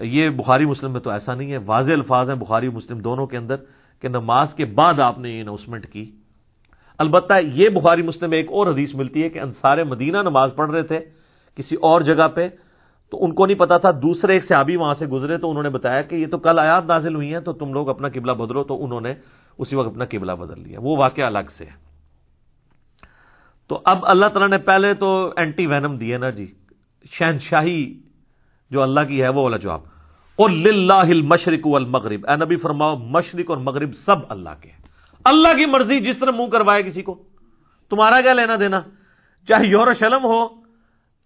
یہ 0.00 0.28
بخاری 0.28 0.66
مسلم 0.66 0.92
میں 0.92 1.00
تو 1.00 1.10
ایسا 1.10 1.34
نہیں 1.34 1.52
ہے۔ 1.52 1.58
واضح 1.66 1.92
الفاظ 1.92 2.30
ہیں 2.30 2.36
بخاری 2.36 2.68
مسلم 2.68 2.98
دونوں 2.98 3.26
کے 3.26 3.36
اندر 3.36 3.54
کہ 4.00 4.08
نماز 4.08 4.54
کے 4.54 4.64
بعد 4.64 5.00
آپ 5.00 5.18
نے 5.18 5.30
یہ 5.30 5.40
اناؤنسمنٹ 5.40 5.86
کی۔ 5.86 6.10
البتہ 6.98 7.34
یہ 7.54 7.68
بخاری 7.68 8.02
مسلم 8.02 8.30
میں 8.30 8.38
ایک 8.38 8.48
اور 8.50 8.66
حدیث 8.66 8.94
ملتی 8.94 9.22
ہے 9.22 9.28
کہ 9.28 9.38
انصار 9.38 9.84
مدینہ 9.84 10.18
نماز 10.18 10.50
پڑھ 10.56 10.70
رہے 10.70 10.82
تھے 10.82 11.00
کسی 11.56 11.76
اور 11.76 12.00
جگہ 12.00 12.28
پہ، 12.28 12.48
تو 13.10 13.24
ان 13.24 13.34
کو 13.34 13.46
نہیں 13.46 13.58
پتا 13.58 13.76
تھا۔ 13.76 13.90
دوسرے 13.90 14.32
ایک 14.32 14.44
صحابی 14.44 14.76
وہاں 14.76 14.94
سے 14.94 15.06
گزرے 15.06 15.38
تو 15.38 15.50
انہوں 15.50 15.62
نے 15.62 15.68
بتایا 15.68 16.02
کہ 16.02 16.16
یہ 16.16 16.26
تو 16.26 16.38
کل 16.38 16.58
آیات 16.58 16.84
نازل 16.84 17.14
ہوئی 17.14 17.32
ہیں، 17.32 17.40
تو 17.40 17.52
تم 17.52 17.72
لوگ 17.72 17.88
اپنا 17.88 18.08
قبلہ 18.08 18.32
بدلو۔ 18.32 18.64
تو 18.64 18.84
انہوں 18.84 19.00
نے 19.00 19.14
اسی 19.58 19.76
وقت 19.76 19.88
اپنا 19.88 20.04
قبلہ 20.04 20.32
بدل 20.32 20.60
لیا۔ 20.60 20.78
وہ 20.82 20.96
واقعہ 20.96 21.24
الگ 21.24 21.50
سے 21.56 21.64
ہے۔ 21.64 21.90
تو 23.68 23.80
اب 23.84 23.98
اللہ 24.02 24.26
تعالیٰ 24.26 24.48
نے 24.48 24.58
پہلے 24.58 24.94
تو 24.94 25.32
اینٹی 25.36 25.66
وینم 25.66 25.96
دیے 25.96 26.18
نا 26.18 26.30
جی۔ 26.30 26.54
شہنشاہی 27.04 28.00
جو 28.70 28.82
اللہ 28.82 29.00
کی 29.08 29.22
ہے 29.22 29.28
وہ 29.28 29.42
والا 29.42 29.56
جواب۔ 29.56 29.80
اور 30.36 31.04
مشرق 31.14 31.66
المغرب 31.72 32.26
اے 32.28 32.44
نبی 32.44 32.56
فرماؤ، 32.56 32.96
مشرق 32.96 33.50
اور 33.50 33.56
مغرب 33.56 33.94
سب 33.94 34.16
اللہ 34.28 34.50
کے 34.60 34.70
اللہ 35.24 35.56
کی 35.56 35.66
مرضی 35.66 36.00
جس 36.00 36.18
طرح 36.18 36.30
منہ 36.30 36.46
کروائے 36.46 36.82
کسی 36.82 37.02
کو۔ 37.02 37.22
تمہارا 37.90 38.20
کیا 38.20 38.32
لینا 38.32 38.56
دینا؟ 38.60 38.80
چاہے 39.48 39.66
یورشلم 39.66 40.24
ہو، 40.24 40.48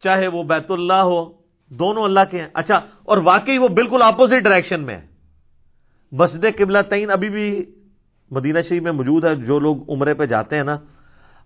چاہے 0.04 0.28
وہ 0.28 0.42
بیت 0.42 0.70
اللہ 0.70 0.92
ہو، 0.92 1.32
دونوں 1.68 2.04
اللہ 2.04 2.20
کے 2.30 2.40
ہیں۔ 2.40 2.48
اچھا 2.54 2.76
اور 3.02 3.18
واقعی 3.18 3.58
وہ 3.58 3.68
بالکل 3.68 4.02
اپوزٹ 4.02 4.44
ڈائریکشن 4.44 4.80
میں 4.80 4.96
ہے 4.96 5.06
مسجد 6.12 6.44
قبلہ 6.58 6.78
تعین 6.88 7.10
ابھی 7.10 7.28
بھی 7.28 7.64
مدینہ 8.30 8.58
شریف 8.68 8.82
میں 8.82 8.92
موجود 8.92 9.24
ہے۔ 9.24 9.34
جو 9.34 9.58
لوگ 9.58 9.90
عمرے 9.90 10.14
پہ 10.14 10.26
جاتے 10.26 10.56
ہیں 10.56 10.64
نا، 10.64 10.76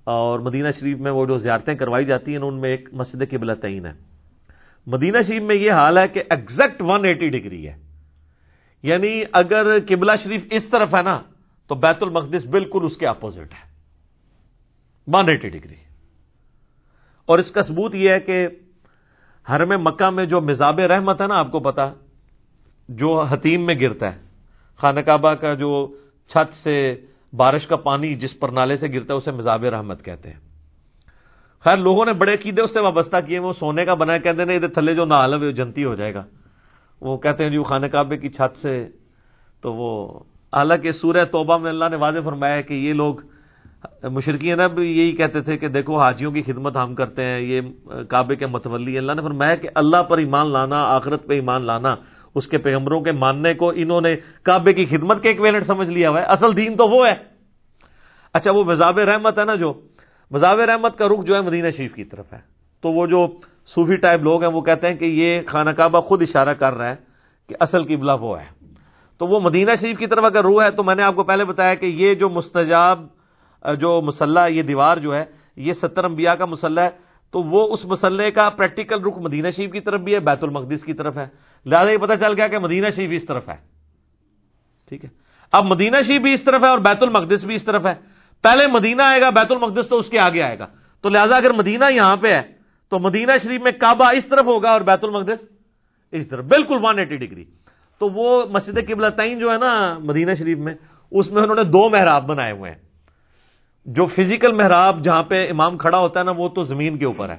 اور 0.04 0.38
مدینہ 0.38 0.68
شریف 0.80 0.98
میں 0.98 1.12
وہ 1.12 1.26
جو 1.26 1.38
زیارتیں 1.38 1.74
کروائی 1.74 2.04
جاتی 2.04 2.36
ہیں، 2.36 2.42
ان 2.42 2.60
میں 2.60 2.70
ایک 2.70 2.88
مسجد 2.92 3.22
قبلہ 3.30 3.52
تعین 3.52 3.86
ہے۔ 3.86 4.17
مدینہ 4.92 5.18
شریف 5.26 5.42
میں 5.42 5.56
یہ 5.56 5.72
حال 5.72 5.98
ہے 5.98 6.08
کہ 6.08 6.22
ایگزیکٹ 6.30 6.82
ون 6.82 7.04
ایٹی 7.04 7.28
ڈگری 7.28 7.68
ہے۔ 7.68 7.76
یعنی 8.82 9.22
اگر 9.32 9.78
قبلہ 9.88 10.12
شریف 10.22 10.46
اس 10.50 10.68
طرف 10.68 10.94
ہے 10.94 11.02
نا، 11.02 11.22
تو 11.66 11.74
بیت 11.74 12.02
المقدس 12.02 12.46
بالکل 12.46 12.80
اس 12.84 12.96
کے 12.96 13.06
اپوزٹ 13.06 13.52
ہے۔ 13.52 13.74
ون 15.06 15.28
ایٹی 15.28 15.48
ڈگری 15.48 15.74
اور 17.26 17.38
اس 17.38 17.50
کا 17.50 17.62
ثبوت 17.62 17.94
یہ 17.94 18.10
ہے 18.10 18.20
کہ 18.20 18.48
حرم 19.50 19.82
مکہ 19.84 20.10
میں 20.10 20.26
جو 20.26 20.40
مزاب 20.40 20.80
رحمت 20.80 21.20
ہے 21.20 21.26
نا، 21.26 21.34
آپ 21.34 21.52
کو 21.52 21.60
پتا 21.60 21.92
جو 22.88 23.22
حتیم 23.22 23.66
میں 23.66 23.74
گرتا 23.80 24.12
ہے۔ 24.12 24.20
خانہ 24.76 25.00
کا 25.00 25.54
جو 25.54 25.96
چھت 26.28 26.54
سے 26.54 26.94
بارش 27.32 27.66
کا 27.66 27.76
پانی 27.76 28.14
جس 28.14 28.38
پر 28.38 28.48
نالے 28.48 28.76
سے 28.76 28.88
گرتا 28.88 29.12
ہے، 29.12 29.18
اسے 29.18 29.30
مزاب 29.30 29.64
رحمت 29.64 30.04
کہتے 30.04 30.30
ہیں۔ 30.30 30.47
خیر 31.64 31.76
لوگوں 31.76 32.04
نے 32.04 32.12
بڑے 32.12 32.36
قیدے 32.36 32.62
اس 32.62 32.72
سے 32.72 32.80
وابستہ 32.80 33.16
کیے 33.26 33.38
وہ 33.38 33.52
سونے 33.52 33.84
کا 33.84 33.94
بنا 33.94 34.18
کہتے 34.18 34.42
ہیں 34.42 34.54
ادھر 34.54 34.68
تھلے 34.68 34.94
جو 34.94 35.04
نال 35.04 35.34
ہے 35.34 35.38
وہ 35.38 35.50
جنتی 35.50 35.84
ہو 35.84 35.94
جائے 35.94 36.14
گا۔ 36.14 36.24
وہ 37.00 37.16
کہتے 37.16 37.44
ہیں، 37.44 37.50
جو 37.50 37.62
خانہ 37.62 37.86
کعبے 37.86 38.16
کی 38.16 38.28
چھت 38.28 38.58
سے، 38.58 38.86
تو 39.62 39.74
وہ، 39.74 40.18
حالانکہ 40.56 40.90
سورہ 40.90 41.24
توبہ 41.24 41.58
میں 41.58 41.70
اللہ 41.70 41.84
نے 41.90 41.96
واضح 41.96 42.18
فرمایا 42.24 42.60
کہ 42.60 42.74
یہ 42.74 42.92
لوگ 42.92 43.14
مشرقی 44.02 44.54
نا 44.54 44.66
بھی 44.66 44.98
یہی 44.98 45.12
کہتے 45.12 45.40
تھے 45.40 45.56
کہ 45.56 45.68
دیکھو، 45.68 45.98
حاجیوں 45.98 46.32
کی 46.32 46.42
خدمت 46.42 46.76
ہم 46.76 46.94
کرتے 46.94 47.24
ہیں، 47.24 47.40
یہ 47.40 47.60
کعبے 48.08 48.36
کے 48.36 48.46
متولی 48.46 48.98
اللہ 48.98 49.12
نے 49.12 49.22
فرمایا 49.22 49.54
کہ 49.54 49.68
اللہ 49.74 50.02
پر 50.02 50.18
ایمان 50.18 50.52
لانا، 50.52 50.84
آخرت 50.84 51.26
پہ 51.26 51.34
ایمان 51.34 51.62
لانا، 51.62 51.96
اس 52.34 52.48
کے 52.48 52.58
پیغمبروں 52.58 53.00
کے 53.00 53.12
ماننے 53.12 53.54
کو 53.54 53.72
انہوں 53.76 54.00
نے 54.00 54.16
کعبے 54.42 54.72
کی 54.72 54.84
خدمت 54.84 55.22
کے 55.22 55.28
ایک 55.28 55.40
ویلٹ 55.40 55.66
سمجھ 55.66 55.90
لیا 55.90 56.10
ہوا 56.10 56.20
ہے۔ 56.20 56.24
اصل 56.24 56.56
دین 56.56 56.76
تو 56.76 56.88
وہ 56.88 57.06
ہے۔ 57.08 57.14
اچھا 58.34 58.50
وہ 58.50 58.64
مذاب 58.64 58.98
رحمت 58.98 59.38
ہے 59.38 59.44
نا 59.44 59.54
جو؟ 59.54 59.72
مذاب 60.30 60.60
رحمت 60.60 60.98
کا 60.98 61.08
رخ 61.08 61.24
جو 61.24 61.34
ہے 61.34 61.40
مدینہ 61.40 61.70
شریف 61.70 61.94
کی 61.94 62.04
طرف 62.04 62.32
ہے۔ 62.32 62.38
تو 62.80 62.92
وہ 62.92 63.06
جو 63.06 63.26
صوفی 63.66 63.96
ٹائپ 63.96 64.22
لوگ 64.22 64.44
ہیں، 64.44 64.52
وہ 64.52 64.60
کہتے 64.60 64.88
ہیں 64.88 64.94
کہ 64.94 65.04
یہ 65.04 65.40
خانہ 65.46 65.70
کعبہ 65.70 66.00
خود 66.00 66.22
اشارہ 66.22 66.54
کر 66.54 66.72
رہا 66.72 66.88
ہے 66.88 66.94
کہ 67.48 67.54
اصل 67.60 67.84
قبلہ 67.84 68.12
وہ 68.20 68.40
ہے۔ 68.40 68.74
تو 69.18 69.26
وہ 69.26 69.40
مدینہ 69.40 69.70
شریف 69.80 69.98
کی 69.98 70.06
طرف 70.06 70.24
اگر 70.24 70.42
روح 70.42 70.62
ہے، 70.62 70.70
تو 70.70 70.84
میں 70.84 70.94
نے 70.94 71.02
آپ 71.02 71.14
کو 71.14 71.22
پہلے 71.22 71.44
بتایا 71.44 71.74
کہ 71.74 71.86
یہ 71.86 72.14
جو 72.14 72.28
مستجاب، 72.28 73.06
جو 73.80 74.00
مسلح، 74.00 74.46
یہ 74.46 74.62
دیوار 74.62 74.96
جو 74.96 75.14
ہے، 75.14 75.24
یہ 75.56 75.72
ستر 75.72 76.04
انبیاء 76.04 76.32
کا 76.32 76.44
مسلح 76.44 76.80
ہے۔ 76.80 76.88
تو 77.30 77.42
وہ 77.42 77.72
اس 77.72 77.84
مسلح 77.84 78.28
کا 78.28 78.50
پریکٹیکل 78.50 79.02
رخ 79.02 79.18
مدینہ 79.18 79.50
شریف 79.50 79.72
کی 79.72 79.80
طرف 79.80 80.00
بھی 80.00 80.14
ہے، 80.14 80.20
بیت 80.20 80.44
المقدس 80.44 80.84
کی 80.84 80.92
طرف 80.92 81.18
ہے۔ 81.18 81.24
لہٰذا 81.66 81.90
یہ 81.90 81.96
پتہ 81.96 82.12
چل 82.20 82.32
گیا 82.36 82.46
کہ 82.46 82.58
مدینہ 82.58 82.86
شریف 82.96 83.10
اس 83.12 83.26
طرف 83.26 83.48
ہے۔ 83.48 83.56
ٹھیک 84.88 85.04
ہے۔ 85.04 85.10
اب 85.52 85.64
مدینہ 85.64 85.96
شریف 86.08 86.22
بھی 86.22 86.32
اس 86.32 86.44
طرف 86.44 86.62
ہے 86.62 86.68
اور 86.68 86.78
بیت 86.78 87.02
المقدس 87.02 87.44
بھی 87.44 87.54
اس 87.54 87.64
طرف 87.64 87.86
ہے۔ 87.86 88.17
پہلے 88.42 88.66
مدینہ 88.66 89.02
آئے 89.02 89.20
گا، 89.20 89.30
بیت 89.30 89.52
المقدس 89.52 89.88
تو 89.88 89.96
اس 89.96 90.08
کے 90.08 90.20
آگے 90.20 90.42
آئے 90.42 90.58
گا۔ 90.58 90.66
تو 91.00 91.08
لہٰذا 91.08 91.36
اگر 91.36 91.52
مدینہ 91.52 91.84
یہاں 91.94 92.16
پہ 92.16 92.28
ہے، 92.28 92.42
تو 92.88 92.98
مدینہ 92.98 93.32
شریف 93.42 93.62
میں 93.62 93.72
کعبہ 93.72 94.04
اس 94.14 94.26
طرف 94.26 94.46
ہوگا 94.46 94.70
اور 94.70 94.80
بیت 94.80 95.04
المقدس 95.04 95.48
اس 96.12 96.28
طرف۔ 96.28 96.44
بالکل 96.44 96.76
ون 96.82 96.98
ایٹی 96.98 97.16
ڈگری 97.16 97.44
تو 97.98 98.08
وہ 98.08 98.44
مسجد 98.50 98.78
قبل 98.88 99.10
تعین 99.10 99.38
جو 99.38 99.52
ہے 99.52 99.58
نا، 99.58 99.98
مدینہ 99.98 100.34
شریف 100.34 100.58
میں، 100.58 100.74
اس 101.10 101.30
میں 101.30 101.42
انہوں 101.42 101.56
نے 101.56 101.64
دو 101.64 101.88
محراب 101.88 102.26
بنائے 102.26 102.52
ہوئے 102.52 102.70
ہیں۔ 102.70 102.78
جو 103.86 104.06
فزیکل 104.06 104.52
محراب 104.52 105.04
جہاں 105.04 105.22
پہ 105.22 105.50
امام 105.50 105.78
کھڑا 105.78 105.98
ہوتا 105.98 106.20
ہے 106.20 106.24
نا، 106.24 106.30
وہ 106.30 106.48
تو 106.48 106.64
زمین 106.64 106.98
کے 106.98 107.04
اوپر 107.04 107.28
ہے۔ 107.28 107.36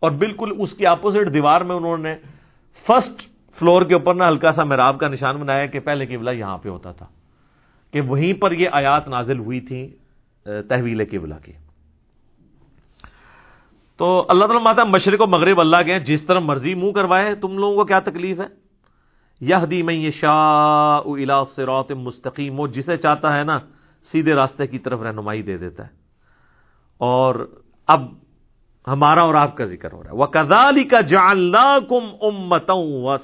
اور 0.00 0.10
بالکل 0.10 0.52
اس 0.58 0.72
کی 0.72 0.86
اپوزٹ 0.86 1.34
دیوار 1.34 1.60
میں 1.60 1.76
انہوں 1.76 1.98
نے 1.98 2.16
فرسٹ 2.86 3.22
فلور 3.58 3.82
کے 3.82 3.94
اوپر 3.94 4.14
نا 4.14 4.28
ہلکا 4.28 4.52
سا 4.52 4.64
محراب 4.64 4.98
کا 4.98 5.08
نشان 5.08 5.36
بنایا 5.36 5.66
کہ 5.66 5.80
پہلے 5.80 6.06
قبلہ 6.06 6.30
یہاں 6.30 6.58
پہ 6.58 6.68
ہوتا 6.68 6.92
تھا۔ 6.92 7.06
کہ 7.92 8.00
وہیں 8.00 8.32
پر 8.32 8.52
یہ 8.52 8.68
آیات 8.72 9.08
نازل 9.08 9.38
ہوئی 9.38 9.60
تھی 9.60 9.96
تحویل 10.42 11.04
قبلہ 11.10 11.34
کی۔ 11.44 11.52
تو 13.96 14.26
اللہ 14.28 14.44
تعالیٰ 14.44 14.64
ماتا 14.64 14.84
مشرق 14.84 15.20
و 15.20 15.26
مغرب 15.26 15.60
اللہ 15.60 15.76
کے 15.76 15.98
جس 15.98 16.26
طرح 16.26 16.38
مرضی 16.38 16.74
منہ 16.74 16.92
کروائے، 16.92 17.34
تم 17.34 17.58
لوگوں 17.58 17.76
کو 17.76 17.84
کیا 17.84 18.00
تکلیف 18.00 18.40
ہے؟ 18.40 18.66
یہ 19.40 19.82
میں 19.82 19.94
یہ 19.94 20.10
شاہ 20.10 21.00
الا 21.06 21.44
سروت 21.44 21.92
مستقیم، 21.92 22.60
وہ 22.60 22.66
جسے 22.66 22.96
چاہتا 22.96 23.38
ہے 23.38 23.44
نا، 23.44 23.58
سیدھے 24.12 24.34
راستے 24.34 24.66
کی 24.66 24.78
طرف 24.78 25.00
رہنمائی 25.00 25.42
دے 25.42 25.56
دیتا 25.56 25.82
ہے۔ 25.84 25.88
اور 26.98 27.56
اب 27.86 28.12
ہمارا 28.88 29.22
اور 29.22 29.34
آپ 29.34 29.56
کا 29.56 29.64
ذکر 29.64 29.92
ہو 29.92 30.02
رہا 30.02 30.10
ہے۔ 30.10 30.16
وہ 30.16 30.26
کزالی 30.26 30.84
کا 30.84 31.00
جاننا 31.00 31.78
کم 31.88 32.04
امتوں 32.20 33.18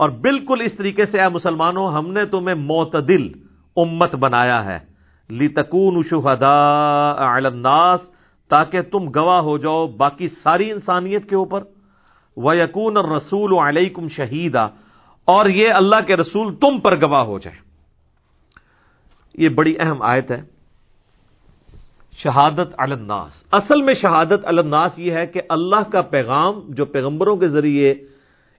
اور 0.00 0.08
بالکل 0.08 0.60
اس 0.64 0.72
طریقے 0.74 1.06
سے 1.06 1.20
اے 1.20 1.28
مسلمانوں، 1.28 1.92
ہم 1.92 2.12
نے 2.12 2.24
تمہیں 2.24 2.54
معتدل 2.54 3.28
امت 3.76 4.14
بنایا 4.14 4.64
ہے۔ 4.64 4.78
لتکون 5.34 6.02
شہدا 6.10 7.34
الناس، 7.34 8.00
تاکہ 8.48 8.80
تم 8.80 8.98
گواہ 8.98 9.40
ہو 9.40 9.58
جاؤ 9.58 9.86
باقی 9.86 10.28
ساری 10.28 10.70
انسانیت 10.70 11.28
کے 11.28 11.36
اوپر۔ 11.36 11.60
وہ 12.36 12.56
یقون 12.56 12.96
رسول 12.96 13.58
علیکم 13.58 14.08
شہیدا 14.08 14.64
اور 15.24 15.46
یہ 15.46 15.72
اللہ 15.72 16.06
کے 16.06 16.16
رسول 16.16 16.54
تم 16.54 16.80
پر 16.80 16.96
گواہ 16.96 17.24
ہو 17.24 17.38
جائے۔ 17.38 17.56
یہ 19.34 19.48
بڑی 19.48 19.74
اہم 19.80 20.02
آیت 20.02 20.30
ہے۔ 20.30 20.42
شہادت 22.12 22.74
الناس۔ 22.78 23.44
اصل 23.52 23.82
میں 23.82 23.94
شہادت 23.94 24.44
الناس 24.44 24.98
یہ 24.98 25.12
ہے 25.12 25.26
کہ 25.26 25.40
اللہ 25.48 25.90
کا 25.92 26.00
پیغام 26.00 26.60
جو 26.68 26.84
پیغمبروں 26.84 27.36
کے 27.36 27.48
ذریعے 27.48 27.94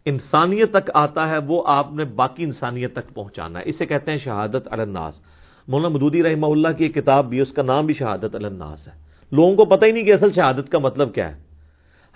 انسانیت 0.06 0.72
تک 0.72 0.92
آتا 0.94 1.30
ہے، 1.30 1.38
وہ 1.38 1.64
آپ 1.66 1.94
نے 1.94 2.04
باقی 2.04 2.44
انسانیت 2.44 2.94
تک 2.94 3.14
پہنچانا 3.14 3.60
ہے۔ 3.60 3.64
اسے 3.68 3.86
کہتے 3.86 4.12
ہیں 4.12 4.18
شہادت 4.18 4.68
الناس۔ 4.72 5.22
مولانا 5.68 5.96
مدودی 5.96 6.24
رحمہ 6.24 6.46
اللہ 6.46 6.68
کی 6.78 6.86
ایک 6.86 6.96
کتاب 6.96 7.26
بھی 7.26 7.40
اس 7.40 7.52
کا 7.52 7.62
نام 7.62 7.86
بھی 7.86 7.94
شہادت 7.94 8.36
الناس 8.36 8.88
ہے۔ 8.88 8.94
لوگوں 9.32 9.56
کو 9.56 9.66
پتہ 9.66 9.86
ہی 9.86 9.92
نہیں 9.92 10.04
کہ 10.04 10.14
اصل 10.14 10.32
شہادت 10.32 10.72
کا 10.72 10.80
مطلب 10.80 11.14
کیا 11.14 11.36
ہے۔ 11.36 11.42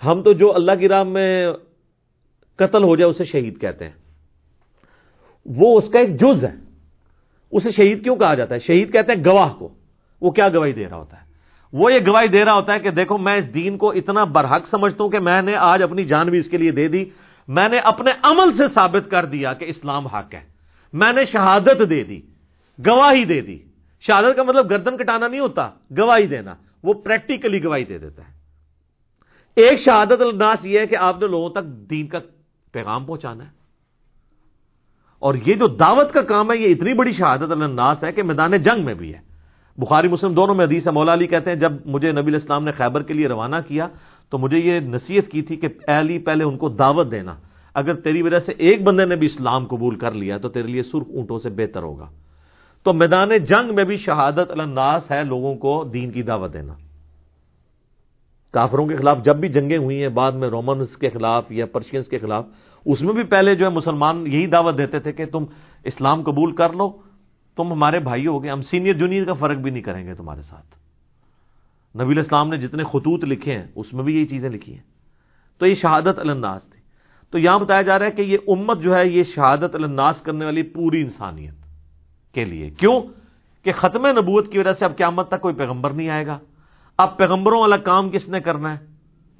ہم 0.06 0.22
تو 0.22 0.32
جو 0.32 0.54
اللہ 0.54 0.72
کی 0.72 0.88
راہ 0.88 1.02
میں 1.02 1.52
قتل 2.56 2.84
ہو 2.84 2.96
جائے، 2.96 3.10
اسے 3.10 3.24
شہید 3.24 3.60
کہتے 3.60 3.84
ہیں۔ 3.84 3.92
وہ 5.46 5.76
اس 5.76 5.88
کا 5.88 5.98
ایک 5.98 6.20
جز 6.20 6.44
ہے۔ 6.44 6.54
اسے 7.52 7.70
شہید 7.70 8.04
کیوں 8.04 8.16
کہا 8.16 8.34
جاتا 8.34 8.54
ہے؟ 8.54 8.60
شہید 8.60 8.92
کہتے 8.92 9.12
ہیں 9.12 9.24
گواہ 9.24 9.52
کو۔ 9.58 9.68
وہ 10.20 10.30
کیا 10.30 10.48
گواہی 10.48 10.72
دے 10.72 10.88
رہا 10.88 10.96
ہوتا 10.96 11.16
ہے؟ 11.16 11.26
وہ 11.72 11.92
یہ 11.92 11.98
گواہی 12.06 12.28
دے 12.28 12.44
رہا 12.44 12.54
ہوتا 12.54 12.74
ہے 12.74 12.78
کہ 12.78 12.90
دیکھو، 12.90 13.18
میں 13.18 13.36
اس 13.36 13.54
دین 13.54 13.76
کو 13.76 13.90
اتنا 13.90 14.24
برحق 14.24 14.68
سمجھتا 14.68 15.04
ہوں 15.04 15.10
کہ 15.10 15.18
میں 15.18 15.42
نے 15.42 15.56
آج 15.56 15.82
اپنی 15.82 16.04
جان 16.04 16.28
بھی 16.28 16.38
اس 16.38 16.48
کے 16.48 16.56
لیے 16.56 16.70
دے 16.70 16.88
دی۔ 16.88 17.04
میں 17.48 17.68
نے 17.68 17.78
اپنے 17.78 18.10
عمل 18.22 18.56
سے 18.56 18.68
ثابت 18.68 19.10
کر 19.10 19.24
دیا 19.24 19.52
کہ 19.52 19.64
اسلام 19.64 20.06
حق 20.06 20.34
ہے۔ 20.34 20.44
میں 20.92 21.12
نے 21.12 21.24
شہادت 21.24 21.90
دے 21.90 22.04
دی، 22.04 22.20
گواہی 22.86 23.24
دے 23.24 23.40
دی۔ 23.40 23.58
شہادت 24.00 24.36
کا 24.36 24.42
مطلب 24.42 24.70
گردن 24.70 24.96
کٹانا 24.96 25.28
نہیں 25.28 25.40
ہوتا، 25.40 25.70
گواہی 25.98 26.26
دینا۔ 26.26 26.54
وہ 26.82 26.94
پریکٹیکلی 26.94 27.64
گواہی 27.64 27.84
دے 27.84 27.98
دیتا 27.98 28.22
ہے۔ 28.22 28.36
ایک 29.56 29.78
شہادت 29.78 30.20
الناس 30.20 30.64
یہ 30.64 30.80
ہے 30.80 30.86
کہ 30.86 30.96
آپ 30.96 31.20
نے 31.20 31.26
لوگوں 31.26 31.50
تک 31.50 31.64
دین 31.64 32.06
کا 32.06 32.18
پیغام 32.72 33.04
پہنچانا 33.04 33.44
ہے۔ 33.44 33.50
اور 35.18 35.34
یہ 35.34 35.54
جو 35.54 35.66
دعوت 35.66 36.12
کا 36.12 36.22
کام 36.22 36.52
ہے، 36.52 36.56
یہ 36.56 36.70
اتنی 36.70 36.94
بڑی 36.94 37.12
شہادت 37.12 37.50
الناس 37.50 38.04
ہے 38.04 38.12
کہ 38.12 38.22
میدان 38.22 38.56
جنگ 38.56 38.84
میں 38.84 38.94
بھی 38.94 39.14
ہے۔ 39.14 39.20
بخاری 39.76 40.08
مسلم 40.08 40.34
دونوں 40.34 40.54
میں 40.54 40.64
حدیث 40.64 40.88
مولا 40.88 41.12
علی 41.12 41.26
کہتے 41.26 41.50
ہیں، 41.50 41.58
جب 41.58 41.72
مجھے 41.86 42.12
نبی 42.12 42.30
الاسلام 42.30 42.64
نے 42.64 42.72
خیبر 42.72 43.02
کے 43.02 43.14
لیے 43.14 43.28
روانہ 43.28 43.56
کیا 43.68 43.88
تو 44.30 44.38
مجھے 44.38 44.58
یہ 44.58 44.80
نصیحت 44.80 45.30
کی 45.30 45.42
تھی 45.42 45.56
کہ 45.56 45.68
علی 45.88 46.18
پہلے 46.18 46.44
ان 46.44 46.56
کو 46.56 46.68
دعوت 46.68 47.10
دینا۔ 47.10 47.34
اگر 47.74 47.94
تیری 47.94 48.22
وجہ 48.22 48.38
سے 48.38 48.52
ایک 48.58 48.82
بندے 48.82 49.04
نے 49.04 49.16
بھی 49.16 49.26
اسلام 49.26 49.66
قبول 49.66 49.96
کر 49.96 50.12
لیا 50.12 50.38
تو 50.38 50.48
تیرے 50.48 50.66
لیے 50.66 50.82
سرخ 50.82 51.06
اونٹوں 51.14 51.38
سے 51.38 51.50
بہتر 51.50 51.82
ہوگا۔ 51.82 52.10
تو 52.84 52.92
میدان 52.92 53.28
جنگ 53.38 53.74
میں 53.74 53.84
بھی 53.84 53.96
شہادت 53.96 54.50
الناس 54.50 55.10
ہے 55.10 55.24
لوگوں 55.24 55.54
کو 55.54 55.84
دین 55.84 56.10
کی 56.10 56.22
دعوت 56.22 56.52
دینا۔ 56.52 56.74
کافروں 58.52 58.86
کے 58.86 58.96
خلاف 58.96 59.24
جب 59.24 59.36
بھی 59.36 59.48
جنگیں 59.48 59.78
ہوئی 59.78 60.02
ہیں، 60.02 60.08
بعد 60.08 60.32
میں 60.32 60.48
رومنس 60.48 60.96
کے 60.96 61.08
خلاف 61.08 61.52
یا 61.52 61.66
پرشینس 61.66 62.08
کے 62.08 62.18
خلاف، 62.18 62.44
اس 62.84 63.02
میں 63.02 63.14
بھی 63.14 63.22
پہلے 63.22 63.54
جو 63.54 63.66
ہے 63.66 63.70
مسلمان 63.70 64.26
یہی 64.26 64.46
دعوت 64.46 64.78
دیتے 64.78 64.98
تھے 64.98 65.12
کہ 65.12 65.26
تم 65.26 65.44
اسلام 65.84 66.22
قبول 66.22 66.54
کر 66.54 66.72
لو، 66.72 66.92
تم 67.56 67.72
ہمارے 67.72 67.98
بھائی 67.98 68.26
ہو 68.26 68.42
گئے، 68.42 68.50
ہم 68.50 68.60
سینئر 68.60 68.92
جونیئر 68.92 69.24
کا 69.24 69.32
فرق 69.32 69.56
بھی 69.56 69.70
نہیں 69.70 69.82
کریں 69.82 70.06
گے 70.06 70.14
تمہارے 70.14 70.42
ساتھ۔ 70.42 70.75
نبی 72.02 72.12
الاسلام 72.12 72.48
نے 72.48 72.56
جتنے 72.56 72.84
خطوط 72.84 73.24
لکھے 73.24 73.52
ہیں، 73.52 73.66
اس 73.74 73.94
میں 73.94 74.04
بھی 74.04 74.16
یہی 74.16 74.26
چیزیں 74.26 74.50
لکھی 74.50 74.72
ہیں۔ 74.72 74.82
تو 75.58 75.66
یہ 75.66 75.74
شہادت 75.74 76.18
الناس 76.18 76.68
تھی۔ 76.70 76.80
تو 77.30 77.38
یہاں 77.38 77.58
بتایا 77.58 77.82
جا 77.82 77.98
رہا 77.98 78.06
ہے 78.06 78.10
کہ 78.10 78.22
یہ 78.22 78.36
امت 78.48 78.80
جو 78.80 78.94
ہے، 78.94 79.08
یہ 79.08 79.22
شہادت 79.22 79.74
الناس 79.74 80.20
کرنے 80.20 80.44
والی 80.44 80.62
پوری 80.62 81.02
انسانیت 81.02 81.54
کے 82.34 82.44
لیے۔ 82.44 82.70
کیوں؟ 82.70 83.00
کہ 83.64 83.72
ختم 83.72 84.06
نبوت 84.06 84.52
کی 84.52 84.58
وجہ 84.58 84.72
سے 84.72 84.84
اب 84.84 84.96
قیامت 84.96 85.28
تک 85.28 85.40
کوئی 85.40 85.54
پیغمبر 85.54 85.90
نہیں 85.90 86.08
آئے 86.08 86.26
گا۔ 86.26 86.38
اب 86.98 87.18
پیغمبروں 87.18 87.60
والا 87.60 87.76
کام 87.76 88.10
کس 88.10 88.28
نے 88.28 88.40
کرنا 88.40 88.72
ہے؟ 88.72 88.86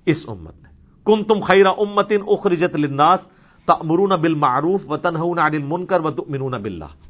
اس 0.06 0.24
امت 0.28 0.62
نے۔ 0.62 0.68
کم 1.04 1.22
تم 1.22 1.40
خیرہ 1.40 1.68
امتن 1.68 2.16
اخرجت 2.26 2.76
للناس 2.76 3.20
تأمرون 3.66 4.20
بالمعروف 4.20 4.90
و 4.90 4.96
تنہون 4.96 5.38
عن 5.38 5.54
المنکر 5.54 6.00
و 6.00 6.10
تؤمنون 6.10 6.62
باللہ۔ 6.62 7.08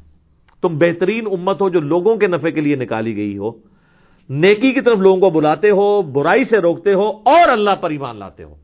تم 0.61 0.77
بہترین 0.77 1.27
امت 1.31 1.61
ہو 1.61 1.69
جو 1.69 1.79
لوگوں 1.79 2.15
کے 2.15 2.27
نفع 2.27 2.49
کے 2.49 2.61
لیے 2.61 2.75
نکالی 2.75 3.15
گئی 3.15 3.37
ہو۔ 3.37 3.51
نیکی 4.29 4.71
کی 4.71 4.81
طرف 4.81 4.97
لوگوں 4.97 5.19
کو 5.19 5.29
بلاتے 5.29 5.69
ہو، 5.69 6.01
برائی 6.01 6.43
سے 6.43 6.57
روکتے 6.57 6.93
ہو 6.93 7.07
اور 7.09 7.49
اللہ 7.49 7.71
پر 7.81 7.89
ایمان 7.89 8.15
لاتے 8.15 8.43
ہو۔ 8.43 8.55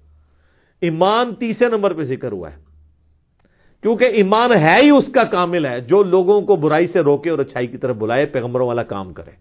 ایمان 0.82 1.36
تیسرے 1.36 1.68
نمبر 1.68 1.94
پہ 1.94 2.04
ذکر 2.04 2.32
ہوا 2.32 2.52
ہے۔ 2.52 2.58
کیونکہ 3.82 4.04
ایمان 4.04 4.54
ہے 4.54 4.80
ہی 4.84 4.90
اس 4.90 5.12
کا 5.12 5.24
کامل 5.24 5.66
ہے، 5.66 5.80
جو 5.80 6.04
لوگوں 6.04 6.42
کو 6.42 6.56
برائی 6.56 6.88
سے 6.88 7.00
روکے 7.00 7.30
اور 7.30 7.40
اچھائی 7.40 7.68
کی 7.68 7.78
طرف 7.78 7.96
بلائے، 7.96 8.26
پیغمبروں 8.26 8.68
والا 8.68 8.84
کام 8.84 9.14
کرے۔ 9.14 9.32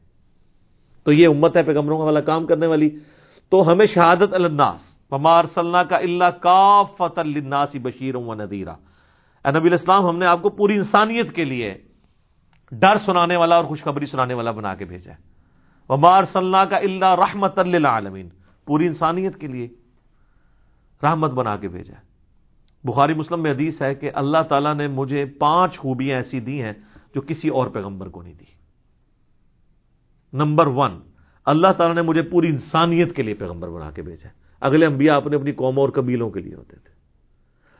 تو 1.04 1.12
یہ 1.12 1.28
امت 1.28 1.56
ہے 1.56 1.62
پیغمبروں 1.62 1.98
والا 1.98 2.20
کام 2.20 2.46
کرنے 2.46 2.66
والی۔ 2.66 2.90
تو 3.48 3.72
ہمیں 3.72 3.86
شہادت 3.86 4.34
الناس 4.34 5.08
پمار 5.08 5.44
سلنا 5.54 5.82
کا 5.82 5.96
اللہ 5.96 6.24
کا 6.24 6.82
فتح 6.82 7.20
الناسی 7.20 7.78
بشیر 7.78 8.14
و 8.14 8.34
ندیرہ 8.34 8.74
نبی 9.58 9.68
الاسلام 9.68 10.06
ہم 10.06 10.18
نے 10.18 10.26
آپ 10.26 10.42
کو 10.42 10.48
پوری 10.48 10.74
انسانیت 10.74 11.32
کے 11.32 11.44
لیے 11.44 11.74
ڈر 12.72 12.98
سنانے 13.06 13.36
والا 13.36 13.56
اور 13.56 13.64
خوشخبری 13.64 14.06
سنانے 14.06 14.34
والا 14.34 14.50
بنا 14.50 14.74
کے 14.74 14.84
بھیجا 14.84 15.12
ہے۔ 15.12 15.31
ومار 15.88 16.24
صلاح 16.24 16.64
کا 16.64 16.76
اللہ 16.76 17.14
رحمت 17.18 17.58
اللہ 17.58 17.88
عالمین 17.88 18.28
پوری 18.66 18.86
انسانیت 18.86 19.36
کے 19.36 19.46
لیے 19.46 19.68
رحمت 21.02 21.30
بنا 21.30 21.56
کے 21.56 21.68
بھیجا 21.68 21.94
بخاری 22.84 23.14
مسلم 23.14 23.42
میں 23.42 23.50
حدیث 23.50 23.82
ہے 23.82 23.94
کہ 23.94 24.10
اللہ 24.14 24.38
تعالیٰ 24.48 24.74
نے 24.74 24.88
مجھے 24.88 25.24
پانچ 25.24 25.78
خوبیاں 25.78 26.16
ایسی 26.16 26.40
دی 26.40 26.62
ہیں 26.62 26.72
جو 27.14 27.20
کسی 27.20 27.48
اور 27.48 27.66
پیغمبر 27.66 28.08
کو 28.08 28.22
نہیں 28.22 28.34
دی۔ 28.34 28.44
نمبر 30.32 30.66
ون، 30.66 31.00
اللہ 31.46 31.68
تعالیٰ 31.76 31.94
نے 31.94 32.02
مجھے 32.02 32.22
پوری 32.22 32.48
انسانیت 32.48 33.16
کے 33.16 33.22
لیے 33.22 33.34
پیغمبر 33.34 33.68
بنا 33.68 33.90
کے 33.90 34.02
بھیجا 34.02 34.28
اگلے 34.60 34.86
انبیاء 34.86 35.16
اپنے 35.16 35.36
اپنی 35.36 35.52
قوموں 35.52 35.82
اور 35.82 35.88
قبیلوں 35.88 36.30
کے 36.30 36.40
لیے 36.40 36.54
ہوتے 36.54 36.76
تھے۔ 36.76 36.94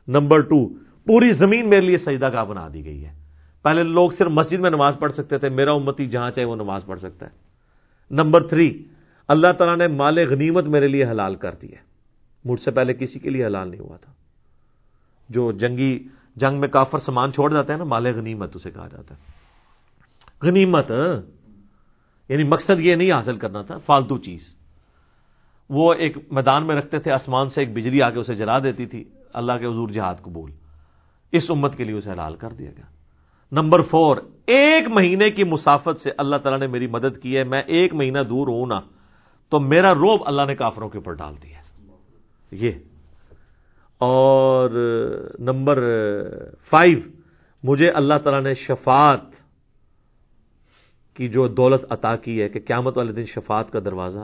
نمبر 0.09 0.41
ٹو، 0.41 0.69
پوری 1.07 1.33
زمین 1.33 1.69
میرے 1.69 1.81
لیے 1.81 1.99
سجدہ 1.99 2.27
کا 2.27 2.45
بنا 2.45 2.69
دی 2.75 2.85
گئی 2.85 3.05
ہے۔ 3.05 3.15
پہلے 3.63 3.83
لوگ 3.83 4.11
صرف 4.11 4.31
مسجد 4.31 4.61
میں 4.61 4.71
نماز 4.71 4.95
پڑھ 4.99 5.13
سکتے 5.13 5.39
تھے، 5.39 5.49
میرا 5.49 5.73
امتی 5.73 6.07
جہاں 6.07 6.31
چاہے 6.31 6.47
وہ 6.47 6.57
نماز 6.57 6.83
پڑھ 6.87 7.01
سکتا 7.01 7.27
ہے۔ 7.27 7.52
نمبر 8.13 8.49
تھری، 8.49 8.85
اللہ 9.29 9.53
تعالیٰ 9.59 9.77
نے 9.77 9.97
مال 9.97 10.19
غنیمت 10.19 10.65
میرے 10.65 10.89
لیے 10.89 11.05
حلال 11.05 11.35
کر 11.35 11.55
دی 11.55 11.73
ہے۔ 11.73 11.79
مجھ 12.45 12.61
سے 12.61 12.71
پہلے 12.71 12.95
کسی 12.95 13.19
کے 13.19 13.31
لیے 13.31 13.47
حلال 13.47 13.71
نہیں 13.71 13.81
ہوا 13.81 13.97
تھا۔ 13.97 14.13
جو 15.29 15.53
جنگی، 15.53 16.09
جنگ 16.37 16.61
میں 16.61 16.69
کافر 16.69 16.99
سامان 16.99 17.33
چھوڑ 17.33 17.53
جاتا 17.53 17.73
ہے 17.73 17.79
نا، 17.79 17.85
مال 17.85 18.07
غنیمت 18.07 18.57
اسے 18.57 18.71
کہا 18.71 18.89
جاتا 18.89 19.15
ہے۔ 19.15 19.21
غنیمت 20.43 20.93
یعنی 22.29 22.45
مقصد 22.45 22.81
یہ 22.81 22.95
نہیں 22.95 23.13
حاصل 23.13 23.37
کرنا 23.37 23.63
تھا، 23.63 23.79
فالتو 23.79 24.19
چیز۔ 24.19 24.57
وہ 25.71 25.95
ایک 25.95 26.17
میدان 26.31 26.67
میں 26.67 26.77
رکھتے 26.77 26.99
تھے، 26.99 27.13
آسمان 27.13 27.49
سے 27.49 27.61
ایک 27.61 27.73
بجلی 27.73 28.03
آ 28.03 28.11
کے 28.11 28.19
اسے 28.19 28.35
جلا 28.35 28.59
دیتی 28.59 28.87
تھی۔ 28.87 29.05
اللہ 29.33 29.53
کے 29.53 29.67
حضور 29.67 29.89
جہاد 29.89 30.15
کو 30.23 30.31
بول 30.31 30.51
اس 31.33 31.51
امت 31.51 31.77
کے 31.77 31.85
لیے 31.85 31.95
اسے 31.95 32.11
حلال 32.11 32.37
کر 32.37 32.51
دیا 32.51 32.71
گیا۔ 32.77 32.85
نمبر 33.53 33.83
فور، 33.83 34.17
ایک 34.47 34.89
مہینے 34.89 35.31
کی 35.31 35.45
مسافت 35.45 36.01
سے 36.01 36.11
اللہ 36.19 36.37
تعالیٰ 36.37 36.61
نے 36.61 36.67
میری 36.67 36.87
مدد 36.87 37.23
کی 37.23 37.37
ہے، 37.37 37.45
میں 37.45 37.63
ایک 37.67 37.95
مہینہ 37.95 38.19
دور 38.29 38.47
ہوں 38.47 38.67
نا، 38.67 38.81
تو 39.49 39.61
میرا 39.61 39.95
روب 39.95 40.21
اللہ 40.27 40.43
نے 40.47 40.55
کافروں 40.55 40.89
کے 40.89 40.99
اوپر 40.99 41.13
ڈال 41.13 41.35
دیا 41.43 41.53
یہ۔ 42.51 42.71
اور 43.99 44.71
نمبر 45.39 45.85
فائیو، 46.71 46.99
مجھے 47.63 47.91
اللہ 47.91 48.15
تعالیٰ 48.25 48.43
نے 48.43 48.55
شفاعت 48.55 49.21
کی 51.15 51.29
جو 51.29 51.49
دولت 51.49 51.85
عطا 51.91 52.17
کی 52.17 52.43
ہے 52.43 52.49
کہ 52.49 52.61
قیامت 52.61 52.99
والے 52.99 53.13
دن 53.13 53.25
شفاعت 53.25 53.73
کا 53.73 53.79
دروازہ 53.85 54.19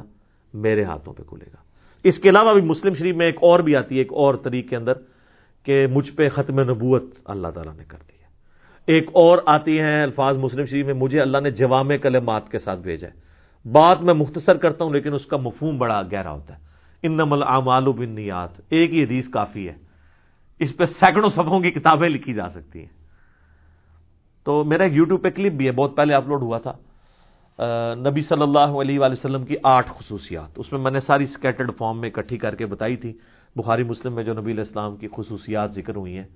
میرے 0.54 0.84
ہاتھوں 0.84 1.14
پہ 1.14 1.22
کھلے 1.22 1.46
گا۔ 1.46 1.62
اس 2.04 2.18
کے 2.18 2.28
علاوہ 2.28 2.52
بھی 2.52 2.62
مسلم 2.62 2.94
شریف 2.94 3.16
میں 3.16 3.26
ایک 3.26 3.36
اور 3.42 3.60
بھی 3.60 3.76
آتی 3.76 3.94
ہے، 3.94 4.00
ایک 4.00 4.12
اور 4.12 4.34
طریق 4.34 4.70
کے 4.70 4.76
اندر 4.76 4.92
کہ 5.62 5.86
مجھ 5.86 6.12
پہ 6.12 6.28
ختم 6.28 6.60
نبوت 6.60 7.04
اللہ 7.24 7.48
تعالیٰ 7.48 7.74
نے 7.76 7.84
کر 7.88 7.98
دی۔ 8.08 8.17
ایک 8.88 9.10
اور 9.14 9.38
آتی 9.46 9.80
ہیں 9.80 10.02
الفاظ 10.02 10.36
مسلم 10.36 10.64
شریف 10.64 10.86
میں، 10.86 10.94
مجھے 10.94 11.20
اللہ 11.20 11.38
نے 11.38 11.50
جوام 11.50 11.88
کلمات 12.02 12.50
کے 12.50 12.58
ساتھ 12.58 12.80
بھیجا 12.80 13.08
ہے۔ 13.08 13.28
بات 13.72 14.02
میں 14.02 14.14
مختصر 14.14 14.56
کرتا 14.56 14.84
ہوں، 14.84 14.92
لیکن 14.92 15.14
اس 15.14 15.26
کا 15.26 15.36
مفہوم 15.36 15.78
بڑا 15.78 16.02
گہرا 16.02 16.30
ہوتا 16.30 16.58
ہے۔ 16.58 16.60
ان 17.02 17.12
نمل 17.12 17.42
اعمال 17.42 17.92
بنیاد 17.92 18.48
ایک 18.70 18.92
ہی 18.92 19.04
حدیث 19.04 19.28
کافی 19.28 19.68
ہے۔ 19.68 19.74
اس 20.58 20.76
پہ 20.76 20.84
سینکڑوں 20.84 21.28
صفحوں 21.28 21.60
کی 21.60 21.70
کتابیں 21.70 22.08
لکھی 22.08 22.32
جا 22.34 22.48
سکتی 22.48 22.78
ہیں۔ 22.78 22.92
تو 24.44 24.64
میرا 24.64 24.84
ایک 24.84 24.92
یوٹیوب 24.92 25.22
پہ 25.22 25.30
کلپ 25.30 25.52
بھی 25.52 25.66
ہے، 25.66 25.72
بہت 25.72 25.96
پہلے 25.96 26.14
اپلوڈ 26.14 26.42
ہوا 26.42 26.58
تھا۔ 26.58 26.72
نبی 28.10 28.20
صلی 28.20 28.42
اللہ 28.42 28.80
علیہ 28.80 28.98
وآلہ 28.98 29.12
وسلم 29.12 29.44
کی 29.44 29.56
آٹھ 29.62 29.90
خصوصیات۔ 29.90 30.50
اس 30.56 30.72
میں 30.72 30.80
میں 30.80 30.90
نے 30.90 31.00
ساری 31.00 31.24
اسکیٹرڈ 31.24 31.70
فارم 31.78 32.00
میں 32.00 32.08
اکٹھی 32.08 32.38
کر 32.38 32.54
کے 32.54 32.66
بتائی 32.66 32.96
تھی۔ 32.96 33.12
بخاری 33.56 33.82
مسلم 33.82 34.14
میں 34.14 34.24
جو 34.24 34.32
نبی 34.32 34.52
علیہ 34.52 34.64
السلام 34.66 34.96
کی 34.96 35.08
خصوصیات 35.16 35.70
ذکر 35.70 35.96
ہوئی 35.96 36.16
ہیں۔ 36.16 36.28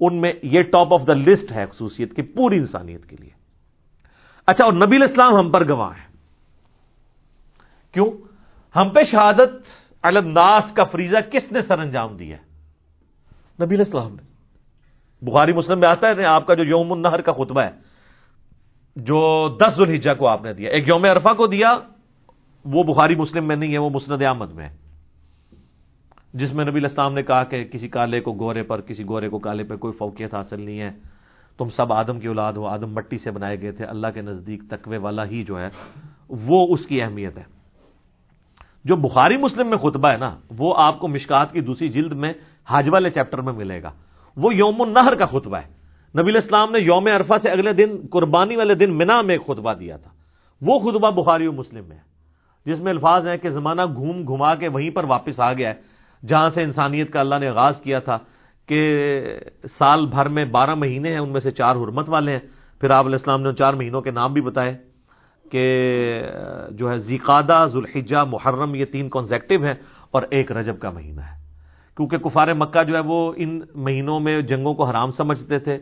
ان 0.00 0.20
میں 0.20 0.32
یہ 0.42 0.62
ٹاپ 0.62 0.94
آف 0.94 1.06
دا 1.06 1.14
لسٹ 1.14 1.52
ہے 1.52 1.64
خصوصیت 1.66 2.16
کی 2.16 2.22
پوری 2.22 2.56
انسانیت 2.56 3.06
کے 3.06 3.16
لیے۔ 3.20 3.30
اچھا 4.46 4.64
اور 4.64 4.72
نبی 4.72 4.96
علیہ 4.96 5.06
السلام 5.08 5.36
ہم 5.36 5.50
پر 5.50 5.68
گواہ 5.68 5.90
ہیں۔ 5.90 6.16
کیوں؟ 7.92 8.06
ہم 8.76 8.88
پہ 8.88 9.02
شہادت 9.02 9.50
الناس 10.02 10.72
کا 10.72 10.84
فریضہ 10.84 11.16
کس 11.32 11.52
نے 11.52 11.60
سر 11.60 11.78
انجام 11.78 12.16
دیا؟ 12.16 12.36
نبی 13.64 13.74
علیہ 13.74 13.84
السلام 13.84 14.14
نے۔ 14.14 14.30
بخاری 15.30 15.52
مسلم 15.52 15.80
میں 15.80 15.88
آتا 15.88 16.08
ہے 16.08 16.24
آپ 16.24 16.46
کا 16.46 16.54
جو 16.54 16.64
یوم 16.64 16.92
النہر 16.92 17.20
کا 17.20 17.32
خطبہ 17.32 17.60
ہے، 17.60 17.70
جو 18.96 19.48
دس 19.60 19.76
ذوالحجہ 19.76 20.10
کو 20.18 20.28
آپ 20.28 20.42
نے 20.42 20.52
دیا، 20.52 20.70
ایک 20.70 20.88
یوم 20.88 21.04
عرفہ 21.04 21.28
کو 21.28 21.46
دیا، 21.46 21.78
وہ 22.64 22.82
بخاری 22.82 23.14
مسلم 23.14 23.48
میں 23.48 23.56
نہیں 23.56 23.72
ہے، 23.72 23.78
وہ 23.78 23.90
مسند 23.90 24.22
احمد 24.22 24.52
میں 24.52 24.68
ہے۔ 24.68 24.89
جس 26.34 26.54
میں 26.54 26.64
نبی 26.64 26.78
الاسلام 26.78 27.14
نے 27.14 27.22
کہا 27.22 27.44
کہ 27.44 27.64
کسی 27.64 27.88
کالے 27.88 28.20
کو 28.20 28.32
گورے 28.32 28.62
پر، 28.62 28.80
کسی 28.80 29.04
گورے 29.08 29.28
کو 29.28 29.38
کالے 29.38 29.64
پر 29.64 29.76
کوئی 29.76 29.92
فوقیت 29.92 30.34
حاصل 30.34 30.60
نہیں 30.60 30.80
ہے۔ 30.80 30.90
تم 31.58 31.68
سب 31.68 31.92
آدم 31.92 32.20
کی 32.20 32.28
اولاد 32.28 32.52
ہو، 32.52 32.66
آدم 32.66 32.94
مٹی 32.94 33.18
سے 33.18 33.30
بنائے 33.30 33.60
گئے 33.60 33.72
تھے۔ 33.72 33.84
اللہ 33.84 34.06
کے 34.14 34.22
نزدیک 34.22 34.62
تقوی 34.70 34.96
والا 34.96 35.24
ہی 35.24 35.44
جو 35.44 35.60
ہے، 35.60 35.68
وہ 36.28 36.66
اس 36.70 36.86
کی 36.86 37.02
اہمیت 37.02 37.38
ہے۔ 37.38 37.42
جو 38.84 38.96
بخاری 38.96 39.36
مسلم 39.36 39.68
میں 39.68 39.78
خطبہ 39.78 40.08
ہے 40.08 40.16
نا، 40.16 40.36
وہ 40.58 40.74
آپ 40.76 40.98
کو 40.98 41.08
مشکات 41.08 41.52
کی 41.52 41.60
دوسری 41.60 41.88
جلد 41.88 42.12
میں 42.12 42.32
حاج 42.70 42.88
والے 42.92 43.10
چیپٹر 43.10 43.40
میں 43.40 43.52
ملے 43.52 43.82
گا۔ 43.82 43.90
وہ 44.36 44.54
یوم 44.54 44.82
النہر 44.82 45.14
کا 45.14 45.26
خطبہ 45.26 45.56
ہے۔ 45.56 45.68
نبی 46.22 46.30
الاسلام 46.30 46.72
نے 46.72 46.78
یوم 46.78 47.06
عرفہ 47.06 47.38
سے 47.42 47.50
اگلے 47.50 47.72
دن، 47.72 47.96
قربانی 48.10 48.56
والے 48.56 48.74
دن 48.74 48.98
منا 48.98 49.22
میں 49.22 49.34
ایک 49.34 49.46
خطبہ 49.46 49.72
دیا 49.72 49.96
تھا۔ 49.96 50.10
وہ 50.62 50.78
خطبہ 50.78 51.10
بخاری 51.10 51.46
و 51.46 51.52
مسلم 51.52 51.84
میں 51.88 51.96
ہے، 51.96 52.02
جس 52.70 52.80
میں 52.80 52.92
الفاظ 52.92 53.26
ہیں 53.26 53.36
کہ 53.36 53.50
زمانہ 53.50 53.82
گھوم 53.94 54.22
گھما 54.28 54.54
کے 54.54 54.68
وہیں 54.68 54.90
پر 54.90 55.04
واپس 55.04 55.40
آ 55.40 55.52
گیا 55.52 55.68
ہے۔ 55.68 55.99
جہاں 56.28 56.50
سے 56.50 56.62
انسانیت 56.62 57.12
کا 57.12 57.20
اللہ 57.20 57.34
نے 57.40 57.48
آغاز 57.48 57.80
کیا 57.80 57.98
تھا 57.98 58.18
کہ 58.66 58.80
سال 59.78 60.06
بھر 60.06 60.28
میں 60.28 60.44
بارہ 60.44 60.74
مہینے 60.74 61.10
ہیں، 61.10 61.18
ان 61.18 61.28
میں 61.28 61.40
سے 61.40 61.50
چار 61.50 61.76
حرمت 61.76 62.08
والے 62.08 62.32
ہیں۔ 62.32 62.38
پھر 62.80 62.90
آپ 62.90 63.06
علیہ 63.06 63.14
السلام 63.14 63.42
نے 63.42 63.52
چار 63.52 63.74
مہینوں 63.74 64.00
کے 64.00 64.10
نام 64.10 64.32
بھی 64.32 64.40
بتائے 64.40 64.78
کہ، 65.50 65.64
جو 66.70 66.90
ہے 66.90 66.98
زیقادہ 66.98 67.66
ذوالحجہ، 67.72 68.24
محرم، 68.30 68.74
یہ 68.74 68.84
تین 68.84 69.08
کانزیکٹو 69.08 69.64
ہیں 69.64 69.74
اور 70.10 70.22
ایک 70.30 70.52
رجب 70.52 70.78
کا 70.78 70.90
مہینہ 70.90 71.20
ہے۔ 71.20 71.40
کیونکہ 71.96 72.16
کفار 72.16 72.52
مکہ 72.54 72.82
جو 72.82 72.94
ہے، 72.94 73.00
وہ 73.00 73.32
ان 73.36 73.60
مہینوں 73.74 74.20
میں 74.20 74.42
جنگوں 74.42 74.74
کو 74.74 74.84
حرام 74.84 75.10
سمجھتے 75.10 75.58
تھے۔ 75.58 75.78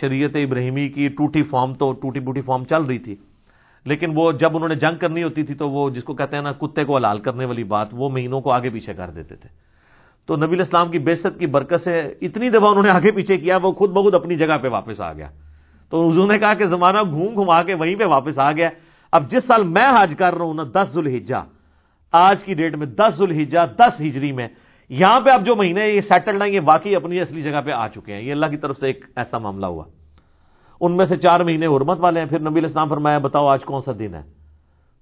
شریعت 0.00 0.36
ابراہیمی 0.36 0.88
کی 0.88 1.08
ٹوٹی 1.08 1.42
فارم 1.42 1.74
تو 1.74 1.92
ٹوٹی 1.92 2.20
بوٹی 2.20 2.40
فارم 2.40 2.64
چل 2.64 2.82
رہی 2.82 2.98
تھی۔ 2.98 3.16
لیکن 3.84 4.12
وہ 4.14 4.32
جب 4.32 4.56
انہوں 4.56 4.68
نے 4.68 4.74
جنگ 4.74 4.98
کرنی 4.98 5.22
ہوتی 5.22 5.42
تھی 5.42 5.54
تو 5.54 5.70
وہ 5.70 5.90
جس 5.90 6.04
کو 6.04 6.14
کہتے 6.14 6.36
ہیں 6.36 6.42
نا، 6.42 6.52
کتے 6.52 6.84
کو 6.84 6.96
حلال 6.96 7.18
کرنے 7.18 7.44
والی 7.44 7.64
بات 7.64 7.88
وہ 7.92 8.08
مہینوں 8.08 8.40
کو 8.40 8.52
آگے 8.52 8.70
پیچھے 8.70 8.94
کر 8.94 9.10
دیتے 9.10 9.36
تھے۔ 9.36 9.48
تو 10.26 10.36
نبی 10.36 10.54
الاسلام 10.54 10.90
کی 10.90 10.98
بےست 10.98 11.38
کی 11.38 11.46
برکت 11.46 11.80
سے 11.84 12.14
اتنی 12.20 12.50
دفعہ 12.50 12.68
انہوں 12.68 12.82
نے 12.82 12.90
آگے 12.90 13.10
پیچھے 13.10 13.36
کیا، 13.36 13.58
وہ 13.62 13.72
خود 13.72 13.90
بخود 13.90 14.14
اپنی 14.14 14.36
جگہ 14.36 14.58
پہ 14.62 14.68
واپس 14.68 15.00
آ 15.00 15.12
گیا۔ 15.12 15.28
تو 15.90 16.08
حضور 16.08 16.32
نے 16.32 16.38
کہا 16.38 16.54
کہ 16.54 16.66
زمانہ 16.66 16.98
گھوم 17.10 17.34
گھما 17.34 17.62
کے 17.62 17.74
وہیں 17.74 17.94
پہ 17.94 18.04
واپس 18.04 18.38
آ 18.38 18.52
گیا۔ 18.52 18.68
اب 19.12 19.30
جس 19.30 19.44
سال 19.46 19.62
میں 19.62 20.02
حج 20.02 20.14
کر 20.18 20.34
رہا 20.34 20.44
ہوں 20.44 20.54
نا، 20.54 20.62
دس 20.74 20.92
ذوالحجہ۔ 20.92 21.44
آج 22.12 22.44
کی 22.44 22.54
ڈیٹ 22.54 22.74
میں 22.74 22.86
دس 22.86 23.14
ذوالحجہ، 23.16 23.58
دس 23.78 24.00
ہجری 24.00 24.32
میں۔ 24.32 24.48
یہاں 24.88 25.20
پہ 25.20 25.30
اب 25.30 25.46
جو 25.46 25.56
مہینے 25.56 25.88
یہ 25.88 26.00
سیٹلڈ 26.00 26.42
ہیں، 26.42 26.50
یہ 26.50 26.60
واقعی 26.64 26.96
اپنی 26.96 27.20
اصلی 27.20 27.42
جگہ 27.42 27.60
پہ 27.64 27.70
آ 27.70 27.88
چکے 27.88 28.14
ہیں۔ 28.14 28.22
یہ 28.22 28.32
اللہ 28.32 28.46
کی 28.46 28.56
طرف 28.56 28.78
سے 28.78 28.86
ایک 28.86 29.04
ایسا 29.16 29.38
معاملہ 29.38 29.66
ہوا۔ 29.66 29.84
ان 30.82 30.96
میں 30.96 31.04
سے 31.04 31.16
چار 31.16 31.40
مہینے 31.40 31.66
حرمت 31.66 31.98
والے 32.00 32.20
ہیں، 32.20 32.26
پھر 32.26 32.40
نبی 32.40 32.60
الاسلام 32.60 32.88
فرمایا، 32.88 33.18
بتاؤ 33.18 33.46
آج 33.46 33.64
کون 33.64 33.82
سا 33.82 33.92
دن 33.98 34.14
ہے؟ 34.14 34.22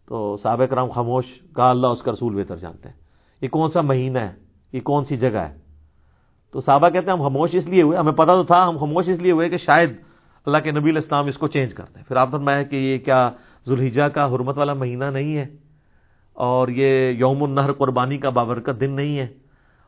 تو 0.09 0.37
صحابہ 0.37 0.65
کرام 0.65 0.89
خاموش، 0.89 1.25
کہا، 1.57 1.71
اللہ 1.71 1.87
اس 1.87 2.03
کا 2.03 2.13
رسول 2.13 2.35
بہتر 2.35 2.57
جانتے 2.57 2.89
ہیں۔ 2.89 2.97
یہ 3.41 3.49
کون 3.49 3.69
سا 3.69 3.81
مہینہ 3.81 4.19
ہے؟ 4.19 4.33
یہ 4.73 4.81
کون 4.81 5.05
سی 5.05 5.17
جگہ 5.17 5.39
ہے؟ 5.39 5.55
تو 6.53 6.61
صحابہ 6.61 6.89
کہتے 6.89 7.11
ہیں، 7.11 7.19
ہم 7.19 7.23
خاموش 7.23 7.55
اس 7.55 7.67
لیے 7.67 7.83
ہوئے، 7.83 7.99
ہمیں 7.99 8.13
پتا 8.13 8.35
تو 8.35 8.43
تھا، 8.43 8.69
ہم 8.69 8.77
خاموش 8.77 9.09
اس 9.09 9.19
لیے 9.19 9.33
ہوئے 9.33 9.49
کہ 9.49 9.57
شاید 9.57 9.91
اللہ 10.47 10.59
کے 10.59 10.71
نبی 10.71 10.91
الاسلام 10.91 11.27
اس 11.27 11.39
کو 11.39 11.47
چینج 11.47 11.75
کرتے 11.75 11.99
ہیں 11.99 12.07
پھر 12.09 12.17
آپ 12.17 12.31
فرمایا 12.31 12.63
کہ 12.63 12.77
یہ 12.77 12.99
کیا 12.99 13.31
ذوالحجہ 13.67 14.03
کا 14.03 14.35
حرمت 14.35 14.59
والا 14.59 14.73
مہینہ 14.73 15.05
نہیں 15.05 15.37
ہے؟ 15.37 15.47
اور 16.33 16.69
یہ 16.69 17.11
یوم 17.11 17.43
النہر 17.43 17.73
قربانی 17.73 18.19
کا 18.19 18.31
بابرکت 18.31 18.81
دن 18.81 18.91
نہیں 18.91 19.19
ہے؟ 19.19 19.27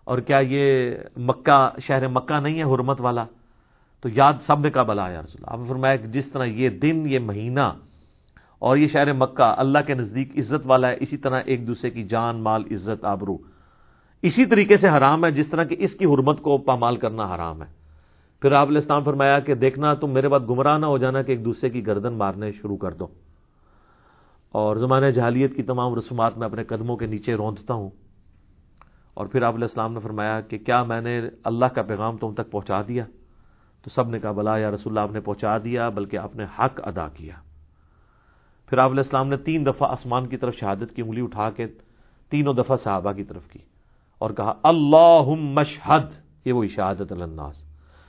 اور 0.04 0.18
کیا 0.18 0.38
یہ 0.38 0.94
مکہ، 1.16 1.68
شہر 1.80 2.08
مکہ 2.08 2.40
نہیں 2.40 2.58
ہے 2.58 2.62
حرمت 2.62 3.00
والا؟ 3.00 3.24
تو 4.02 4.08
یاد 4.08 4.32
سب 4.46 4.60
نے 4.60 4.70
کا 4.70 4.82
بلا 4.82 5.10
ہے 5.10 5.20
رسول 5.20 5.44
اللہ؟ 5.44 5.62
آپ 5.62 5.68
فرمایا 5.68 5.96
کہ 5.96 6.06
جس 6.06 6.32
طرح 6.32 6.44
یہ 6.44 6.68
دن، 6.68 7.02
یہ 7.06 7.18
مہینہ 7.18 7.72
اور 8.58 8.76
یہ 8.76 8.86
شہر 8.86 9.12
مکہ 9.12 9.54
اللہ 9.56 9.78
کے 9.86 9.94
نزدیک 9.94 10.38
عزت 10.38 10.66
والا 10.66 10.88
ہے، 10.88 10.96
اسی 11.00 11.16
طرح 11.16 11.40
ایک 11.44 11.66
دوسرے 11.66 11.90
کی 11.90 12.02
جان، 12.02 12.36
مال، 12.36 12.62
عزت، 12.70 13.04
آبرو۔ 13.04 13.36
اسی 14.22 14.46
طریقے 14.46 14.76
سے 14.76 14.88
حرام 14.88 15.24
ہے، 15.24 15.30
جس 15.30 15.48
طرح 15.48 15.64
کہ 15.64 15.76
اس 15.78 15.94
کی 15.94 16.04
حرمت 16.04 16.42
کو 16.42 16.58
پامال 16.58 16.96
کرنا 16.96 17.34
حرام 17.34 17.62
ہے۔ 17.62 17.68
پھر 18.40 18.52
آپ 18.52 18.68
الاسلام 18.68 19.04
فرمایا 19.04 19.38
کہ 19.38 19.54
دیکھنا، 19.54 19.94
تم 19.94 20.10
میرے 20.10 20.28
بعد 20.28 20.40
گمراہ 20.50 20.78
نہ 20.78 20.86
ہو 20.86 20.98
جانا 20.98 21.22
کہ 21.22 21.32
ایک 21.32 21.44
دوسرے 21.44 21.70
کی 21.70 21.86
گردن 21.86 22.12
مارنے 22.12 22.52
شروع 22.52 22.76
کر 22.76 22.92
دو۔ 22.92 23.06
اور 24.52 24.76
زمانہ 24.76 25.06
جہالیت 25.06 25.56
کی 25.56 25.62
تمام 25.62 25.94
رسومات 25.94 26.38
میں 26.38 26.46
اپنے 26.46 26.64
قدموں 26.64 26.96
کے 26.96 27.06
نیچے 27.06 27.34
روندتا 27.34 27.74
ہوں۔ 27.74 27.90
اور 29.14 29.26
پھر 29.26 29.42
آپ 29.42 29.54
علیہ 29.54 29.64
السلام 29.64 29.92
نے 29.92 30.00
فرمایا 30.00 30.40
کہ 30.40 30.58
کیا 30.58 30.82
میں 30.82 31.00
نے 31.00 31.20
اللہ 31.44 31.66
کا 31.66 31.82
پیغام 31.82 32.16
تم 32.16 32.34
تک 32.34 32.50
پہنچا 32.50 32.82
دیا؟ 32.88 33.04
تو 33.84 33.90
سب 33.90 34.08
نے 34.08 34.20
کہا، 34.20 34.32
بلا 34.32 34.56
یا 34.56 34.70
رسول 34.70 34.92
اللہ، 34.92 35.00
آپ 35.00 35.12
نے 35.12 35.20
پہنچا 35.20 35.58
دیا، 35.58 35.88
بلکہ 35.88 36.16
آپ 36.16 36.36
نے 36.36 36.44
حق 36.44 36.80
ادا 36.84 37.08
کیا۔ 37.08 37.34
پھر 38.66 38.78
آپ 38.78 38.90
علیہ 38.90 39.00
السلام 39.00 39.28
نے 39.28 39.36
تین 39.36 39.66
دفعہ 39.66 39.90
آسمان 39.90 40.26
کی 40.26 40.36
طرف 40.36 40.56
شہادت 40.56 40.96
کی، 40.96 41.02
انگلی 41.02 41.22
اٹھا 41.22 41.50
کے 41.50 41.66
تینوں 42.30 42.54
دفعہ 42.54 42.76
صحابہ 42.76 43.12
کی 43.12 43.24
طرف 43.24 43.48
کی 43.48 43.58
اور 44.18 44.30
کہا 44.30 44.54
اللہ 44.62 45.22
مشہد 45.40 46.06
یہ 46.44 46.52
وہی 46.52 46.68
شہادت 46.68 47.12
الناس۔ 47.12 47.62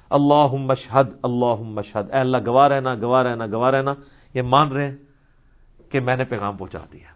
اللہ 0.10 0.54
مشہد 0.54 1.08
اللہ 1.24 1.62
مشہد 1.62 2.12
اے 2.14 2.20
اللہ، 2.20 2.38
گواہ 2.46 2.68
رہنا 2.68 2.96
گواہ 2.96 3.24
رہنا 3.24 3.46
گواہ 3.46 3.72
رہنا۔ 3.72 3.94
یہ 4.34 4.42
مان 4.42 4.72
رہے 4.72 4.90
ہیں 4.90 4.98
کہ 5.92 6.00
میں 6.00 6.16
نے 6.16 6.24
پیغام 6.24 6.58
پہنچا 6.58 6.80
دیا۔ 6.94 7.14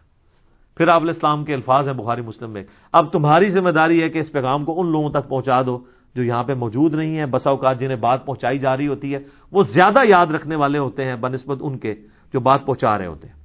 پھر 0.78 0.88
آپ 0.88 1.02
السلام 1.02 1.46
کے 1.46 1.54
الفاظ 1.54 1.88
ہیں 1.88 1.96
بخاری 1.96 2.22
مسلم 2.22 2.52
میں۔ 2.52 2.63
اب 2.91 3.12
تمہاری 3.12 3.50
ذمہ 3.50 3.70
داری 3.70 4.04
ہے 4.04 4.10
کہ 4.10 4.20
اس 4.20 4.32
پیغام 4.32 4.65
کو 4.65 4.82
ان 4.82 4.91
لوگوں 4.91 5.10
تک 5.10 5.30
پہنچا 5.30 5.62
دو 5.62 5.80
جو 6.17 6.23
یہاں 6.23 6.43
پہ 6.43 6.53
موجود 6.53 6.95
نہیں 6.95 7.17
ہے 7.17 7.25
بسا 7.25 7.49
اوقات 7.49 7.80
جنہیں 7.80 7.97
بات 7.97 8.25
پہنچائی 8.25 8.60
جا 8.60 8.77
رہی 8.77 8.88
ہوتی 8.88 9.13
ہے، 9.13 9.19
وہ 9.51 9.63
زیادہ 9.63 9.99
یاد 10.03 10.27
رکھنے 10.27 10.56
والے 10.56 10.80
ہوتے 10.80 11.06
ہیں، 11.06 11.15
بنسبت 11.15 11.58
ان 11.62 11.77
کے 11.77 11.95
جو 12.34 12.39
بات 12.39 12.65
پہنچا 12.65 12.97
رہے 12.97 13.08
ہوتے 13.08 13.27
ہیں۔ 13.27 13.36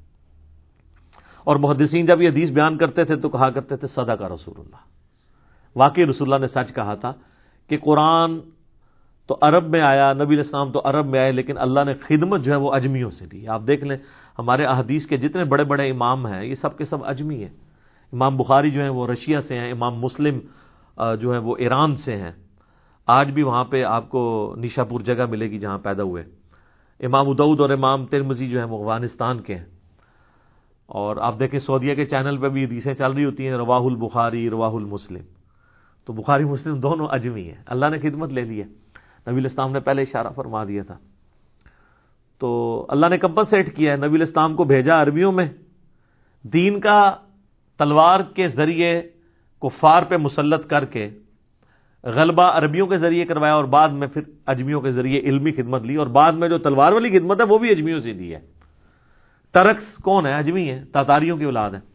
اور 1.45 1.57
محدثین 1.57 2.07
جب 2.07 2.23
یہ 2.23 2.29
حدیث 2.29 2.51
بیان 2.51 2.79
کرتے 2.79 3.05
تھے 3.05 3.17
تو 3.17 3.29
کہا 3.29 3.51
کرتے 3.51 3.77
تھے 3.77 3.87
صدا 3.87 4.17
کا 4.17 4.29
رسول 4.29 4.55
اللہ۔ 4.59 4.77
واقعی 5.77 6.07
رسول 6.07 6.33
اللہ 6.33 6.47
نے 6.47 6.47
سچ 6.47 6.75
کہا 6.75 6.95
تھا 6.95 7.13
کہ 7.69 7.79
قرآن 7.79 8.39
تو 9.27 9.39
عرب 9.41 9.69
میں 9.69 9.81
آیا، 9.81 10.13
نبی 10.13 10.35
الاسلام 10.35 10.73
تو 10.73 10.83
عرب 10.85 11.07
میں 11.07 11.21
آئے، 11.21 11.33
لیکن 11.33 11.59
اللہ 11.59 11.81
نے 11.87 11.95
خدمت 11.95 12.41
جو 12.41 12.53
ہے 12.53 12.57
وہ 12.57 12.73
اجمیوں 12.73 13.11
سے 13.11 13.27
دی۔ 13.27 13.49
آپ 13.49 13.63
دیکھ 13.67 13.85
لیں، 13.85 13.97
ہمارے 14.39 14.65
احادیث 14.65 15.07
کے 15.07 15.17
جتنے 15.17 15.45
بڑے 15.45 15.65
بڑے 15.65 15.91
امام 15.91 16.27
ہیں، 16.27 16.45
یہ 16.45 16.55
سب 16.55 16.79
کے 16.79 16.85
سب 16.85 17.05
اجمی 17.05 17.43
ہیں۔ 17.43 17.55
امام 18.13 18.37
بخاری 18.37 18.71
جو 18.71 18.83
ہیں 18.83 18.89
وہ 18.89 19.07
رشیا 19.07 19.41
سے 19.41 19.59
ہیں، 19.59 19.73
امام 19.73 19.95
مسلم 19.95 20.39
جو 21.21 21.33
ہے 21.33 21.39
وہ 21.39 21.57
ایران 21.59 21.97
سے 21.97 22.17
ہیں۔ 22.17 22.33
آج 23.07 23.31
بھی 23.31 23.43
وہاں 23.43 23.65
پہ 23.65 23.85
آپ 23.85 24.09
کو 24.09 24.55
نیشا 24.59 24.85
پور 24.85 25.01
جگہ 25.01 25.27
ملے 25.27 25.51
گی 25.51 25.59
جہاں 25.59 25.79
پیدا 25.79 26.03
ہوئے۔ 26.03 26.25
امام 27.01 27.29
ادعود 27.29 27.61
اور 27.61 27.71
امام 27.71 28.07
ترمزی 28.07 28.49
جو 28.49 28.59
ہے 28.59 28.65
وہ 28.65 28.79
افغانستان 28.79 29.41
کے 29.41 29.55
ہیں۔ 29.55 29.65
اور 30.87 31.17
آپ 31.17 31.39
دیکھیں 31.39 31.61
سعودیہ 31.61 31.95
کے 31.95 32.05
چینل 32.05 32.37
پہ 32.37 32.49
بھی 32.49 32.65
حدیثیں 32.65 32.95
چل 32.95 33.13
رہی 33.13 33.25
ہوتی 33.25 33.47
ہیں، 33.47 33.55
رواہ 33.55 33.81
البخاری، 33.81 34.51
رواہ 34.51 34.71
المسلم۔ 34.71 35.21
تو 36.05 36.13
بخاری، 36.13 36.45
مسلم 36.45 36.81
دونوں 36.81 37.09
اجمی 37.11 37.45
ہیں۔ 37.45 37.63
اللہ 37.67 37.87
نے 37.87 37.99
خدمت 37.99 38.31
لے 38.31 38.41
لی 38.41 38.63
ہے۔ 38.63 38.67
نبی 39.31 39.37
الاسلام 39.37 39.73
نے 39.73 39.81
پہلے 39.81 40.03
اشارہ 40.03 40.27
فرما 40.37 40.65
دیا 40.65 40.83
تھا۔ 40.83 40.99
تو 42.39 42.87
اللہ 42.89 43.07
نے 43.07 43.19
کمپنسیٹ 43.19 43.77
کیا 43.77 43.93
ہے؟ 43.93 43.97
نبی 43.97 44.17
الاسلام 44.17 44.57
کو 44.57 44.65
بھیجا 44.65 45.03
عربیوں 45.03 45.33
میں۔ 45.33 45.49
دین 46.43 46.81
کا 46.81 47.17
تلوار 47.79 48.21
کے 48.21 48.49
ذریعے 48.49 49.03
کفار 49.63 50.03
پہ 50.03 50.17
مسلط 50.17 50.67
کر 50.67 50.85
کے 50.85 51.11
غلبہ 52.05 52.43
عربیوں 52.43 52.87
کے 52.87 52.97
ذریعے 52.97 53.25
کروایا 53.25 53.55
اور 53.55 53.65
بعد 53.65 53.89
میں 53.89 54.09
پھر 54.09 54.23
اجمیوں 54.47 54.81
کے 54.81 54.91
ذریعے 54.91 55.21
علمی 55.21 55.53
خدمت 55.53 55.83
لی 55.83 55.97
اور 55.97 56.07
بعد 56.07 56.33
میں 56.33 56.49
جو 56.49 56.59
تلوار 56.59 56.93
والی 56.93 57.19
خدمت 57.19 57.41
ہے 57.41 57.45
وہ 57.45 57.59
بھی 57.59 57.71
اجمیوں 57.71 57.99
سے 57.99 58.13
دی 58.13 58.35
ہے۔ 58.35 58.41
ترکس 59.53 59.97
کون 59.97 60.27
ہے؟ 60.27 60.33
اجمی 60.33 60.71
ہے 60.71 60.85
تاتاریوں 60.93 61.37
کی 61.37 61.45
اولاد 61.45 61.71
ہے 61.71 61.93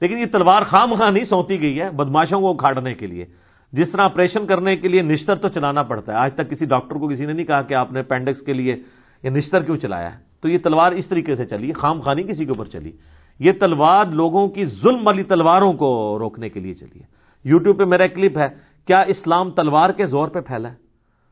لیکن 0.00 0.18
یہ 0.18 0.26
تلوار 0.32 0.62
خام 0.62 0.94
خواہ 0.94 1.10
نہیں 1.10 1.24
سونتی 1.24 1.60
گئی 1.60 1.80
ہے 1.80 1.90
بدماشوں 1.90 2.40
کو 2.40 2.54
کھاڑنے 2.54 2.94
کے 2.94 3.06
لیے۔ 3.06 3.24
جس 3.72 3.90
طرح 3.90 4.02
آپریشن 4.02 4.46
کرنے 4.46 4.76
کے 4.76 4.88
لیے 4.88 5.02
نشتر 5.02 5.34
تو 5.34 5.48
چلانا 5.48 5.82
پڑتا 5.82 6.12
ہے۔ 6.12 6.18
آج 6.18 6.34
تک 6.34 6.50
کسی 6.50 6.66
ڈاکٹر 6.66 6.96
کو 6.96 7.08
کسی 7.08 7.26
نے 7.26 7.32
نہیں 7.32 7.46
کہا 7.46 7.62
کہ 7.62 7.74
آپ 7.74 7.92
نے 7.92 8.00
اپینڈکس 8.00 8.40
کے 8.40 8.52
لیے 8.52 8.76
یہ 9.22 9.30
نشتر 9.30 9.62
کیوں 9.62 9.76
چلایا 9.76 10.12
ہے؟ 10.12 10.18
تو 10.40 10.48
یہ 10.48 10.58
تلوار 10.58 10.92
اس 10.92 11.06
طریقے 11.06 11.34
سے 11.34 11.44
چلی، 11.44 11.72
خام 11.72 12.00
خانی 12.00 12.22
کسی 12.22 12.44
کے 12.44 12.50
اوپر 12.50 12.64
چلی۔ 12.64 12.92
یہ 13.38 13.52
تلوار 13.60 14.04
لوگوں 14.04 14.48
کی 14.48 14.64
ظلم 14.64 15.06
والی 15.06 15.22
تلواروں 15.22 15.72
کو 15.72 16.18
روکنے 16.18 16.48
کے 16.48 16.60
لیے 16.60 16.74
چلی 16.74 17.00
ہے۔ 17.00 17.16
یوٹیوب 17.48 17.78
پہ 17.78 17.84
میرا 17.84 18.02
ایک 18.02 18.14
کلپ 18.14 18.38
ہے، 18.38 18.48
کیا 18.86 19.00
اسلام 19.00 19.50
تلوار 19.50 19.90
کے 19.90 20.06
زور 20.06 20.28
پہ 20.28 20.40
پھیلا 20.40 20.70
ہے؟ 20.70 20.74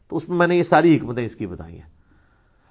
تو 0.08 0.16
اس 0.16 0.28
میں 0.28 0.38
میں 0.38 0.46
نے 0.46 0.56
یہ 0.56 0.62
ساری 0.62 0.96
حکمتیں 0.96 1.24
اس 1.24 1.36
کی 1.36 1.46
بتائی 1.46 1.74
ہیں۔ 1.74 1.88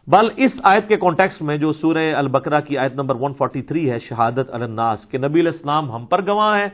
بل 0.08 0.30
اس 0.38 0.52
آیت 0.64 0.88
کے 0.88 0.98
کانٹیکس 0.98 1.42
میں 1.42 1.58
جو 1.58 1.72
سورہ 1.72 2.14
البکرا 2.16 2.60
کی 2.60 2.78
آیت 2.78 2.94
نمبر 2.94 3.16
143 3.16 3.90
ہے، 3.90 4.00
شہادت 4.00 4.50
الناس، 4.52 5.08
کہ 5.08 5.18
نبی 5.18 5.40
الاسلام 5.40 5.92
ہم 5.92 6.06
پر 6.06 6.26
گواہ 6.28 6.58
ہے 6.60 6.68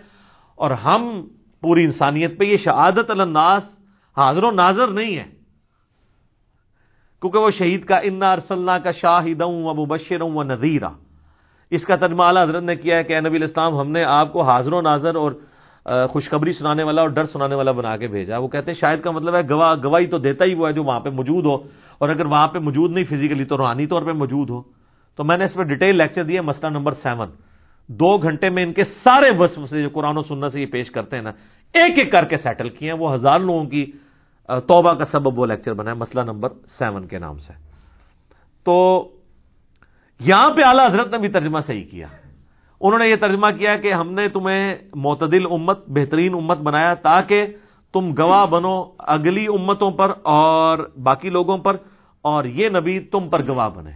اور 0.56 0.72
ہم 0.72 1.28
پوری 1.64 1.84
انسانیت 1.84 2.40
پہ 2.40 2.46
یہ 2.46 2.58
شہادت 2.58 3.12
الناس 3.12 3.64
حاضر 4.18 4.44
و 4.44 4.52
ناظر 4.52 4.88
نہیں 4.88 5.18
ہے 5.18 5.26
کیونکہ 7.22 7.40
وہ 7.40 7.50
شہید 7.50 7.86
کا 7.86 7.98
انا 7.98 8.32
ارسلنا 8.32 8.78
کا 8.78 8.92
شاہد 8.92 9.42
و 9.42 9.74
مبشر 9.74 10.22
و 10.22 10.44
نذیرہ 10.44 10.90
اس 11.72 11.86
کا 11.86 11.96
ترجمہ 11.96 12.24
اعلیٰ 12.24 12.44
حضرت 12.44 12.64
نے 12.64 12.76
کیا 12.76 12.98
ہے 12.98 13.04
کہ 13.04 13.20
نبی 13.20 13.38
الاسلام 13.38 13.80
ہم 13.80 13.92
نے 13.92 14.04
آپ 14.04 14.34
کو 14.34 14.42
حاضر 14.42 14.74
و 14.74 14.82
ناظر 14.82 15.16
اور 15.16 15.32
خوشخبری 15.86 16.54
سنانے 16.54 16.84
والا 16.84 17.02
اور 17.02 17.10
ڈر 17.10 17.24
سنانے 17.24 17.56
والا 17.56 17.72
بنا 17.72 17.98
کے 17.98 18.08
بھیجا۔ 18.08 18.38
وہ 18.38 18.48
کہتے 18.48 18.72
ہیں، 18.72 18.80
شاید 18.80 19.02
کا 19.02 19.12
مطلب 19.12 19.36
ہے، 19.36 19.42
گواہ، 19.50 19.76
گواہی 19.84 20.06
تو 20.06 20.18
دیتا 20.18 20.46
ہی 20.46 20.54
وہ 20.54 20.68
ہے 20.68 20.74
جو 20.74 20.84
وہاں 20.84 21.00
پہ 21.00 21.10
موجود 21.10 21.46
ہو۔ 21.46 21.56
اور 21.98 22.10
اگر 22.10 22.26
وہاں 22.26 22.48
پہ 22.48 22.60
موجود 22.60 22.92
نہیں 22.92 23.04
فزیکلی 23.04 23.46
تو 23.46 23.58
روحانی 23.58 23.88
طور 23.88 24.02
پہ 24.02 24.12
موجود 24.12 24.50
ہو۔ 24.50 24.62
تو 25.16 25.24
میں 25.24 25.38
نے 25.38 25.44
اس 25.44 25.54
پہ 25.54 25.64
ڈیٹیل 25.64 25.98
لیکچر 25.98 26.24
دیا 26.24 26.42
مسئلہ 26.42 26.72
نمبر 26.72 26.92
سیون 26.92 27.30
دو 27.88 28.18
گھنٹے 28.18 28.50
میں 28.50 28.64
ان 28.64 28.74
کے 28.74 28.84
سارے 28.84 29.32
وصف 29.40 29.70
سے 29.70 29.82
جو 29.82 29.90
قرآن 29.90 30.18
و 30.18 30.22
سننا 30.22 30.50
سے 30.50 30.62
یہ 30.62 30.66
پیش 30.66 30.92
کرتے 30.92 31.16
ہیں 31.16 31.24
نا، 31.24 31.30
ایک 31.74 31.98
ایک 31.98 32.12
کر 32.12 32.26
کے 32.26 32.38
سیٹل 32.38 32.70
کیے 32.70 32.92
ہیں۔ 32.92 33.00
وہ 33.00 33.14
ہزار 33.14 33.40
لوگوں 33.40 33.66
کی 33.66 33.86
توبہ 34.48 34.94
کا 34.94 35.06
سبب 35.06 35.40
وہ 35.40 35.46
لیکچر 35.46 35.74
بنا 35.74 35.92
ہے، 35.92 35.96
مسئلہ 35.96 36.24
نمبر 36.24 36.50
سیون 36.66 37.08
کے 37.08 37.20
نام 37.20 37.38
سے۔ 37.38 37.54
تو 38.64 39.08
یہاں 40.20 40.50
پہ 40.50 40.62
اعلی 40.66 40.86
حضرت 40.86 41.12
نے 41.12 41.18
بھی 41.18 41.30
ترجمہ 41.30 41.60
صحیح 41.60 41.86
کیا۔ 41.92 42.08
انہوں 42.82 43.00
نے 43.00 43.08
یہ 43.08 43.16
ترجمہ 43.16 43.48
کیا 43.58 43.78
کہ 43.78 43.94
ہم 43.94 44.12
نے 44.12 44.30
تمہیں 44.30 44.76
معتدل 44.96 45.46
امت، 45.52 45.80
بہترین 45.88 46.34
امت 46.34 46.58
بنایا 46.58 46.94
تاکہ 46.94 47.46
تم 47.94 48.12
گواہ 48.18 48.46
بنو 48.46 48.84
اگلی 48.98 49.48
امتوں 49.48 49.92
پر 49.92 50.12
اور 50.24 50.92
باقی 51.04 51.30
لوگوں 51.30 51.58
پر 51.58 51.78
اور 52.22 52.44
یہ 52.44 52.70
نبی 52.70 53.00
تم 53.00 53.30
پر 53.30 53.42
گواہ 53.48 53.70
بنے۔ 53.70 53.92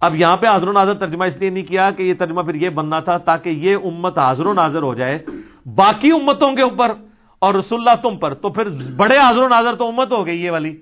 اب 0.00 0.16
یہاں 0.16 0.36
پہ 0.36 0.46
حاضر 0.46 0.68
و 0.68 0.72
ناظر 0.72 0.94
ترجمہ 0.94 1.24
اس 1.24 1.36
لیے 1.36 1.50
نہیں 1.50 1.64
کیا 1.64 1.90
کہ 1.90 2.02
یہ 2.02 2.14
ترجمہ 2.14 2.42
پھر 2.42 2.54
یہ 2.54 2.68
بننا 2.68 3.00
تھا 3.00 3.18
تاکہ 3.18 3.48
یہ 3.48 3.76
امت 3.84 4.18
حاضر 4.18 4.46
و 4.46 4.52
ناظر 4.52 4.82
ہو 4.82 4.94
جائے۔ 4.94 5.18
باقی 5.74 6.10
امتوں 6.10 6.52
کے 6.52 6.62
اوپر 6.62 6.92
اور 7.38 7.54
رسول 7.54 7.88
اللہ 7.88 8.02
تم 8.02 8.16
پر، 8.16 8.34
تو 8.34 8.48
پھر 8.48 8.68
بڑے 8.96 9.16
حاضر 9.16 9.42
و 9.42 9.48
ناظر 9.48 9.74
تو 9.74 9.88
امت 9.88 10.12
ہو 10.12 10.26
گئی 10.26 10.44
یہ 10.44 10.50
والی۔ 10.50 10.76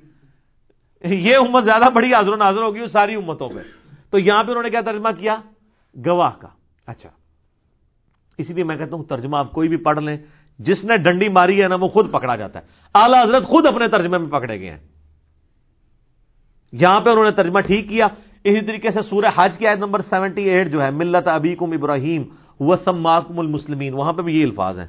یہ 1.05 1.37
امت 1.37 1.65
زیادہ 1.65 1.89
بڑی 1.95 2.15
حاضر 2.15 2.33
و 2.33 2.37
ناظر 2.37 2.63
ہوگی 2.63 2.87
ساری 2.87 3.15
امتوں 3.15 3.49
پہ۔ 3.49 3.61
تو 4.11 4.19
یہاں 4.19 4.45
پہ 4.45 4.51
انہوں 4.51 4.63
نے 4.63 4.71
کیا 4.71 4.81
ترجمہ 4.81 5.09
کیا؟ 5.19 5.37
گواہ 6.07 6.31
کا۔ 6.39 6.49
اچھا۔ 6.87 7.20
اسی 8.41 8.55
لیے 8.55 8.65
میں 8.65 8.77
کہتا 8.77 8.97
ہوں 8.97 9.05
ترجمہ 9.05 9.37
آپ 9.37 9.53
کوئی 9.53 9.69
بھی 9.69 9.77
پڑھ 9.77 10.01
لیں، 10.01 10.17
جس 10.59 10.85
نے 10.85 10.97
ڈنڈی 10.97 11.29
ماری 11.29 11.63
ہے 11.63 11.69
نا، 11.69 11.75
وہ 11.75 11.89
خود 11.89 12.13
پکڑا 12.13 12.37
جاتا 12.37 12.59
ہے۔ 12.59 12.65
اعلی 12.95 13.29
حضرت 13.29 13.45
خود 13.45 13.67
اپنے 13.67 13.89
ترجمے 13.89 14.19
میں 14.19 14.29
پکڑے 14.29 14.61
گئے 14.61 14.71
ہیں۔ 14.71 14.79
یہاں 16.73 17.01
پہ 17.01 17.11
انہوں 17.11 17.25
نے 17.25 17.31
ترجمہ 17.31 17.61
ٹھیک 17.61 17.89
کیا۔ 17.89 18.07
اسی 18.45 18.67
طریقے 18.67 18.91
سے 18.91 19.03
سورہ 19.03 19.25
حج 19.37 19.59
کی 19.59 19.67
آیت 19.67 19.79
نمبر 19.79 20.03
سیونٹی 20.03 20.43
ایٹ 20.43 20.73
جو 20.73 20.83
ہے، 20.83 20.91
ملت 20.91 21.29
ابیکم 21.29 21.73
ابراہیم 21.73 22.23
وسم 22.61 23.07
المسلمین، 23.07 23.95
وہاں 23.95 24.13
پہ 24.13 24.23
بھی 24.23 24.41
یہ 24.41 24.45
الفاظ 24.45 24.79
ہیں۔ 24.79 24.87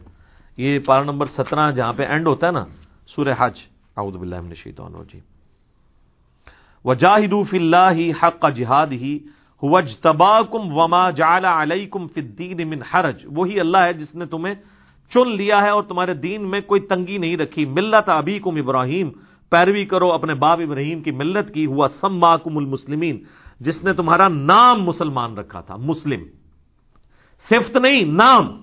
یہ 0.57 0.79
پارا 0.79 1.03
نمبر 1.03 1.25
سترہ 1.25 1.71
جہاں 1.71 1.93
پہ 1.93 2.03
اینڈ 2.03 2.27
ہوتا 2.27 2.47
ہے 2.47 2.51
نا، 2.51 2.65
سورہ 3.07 3.33
حج۔ 3.39 3.59
اعوذ 3.97 4.15
باللہ 4.15 4.41
من 4.41 4.49
الشیطان 4.49 4.95
الرجیم۔ 4.95 5.21
وجاہدوا 6.85 7.43
فی 7.49 7.57
اللہ 7.57 8.25
حق 8.25 8.45
جہاد 8.55 8.87
ہی 8.91 9.19
وجتباکم 9.61 10.77
وما 10.77 11.09
جعل 11.09 11.45
علیکم 11.45 12.07
فی 12.07 12.21
الدین 12.21 12.69
من 12.69 12.81
حرج. 12.93 13.25
وہی 13.25 13.59
اللہ 13.59 13.77
ہے 13.77 13.93
جس 13.93 14.15
نے 14.15 14.25
تمہیں 14.25 14.55
چن 15.13 15.35
لیا 15.35 15.61
ہے 15.61 15.69
اور 15.69 15.83
تمہارے 15.83 16.13
دین 16.13 16.49
میں 16.49 16.61
کوئی 16.61 16.81
تنگی 16.81 17.17
نہیں 17.17 17.37
رکھی. 17.37 17.65
ملت 17.65 18.09
ابیکم 18.09 18.55
ابراہیم. 18.55 19.09
پیروی 19.49 19.85
کرو 19.85 20.11
اپنے 20.11 20.33
باب 20.33 20.61
ابراہیم 20.61 21.01
کی 21.01 21.11
ملت 21.11 21.53
کی. 21.53 21.65
ہوا 21.65 21.87
سماکم 22.01 22.57
المسلمین. 22.57 23.23
جس 23.59 23.83
نے 23.83 23.93
تمہارا 23.93 24.27
نام 24.27 24.83
مسلمان 24.83 25.37
رکھا 25.37 25.61
تھا. 25.61 25.75
مسلم. 25.75 26.23
صفت 27.49 27.77
نہیں، 27.77 28.03
نام. 28.03 28.61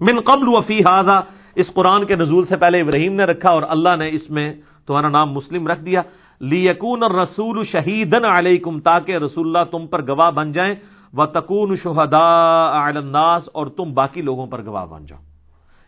من 0.00 0.20
قبل 0.20 0.48
وفی 0.48 0.80
ہاضا 0.80 1.20
اس 1.54 1.74
قرآن 1.74 2.04
کے 2.04 2.16
نزول 2.16 2.46
سے 2.46 2.56
پہلے 2.56 2.80
ابراہیم 2.80 3.12
نے 3.12 3.24
رکھا 3.24 3.52
اور 3.52 3.62
اللہ 3.68 3.96
نے 3.98 4.08
اس 4.08 4.30
میں 4.30 4.54
تمہارا 4.86 5.08
نام 5.08 5.32
مسلم 5.32 5.68
رکھ 5.68 5.80
دیا. 5.80 6.02
لیکون 6.40 7.02
رسول 7.02 7.64
شہیدن 7.64 8.24
علیکم 8.24 8.80
تاکہ 8.80 9.16
رسول 9.16 9.46
اللہ 9.46 9.70
تم 9.70 9.86
پر 9.86 10.08
گواہ 10.08 10.30
بن 10.30 10.52
جائیں۔ 10.52 10.74
و 11.14 11.26
تکون 11.26 11.76
شہدا 11.76 12.86
الناس، 12.86 13.48
اور 13.52 13.66
تم 13.66 13.94
باقی 13.94 14.22
لوگوں 14.22 14.46
پر 14.46 14.64
گواہ 14.64 14.86
بن 14.86 15.06
جاؤ۔ 15.06 15.18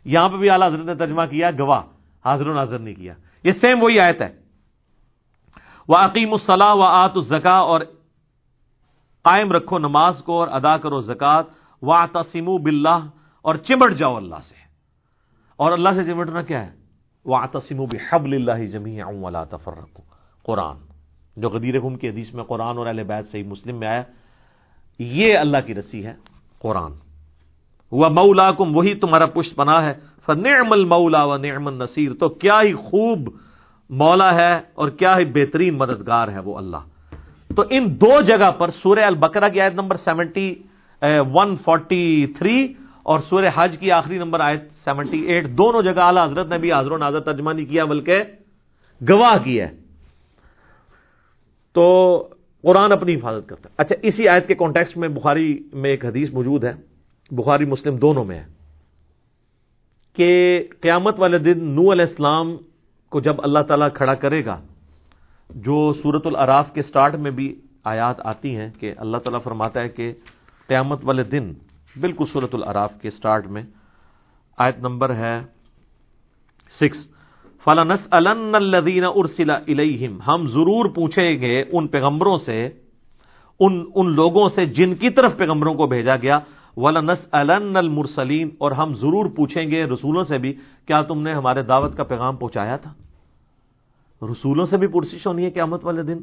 یہاں 0.05 0.29
پہ 0.29 0.37
بھی 0.37 0.51
اعلیٰ 0.51 0.69
حضرت 0.69 0.87
نے 0.87 0.95
ترجمہ 0.95 1.23
کیا، 1.31 1.51
گواہ۔ 1.51 1.83
حاضر 2.25 2.49
و 2.49 2.55
ناظر 2.55 2.79
نہیں 2.79 2.95
کیا۔ 2.95 3.15
یہ 3.45 3.53
سیم 3.53 3.83
وہی 3.83 4.01
آیت 4.01 4.23
ہے۔ 4.23 4.37
وہ 5.89 5.95
عقیم 5.99 6.33
الصلاح 6.33 6.75
و 6.75 6.83
آت 6.83 7.13
الزکا 7.15 7.55
اور 7.55 7.81
قائم 9.23 9.53
رکھو 9.53 9.79
نماز 9.79 10.23
کو 10.25 10.41
اور 10.41 10.49
ادا 10.49 10.77
کرو 10.77 11.01
زکات 11.01 11.45
و 11.83 12.07
تسیم 12.13 12.57
باللہ 12.57 13.07
اور 13.43 13.55
چمٹ 13.55 13.93
جاؤ 13.93 14.17
اللہ 14.17 14.41
سے۔ 14.49 14.55
اور 15.57 15.73
اللہ 15.73 15.89
سے 15.95 16.05
چمٹنا 16.05 16.43
کیا 16.43 16.67
ہے؟ 16.67 16.73
وہ 17.25 17.39
تسیم 17.53 17.85
بحبل 17.85 18.35
اللہ 18.35 18.67
جمی 18.67 18.99
ولا 19.03 19.45
تفرقوا۔ 19.45 20.12
قرآن، 20.43 20.77
جو 21.37 21.49
غدیر 21.49 21.81
خم 21.81 21.95
کی 21.95 22.09
حدیث 22.09 22.35
میں 22.35 22.45
قرآن 22.45 22.79
اور 22.79 22.87
اہل 22.87 23.03
بیت 23.03 23.27
صحیح 23.27 23.45
مسلم 23.45 23.77
میں 23.77 23.89
آیا، 23.89 24.03
یہ 24.99 25.39
اللہ 25.39 25.61
کی 25.67 25.75
رسی 25.75 26.05
ہے، 26.07 26.15
قرآن۔ 26.59 26.93
وہ 27.93 28.09
مولا 28.09 28.51
کم 28.51 28.77
وہی 28.77 28.95
تمہارا 28.95 29.27
پشت 29.27 29.59
بنا 29.59 29.83
ہے۔ 29.85 29.93
فنعم 30.27 30.73
المولا 30.73 31.25
و 31.25 31.37
نعم 31.37 31.67
النصیر، 31.67 32.11
تو 32.21 32.29
کیا 32.29 32.61
ہی 32.63 32.73
خوب 32.75 33.29
مولا 33.91 34.35
ہے 34.35 34.55
اور 34.75 34.89
کیا 34.89 35.19
ہی 35.19 35.25
بہترین 35.25 35.79
مددگار 35.79 36.29
ہے 36.29 36.39
وہ 36.39 36.57
اللہ۔ 36.59 36.83
تو 37.57 37.63
ان 37.71 37.85
دو 38.01 38.21
جگہ 38.21 38.51
پر 38.51 38.69
سورہ 38.71 39.05
البقرہ 39.05 39.49
کی 39.49 39.61
آیت 39.61 39.75
number 39.75 39.97
seventy 39.97 40.55
one 41.35 41.57
forty 41.57 42.27
three 42.39 42.73
اور 43.03 43.19
سورہ 43.29 43.51
حج 43.55 43.77
کی 43.79 43.91
آخری 43.91 44.19
نمبر 44.19 44.41
آیت 44.41 44.63
سیونٹی 44.85 45.19
ایٹ، 45.19 45.49
دونوں 45.51 45.83
جگہ 45.83 46.01
اعلیٰ 46.01 46.25
حضرت 46.27 46.47
نے 46.49 46.59
بھی 46.59 46.73
حاضر 46.73 46.93
و 46.93 46.97
ناظر 46.97 47.21
ترجمہ 47.21 47.53
نہیں 47.53 47.67
کیا، 47.67 47.85
بلکہ 47.85 48.23
گواہ 49.01 49.37
کیا 49.45 49.69
ہے۔ 49.69 49.82
تو 51.73 52.29
قرآن 52.63 52.93
اپنی 52.93 53.15
حفاظت 53.15 53.49
کرتا 53.49 53.69
ہے۔ 53.69 53.75
اچھا 53.77 53.95
اسی 54.03 54.29
آیت 54.29 54.49
کے 54.49 54.55
کانٹیکس 54.55 54.97
میں 54.97 55.09
بخاری 55.09 55.63
میں 55.73 55.91
ایک 55.91 56.05
حدیث 56.05 56.33
موجود 56.33 56.65
ہے۔ 56.65 56.73
بخاری 57.31 57.65
مسلم 57.65 57.97
دونوں 57.97 58.25
میں 58.25 58.39
ہے۔ 58.39 58.45
کہ 60.13 60.63
قیامت 60.81 61.15
والے 61.19 61.39
دن 61.39 61.65
نو 61.65 61.93
علیہ 61.93 62.05
السلام 62.05 62.57
کو 63.09 63.21
جب 63.21 63.35
اللہ 63.39 63.59
تعالیٰ 63.59 63.89
کھڑا 63.95 64.15
کرے 64.15 64.45
گا، 64.45 64.61
جو 65.51 65.93
سورت 65.93 66.27
العراف 66.27 66.73
کے 66.73 66.83
سٹارٹ 66.83 67.15
میں 67.15 67.31
بھی 67.31 67.61
آیات 67.85 68.27
آتی 68.27 68.57
ہیں 68.57 68.69
کہ 68.81 68.93
اللہ 68.97 69.17
تعالیٰ 69.17 69.43
فرماتا 69.43 69.81
ہے 69.81 69.89
کہ 69.89 70.13
قیامت 70.69 71.01
والے 71.05 71.23
دن، 71.23 71.53
بالکل 72.01 72.25
صورت 72.33 72.55
العراف 72.55 72.93
کے 73.03 73.11
سٹارٹ 73.11 73.47
میں، 73.47 73.63
آیت 74.59 74.79
نمبر 74.79 75.15
ہے 75.15 75.41
سکس 76.71 77.12
فلانس 77.65 78.07
الدین 78.13 79.05
ارسلا 79.05 79.57
الہم 79.69 80.19
ہم 80.27 80.47
ضرور 80.47 80.85
پوچھیں 80.95 81.41
گے 81.41 81.61
ان 81.63 81.87
پیغمبروں 81.87 82.37
سے، 82.37 82.69
ان 83.61 83.85
ان 83.95 84.15
لوگوں 84.15 84.49
سے 84.49 84.65
جن 84.67 84.95
کی 84.95 85.11
طرف 85.11 85.37
پیغمبروں 85.37 85.75
کو 85.75 85.87
بھیجا 85.87 86.17
گیا۔ 86.23 86.39
ولنس 86.77 87.27
المرسلین 87.33 88.51
اور 88.59 88.73
ہم 88.73 88.95
ضرور 88.95 89.27
پوچھیں 89.37 89.71
گے 89.71 89.85
رسولوں 89.85 90.23
سے 90.25 90.39
بھی، 90.39 90.53
کیا 90.87 91.01
تم 91.03 91.23
نے 91.23 91.33
ہمارے 91.33 91.63
دعوت 91.63 91.97
کا 91.97 92.05
پیغام 92.05 92.37
پہنچایا 92.37 92.77
تھا؟ 92.77 92.93
رسولوں 94.23 94.67
سے 94.67 94.77
بھی 94.77 94.87
پرسش 94.87 95.27
ہونی 95.27 95.45
ہے 95.45 95.51
قیامت 95.51 95.85
والے 95.85 96.03
دن، 96.03 96.19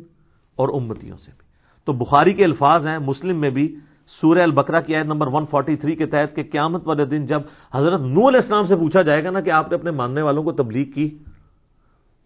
اور 0.57 0.69
امتیوں 0.73 1.17
سے 1.17 1.31
بھی۔ 1.31 1.45
تو 1.87 1.93
بخاری 1.93 2.33
کے 2.33 2.43
الفاظ 2.43 2.87
ہیں، 2.87 2.97
مسلم 2.99 3.37
میں 3.41 3.49
بھی 3.49 3.67
سورہ 4.09 4.41
البکرا 4.41 4.79
کی 4.81 4.95
آیت 4.95 5.05
نمبر 5.05 5.27
143 5.27 5.95
کے 5.95 6.05
تحت 6.05 6.35
کہ 6.35 6.43
قیامت 6.51 6.87
والے 6.87 7.05
دن 7.05 7.25
جب 7.25 7.41
حضرت 7.73 8.01
نو 8.01 8.27
علیہ 8.27 8.39
السلام 8.39 8.65
سے 8.65 8.75
پوچھا 8.75 9.01
جائے 9.01 9.23
گا 9.23 9.31
نا 9.31 9.41
کہ 9.41 9.49
آپ 9.49 9.69
نے 9.69 9.75
اپنے 9.75 9.91
ماننے 9.91 10.21
والوں 10.21 10.43
کو 10.43 10.51
تبلیغ 10.51 10.91
کی 10.91 11.07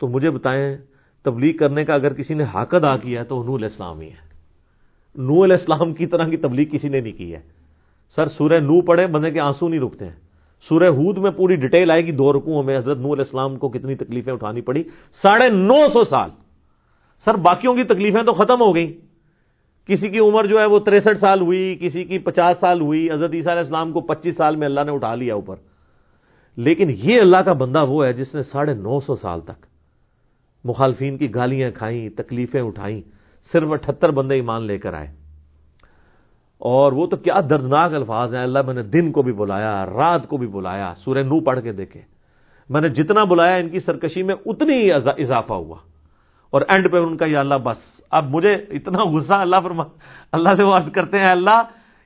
تو 0.04 0.08
مجھے 0.08 0.30
بتائیں، 0.30 0.78
تبلیغ 1.24 1.58
کرنے 1.58 1.86
کا 1.86 1.94
اگر 1.94 2.14
کسی 2.14 2.34
نے 2.34 2.44
حق 2.44 2.76
ادا 2.76 2.98
کیا 2.98 3.20
ہے 3.20 3.26
تو 3.26 3.44
نو 3.44 3.56
علیہ 3.56 3.66
السلام 3.66 4.00
ہی 4.00 4.08
ہے 4.08 4.34
نو 5.16 5.44
علیہ 5.44 5.56
السلام 5.60 5.94
کی 5.94 6.06
طرح 6.06 6.28
کی 6.28 6.38
تبلیغ 6.38 6.66
کسی 6.72 6.90
نے 6.90 7.02
نہیں 7.02 7.18
کی 7.18 7.36
ہے۔ 7.36 7.40
سر، 8.16 8.28
سورہ 8.28 8.60
نو 8.60 8.82
پڑھے 8.82 9.08
بندے 9.08 9.32
کے 9.32 9.40
آنسو 9.40 9.70
نہیں 9.70 9.80
رکتے 9.80 10.06
ہیں۔ 10.06 10.16
سورہ 10.70 10.84
ہود 10.84 11.18
میں 11.18 11.32
پوری 11.32 11.56
ڈیٹیل 11.56 11.92
آئے 11.92 12.06
گی 12.06 12.12
دو 12.12 12.34
رکوعوں 12.34 12.64
میں، 12.64 12.78
حضرت 12.78 12.98
نو 12.98 13.14
علیہ 13.14 13.24
السلام 13.28 13.56
کو 13.56 13.70
کتنی 13.70 13.96
تکلیفیں 13.96 14.34
اٹھانی 14.34 14.62
پڑی؟ 14.62 14.84
ساڑھے 15.22 15.50
نو 15.50 15.88
سو 15.94 16.04
سال۔ 16.04 16.30
سر، 17.26 17.34
باقیوں 17.34 17.76
کی 17.76 17.84
تکلیفیں 17.84 18.24
تو 18.24 18.34
ختم 18.34 18.62
ہو 18.62 18.76
گئیں۔ 18.76 18.94
کسی 19.88 20.10
کی 20.10 20.20
عمر 20.20 20.46
جو 20.46 20.60
ہے 20.60 20.66
وہ 20.66 20.80
تریسٹھ 20.80 21.20
سال 21.20 21.42
ہوئی، 21.42 21.78
کسی 21.82 22.04
کی 22.04 22.18
پچاس 22.18 22.58
سال 22.60 22.82
ہوئی، 22.82 23.12
حضرت 23.12 23.34
عیسیٰ 23.34 23.52
علیہ 23.52 23.62
السلام 23.62 23.92
کو 23.92 24.02
پچیس 24.02 24.38
سال 24.38 24.56
میں 24.56 24.68
اللہ 24.68 24.82
نے 24.86 24.92
اٹھا 24.92 25.16
لیا 25.16 25.34
اوپر۔ 25.34 25.56
لیکن 26.58 26.90
یہ 26.90 27.22
اللہ 27.22 27.38
کا 27.38 27.54
بندہ 27.54 27.86
وہ 27.86 28.06
ہے 28.06 28.14
جس 28.14 28.36
نے 28.36 28.44
ساڑھے 28.44 28.74
نو 28.74 29.00
سو 29.00 29.16
سال 29.16 29.42
تک 29.42 29.66
مخالفین 30.64 31.18
کی 31.18 31.36
گالیاں 31.36 31.72
کھائیں، 31.72 32.10
تکلیفیں 32.10 32.62
اٹھائیں، 32.62 33.02
صرف 33.52 33.72
اٹھتر 33.72 34.12
بندے 34.12 34.36
ایمان 34.36 34.64
لے 34.64 34.78
کر 34.78 34.94
آئے۔ 34.94 35.08
اور 36.58 36.92
وہ 36.92 37.08
تو 37.08 37.18
کیا 37.18 37.34
دردناک 37.50 37.94
الفاظ 37.94 38.36
ہیں، 38.36 38.44
اللہ 38.44 38.60
میں 38.66 38.74
نے 38.74 38.84
دن 38.84 39.12
کو 39.12 39.22
بھی 39.22 39.34
بلایا، 39.34 39.86
رات 39.86 40.28
کو 40.28 40.38
بھی 40.38 40.48
بلایا، 40.48 40.94
سورہ 40.98 41.18
نو 41.18 41.40
پڑھ 41.40 41.62
کے 41.62 41.72
دیکھے۔ 41.72 42.02
میں 42.70 42.82
نے 42.82 42.90
جتنا 42.90 43.24
بلایا 43.24 43.56
ان 43.56 43.70
کی 43.70 43.80
سرکشی 43.80 44.24
میں 44.24 44.36
اتنی 44.46 44.74
ہی 44.74 44.92
اضافہ 44.94 45.54
ہوا۔ 45.54 45.76
اور 46.50 46.62
اینڈ 46.68 46.92
پہ 46.92 46.98
ان 46.98 47.18
کا 47.18 47.26
یہ 47.26 47.38
اللہ 47.38 47.56
بس۔ 47.64 47.78
اب 48.12 48.26
مجھے 48.30 48.54
اتنا 48.54 49.04
غصہ، 49.04 49.34
اللہ 49.34 49.56
فرما 49.64 49.84
اللہ 50.32 50.50
سے 50.58 50.64
وہ 50.64 50.78
کرتے 50.94 51.18
ہیں، 51.18 51.32
اللہ، 51.32 51.62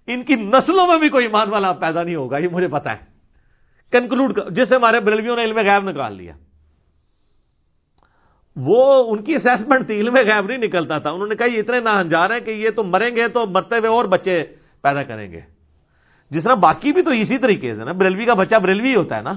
ان 0.07 0.23
کی 0.23 0.35
نسلوں 0.35 0.87
میں 0.87 0.97
بھی 0.97 1.09
کوئی 1.09 1.25
ایمان 1.25 1.49
والا 1.49 1.73
پیدا 1.73 2.03
نہیں 2.03 2.15
ہوگا، 2.15 2.37
یہ 2.37 2.47
مجھے 2.51 2.67
پتا 2.67 2.91
ہے۔ 2.91 2.97
کنکلوڈ 3.91 4.39
جسے 4.51 4.75
ہمارے 4.75 4.99
بریلویوں 4.99 5.35
نے 5.35 5.43
علم 5.43 5.57
غیب 5.57 5.89
نکال 5.89 6.15
لیا۔ 6.15 6.33
وہ 8.57 9.11
ان 9.11 9.23
کی 9.23 9.35
اسیسمنٹ 9.35 9.85
تھی، 9.85 9.99
علم 9.99 10.15
غیب 10.15 10.45
نہیں 10.45 10.57
نکلتا 10.57 10.97
تھا۔ 10.97 11.09
انہوں 11.09 11.27
نے 11.27 11.35
کہا، 11.35 11.45
یہ 11.45 11.59
اتنے 11.59 11.79
نہ 11.79 11.89
انجار 11.89 12.29
ہیں 12.29 12.39
کہ 12.39 12.51
یہ 12.51 12.69
تو 12.69 12.83
مریں 12.83 13.15
گے 13.15 13.27
تو 13.27 13.45
مرتے 13.45 13.75
ہوئے 13.77 13.89
اور 13.89 14.05
بچے 14.05 14.43
پیدا 14.81 15.03
کریں 15.03 15.31
گے۔ 15.31 15.39
جس 16.29 16.43
طرح 16.43 16.53
باقی 16.53 16.91
بھی 16.91 17.01
تو 17.01 17.11
اسی 17.11 17.37
طریقے 17.37 17.73
سے 17.73 17.83
نا، 17.83 17.91
بریلوی 17.91 18.25
کا 18.25 18.33
بچہ 18.33 18.55
بریلوی 18.55 18.95
ہوتا 18.95 19.17
ہے 19.17 19.21
نا۔ 19.21 19.33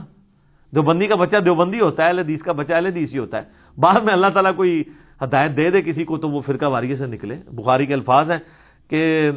دیوبندی 0.74 1.06
کا 1.06 1.14
بچہ 1.14 1.36
دیوبندی 1.36 1.80
ہوتا 1.80 2.04
ہے 2.04 2.10
حدیث 2.10 2.42
کا 2.42 2.52
بچہ 2.52 2.72
حدیث 2.72 3.14
ہی 3.14 3.18
ہوتا 3.18 3.38
ہے۔ 3.38 3.42
بعد 3.80 4.00
میں 4.00 4.12
اللہ 4.12 4.26
تعالیٰ 4.34 4.56
کوئی 4.56 4.82
ہدایت 5.22 5.56
دے 5.56 5.70
دے 5.70 5.82
کسی 5.82 6.04
کو 6.04 6.16
تو 6.16 6.28
وہ 6.28 6.40
فرقہ 6.40 6.66
واریے 6.66 6.94
سے 6.94 7.06
نکلے۔ 7.06 7.36
بخاری 7.52 7.86
کے 7.86 7.94
الفاظ 7.94 8.30
ہیں 8.30 8.38
کہ 8.88 9.30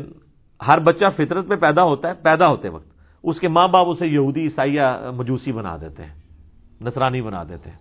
ہر 0.67 0.79
بچہ 0.79 1.05
فطرت 1.15 1.47
میں 1.47 1.57
پیدا 1.57 1.83
ہوتا 1.83 2.09
ہے، 2.09 2.13
پیدا 2.13 2.47
ہوتے 2.47 2.69
وقت۔ 2.69 2.87
اس 3.23 3.39
کے 3.39 3.47
ماں 3.47 3.67
باپ 3.67 3.87
اسے 3.89 4.07
یہودی 4.07 4.41
عیسائیہ 4.41 4.81
مجوسی 5.15 5.51
بنا 5.51 5.77
دیتے 5.81 6.03
ہیں، 6.03 6.13
نصرانی 6.81 7.21
بنا 7.21 7.43
دیتے 7.43 7.69
ہیں۔ 7.69 7.77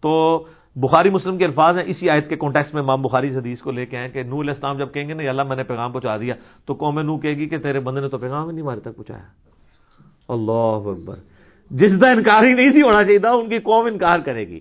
تو 0.00 0.44
بخاری 0.76 1.10
مسلم 1.10 1.38
کے 1.38 1.44
الفاظ 1.44 1.78
ہیں، 1.78 1.84
اسی 1.86 2.10
آیت 2.10 2.28
کے 2.28 2.36
کانٹیکس 2.36 2.74
میں 2.74 2.82
مام 2.82 3.02
بخاری 3.02 3.30
سے 3.30 3.38
حدیث 3.38 3.60
کو 3.60 3.70
لے 3.70 3.86
کے 3.86 3.96
آئے 3.96 4.08
کہ 4.08 4.22
نو 4.22 4.40
الاسلام 4.40 4.78
جب 4.78 4.92
کہیں 4.92 5.08
گے 5.08 5.14
نا 5.14 5.28
اللہ 5.28 5.42
میں 5.42 5.56
نے 5.56 5.62
پیغام 5.62 5.92
پہنچا 5.92 6.16
دیا، 6.16 6.34
تو 6.66 6.74
قوم 6.74 7.00
نو 7.00 7.18
کہے 7.18 7.32
گی 7.32 7.46
کہ 7.46 7.58
تیرے 7.58 7.80
بندے 7.80 8.00
نے 8.00 8.08
تو 8.08 8.18
پیغام 8.18 8.48
ہی 8.48 8.52
نہیں 8.52 8.62
ہمارے 8.62 8.80
تک 8.80 8.96
پہنچایا۔ 8.96 9.24
اللہ 10.28 10.88
اکبر۔ 10.88 11.16
جس 11.70 11.92
کا 12.00 12.10
انکار 12.10 12.44
ہی 12.44 12.52
نہیں 12.52 12.72
سی 12.72 12.82
ہونا 12.82 13.04
چاہیے 13.04 13.18
تھا، 13.18 13.30
ان 13.30 13.48
کی 13.48 13.58
قوم 13.58 13.86
انکار 13.86 14.18
کرے 14.18 14.48
گی۔ 14.48 14.60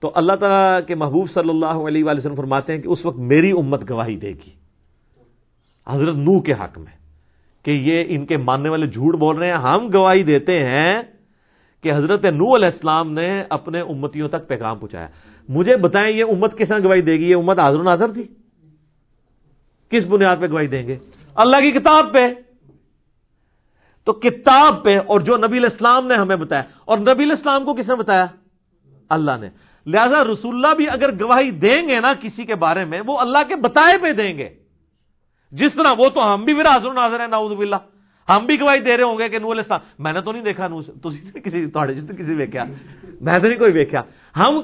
تو 0.00 0.12
اللہ 0.14 0.32
تعالیٰ 0.32 0.80
کے 0.86 0.94
محبوب 0.94 1.30
صلی 1.30 1.50
اللہ 1.50 1.88
علیہ 1.88 2.04
وسلم 2.04 2.34
فرماتے 2.34 2.74
ہیں 2.74 2.82
کہ 2.82 2.88
اس 2.88 3.06
وقت 3.06 3.18
میری 3.18 3.50
امت 3.50 3.90
گواہی 3.90 4.16
دے 4.16 4.28
گی۔ 4.28 4.50
حضرت 5.88 6.16
نو 6.16 6.40
کے 6.40 6.52
حق 6.52 6.78
میں 6.78 6.98
کہ 7.64 7.70
یہ 7.70 8.04
ان 8.08 8.26
کے 8.26 8.36
ماننے 8.36 8.68
والے 8.68 8.86
جھوٹ 8.86 9.14
بول 9.16 9.36
رہے 9.36 9.46
ہیں، 9.46 9.58
ہم 9.58 9.90
گواہی 9.94 10.22
دیتے 10.22 10.64
ہیں 10.64 11.02
کہ 11.82 11.92
حضرت 11.92 12.24
نو 12.24 12.56
علیہ 12.56 12.66
السلام 12.66 13.12
نے 13.12 13.42
اپنے 13.50 13.80
امتیوں 13.80 14.28
تک 14.28 14.48
پیغام 14.48 14.78
پہنچایا۔ 14.78 15.08
مجھے 15.48 15.76
بتائیں 15.76 16.16
یہ 16.16 16.24
امت 16.24 16.58
کس 16.58 16.68
طرح 16.68 16.78
گواہی 16.78 17.00
دے 17.00 17.12
گی؟ 17.12 17.30
یہ 17.30 17.36
امت 17.36 17.58
حاضر 17.58 17.82
ناظر 17.82 18.12
تھی؟ 18.12 18.26
کس 19.90 20.04
بنیاد 20.06 20.36
پہ 20.40 20.46
گواہی 20.46 20.66
دیں 20.66 20.86
گے؟ 20.86 20.98
اللہ 21.34 21.56
کی 21.56 21.70
کتاب 21.70 22.12
پہ۔ 22.12 22.20
تو 24.04 24.12
کتاب 24.12 24.84
پہ 24.84 24.98
اور 25.06 25.20
جو 25.20 25.36
نبی 25.36 25.58
الاسلام 25.58 26.06
نے 26.06 26.14
ہمیں 26.14 26.36
بتایا، 26.36 26.62
اور 26.84 26.98
نبی 26.98 27.24
الاسلام 27.24 27.64
کو 27.64 27.74
کس 27.74 27.88
نے 27.88 27.94
بتایا؟ 27.94 28.26
اللہ 29.08 29.30
نے۔ 29.40 29.48
لہذا 29.86 30.24
رسول 30.24 30.54
اللہ 30.54 30.74
بھی 30.74 30.88
اگر 30.88 31.10
گواہی 31.20 31.50
دیں 31.50 31.88
گے 31.88 32.00
نا 32.00 32.12
کسی 32.20 32.44
کے 32.44 32.54
بارے 32.54 32.84
میں، 32.84 33.00
وہ 33.06 33.18
اللہ 33.18 33.38
کے 33.48 33.56
بتائے 33.56 33.98
پہ 33.98 34.12
دیں 34.12 34.38
گے۔ 34.38 34.48
جس 35.52 35.74
طرح 35.74 35.92
وہ 35.98 36.08
تو 36.08 36.34
ہم 36.34 36.44
بھی 36.44 36.52
میرا 36.52 36.76
حضر 36.76 36.92
ناظر 36.92 37.20
ہیں 37.20 37.28
ناؤد 37.28 37.56
باللہ۔ 37.56 37.76
ہم 38.30 38.46
بھی 38.46 38.60
گواہی 38.60 38.80
دے 38.80 38.96
رہے 38.96 39.04
ہوں 39.04 39.18
گے 39.18 39.28
کہ 39.28 39.38
نو 39.38 39.50
السلام 39.50 39.80
میں 39.98 40.12
نے 40.12 40.20
تو 40.20 40.32
نہیں 40.32 40.42
دیکھا 40.42 40.68
نو 40.68 40.80
کسی 40.80 41.66
کسی 42.18 42.34
ویکیا 42.34 42.64
میں 43.20 43.38
تو 43.38 43.46
نہیں 43.48 43.58
کوئی 43.58 43.72
ویکیا 43.72 44.02
ہم 44.36 44.60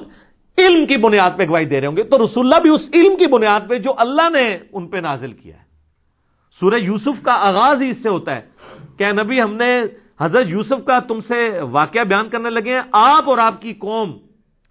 علم 0.57 0.85
کی 0.85 0.97
بنیاد 0.97 1.31
پہ 1.37 1.45
گواہی 1.47 1.65
دے 1.65 1.79
رہے 1.79 1.87
ہوں 1.87 1.97
گے۔ 1.97 2.03
تو 2.03 2.17
رسول 2.23 2.45
اللہ 2.45 2.59
بھی 2.61 2.69
اس 2.69 2.89
علم 2.93 3.15
کی 3.15 3.27
بنیاد 3.27 3.67
پہ 3.69 3.77
جو 3.79 3.93
اللہ 3.97 4.29
نے 4.33 4.45
ان 4.73 4.87
پہ 4.87 4.97
نازل 4.97 5.33
کیا 5.33 5.55
ہے۔ 5.55 5.65
سورہ 6.59 6.75
یوسف 6.75 7.21
کا 7.23 7.33
آغاز 7.47 7.81
ہی 7.81 7.89
اس 7.89 8.01
سے 8.03 8.09
ہوتا 8.09 8.35
ہے 8.35 8.41
کہ 8.97 9.11
نبی، 9.11 9.41
ہم 9.41 9.53
نے 9.55 9.71
حضرت 10.21 10.45
یوسف 10.49 10.85
کا 10.85 10.99
تم 10.99 11.19
سے 11.19 11.49
واقعہ 11.71 12.03
بیان 12.03 12.29
کرنے 12.29 12.49
لگے 12.49 12.73
ہیں۔ 12.73 12.81
آپ 12.91 13.29
اور 13.29 13.37
آپ 13.37 13.61
کی 13.61 13.73
قوم 13.79 14.17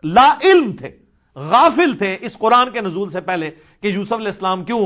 لا 0.04 0.28
علم 0.42 0.72
تھے، 0.78 0.90
غافل 1.36 1.96
تھے۔ 1.98 2.16
اس 2.20 2.38
قرآن 2.38 2.70
کے 2.70 2.80
نزول 2.80 3.10
سے 3.10 3.20
پہلے 3.20 3.50
کہ 3.80 3.88
یوسف 3.88 4.12
علیہ 4.12 4.26
السلام 4.26 4.64
کیوں 4.64 4.84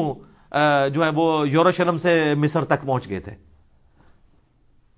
جو 0.95 1.05
ہے 1.05 1.11
وہ 1.15 1.49
یوروشلم 1.49 1.97
سے 1.97 2.35
مصر 2.37 2.65
تک 2.65 2.85
پہنچ 2.87 3.09
گئے 3.09 3.21
تھے۔ 3.21 3.35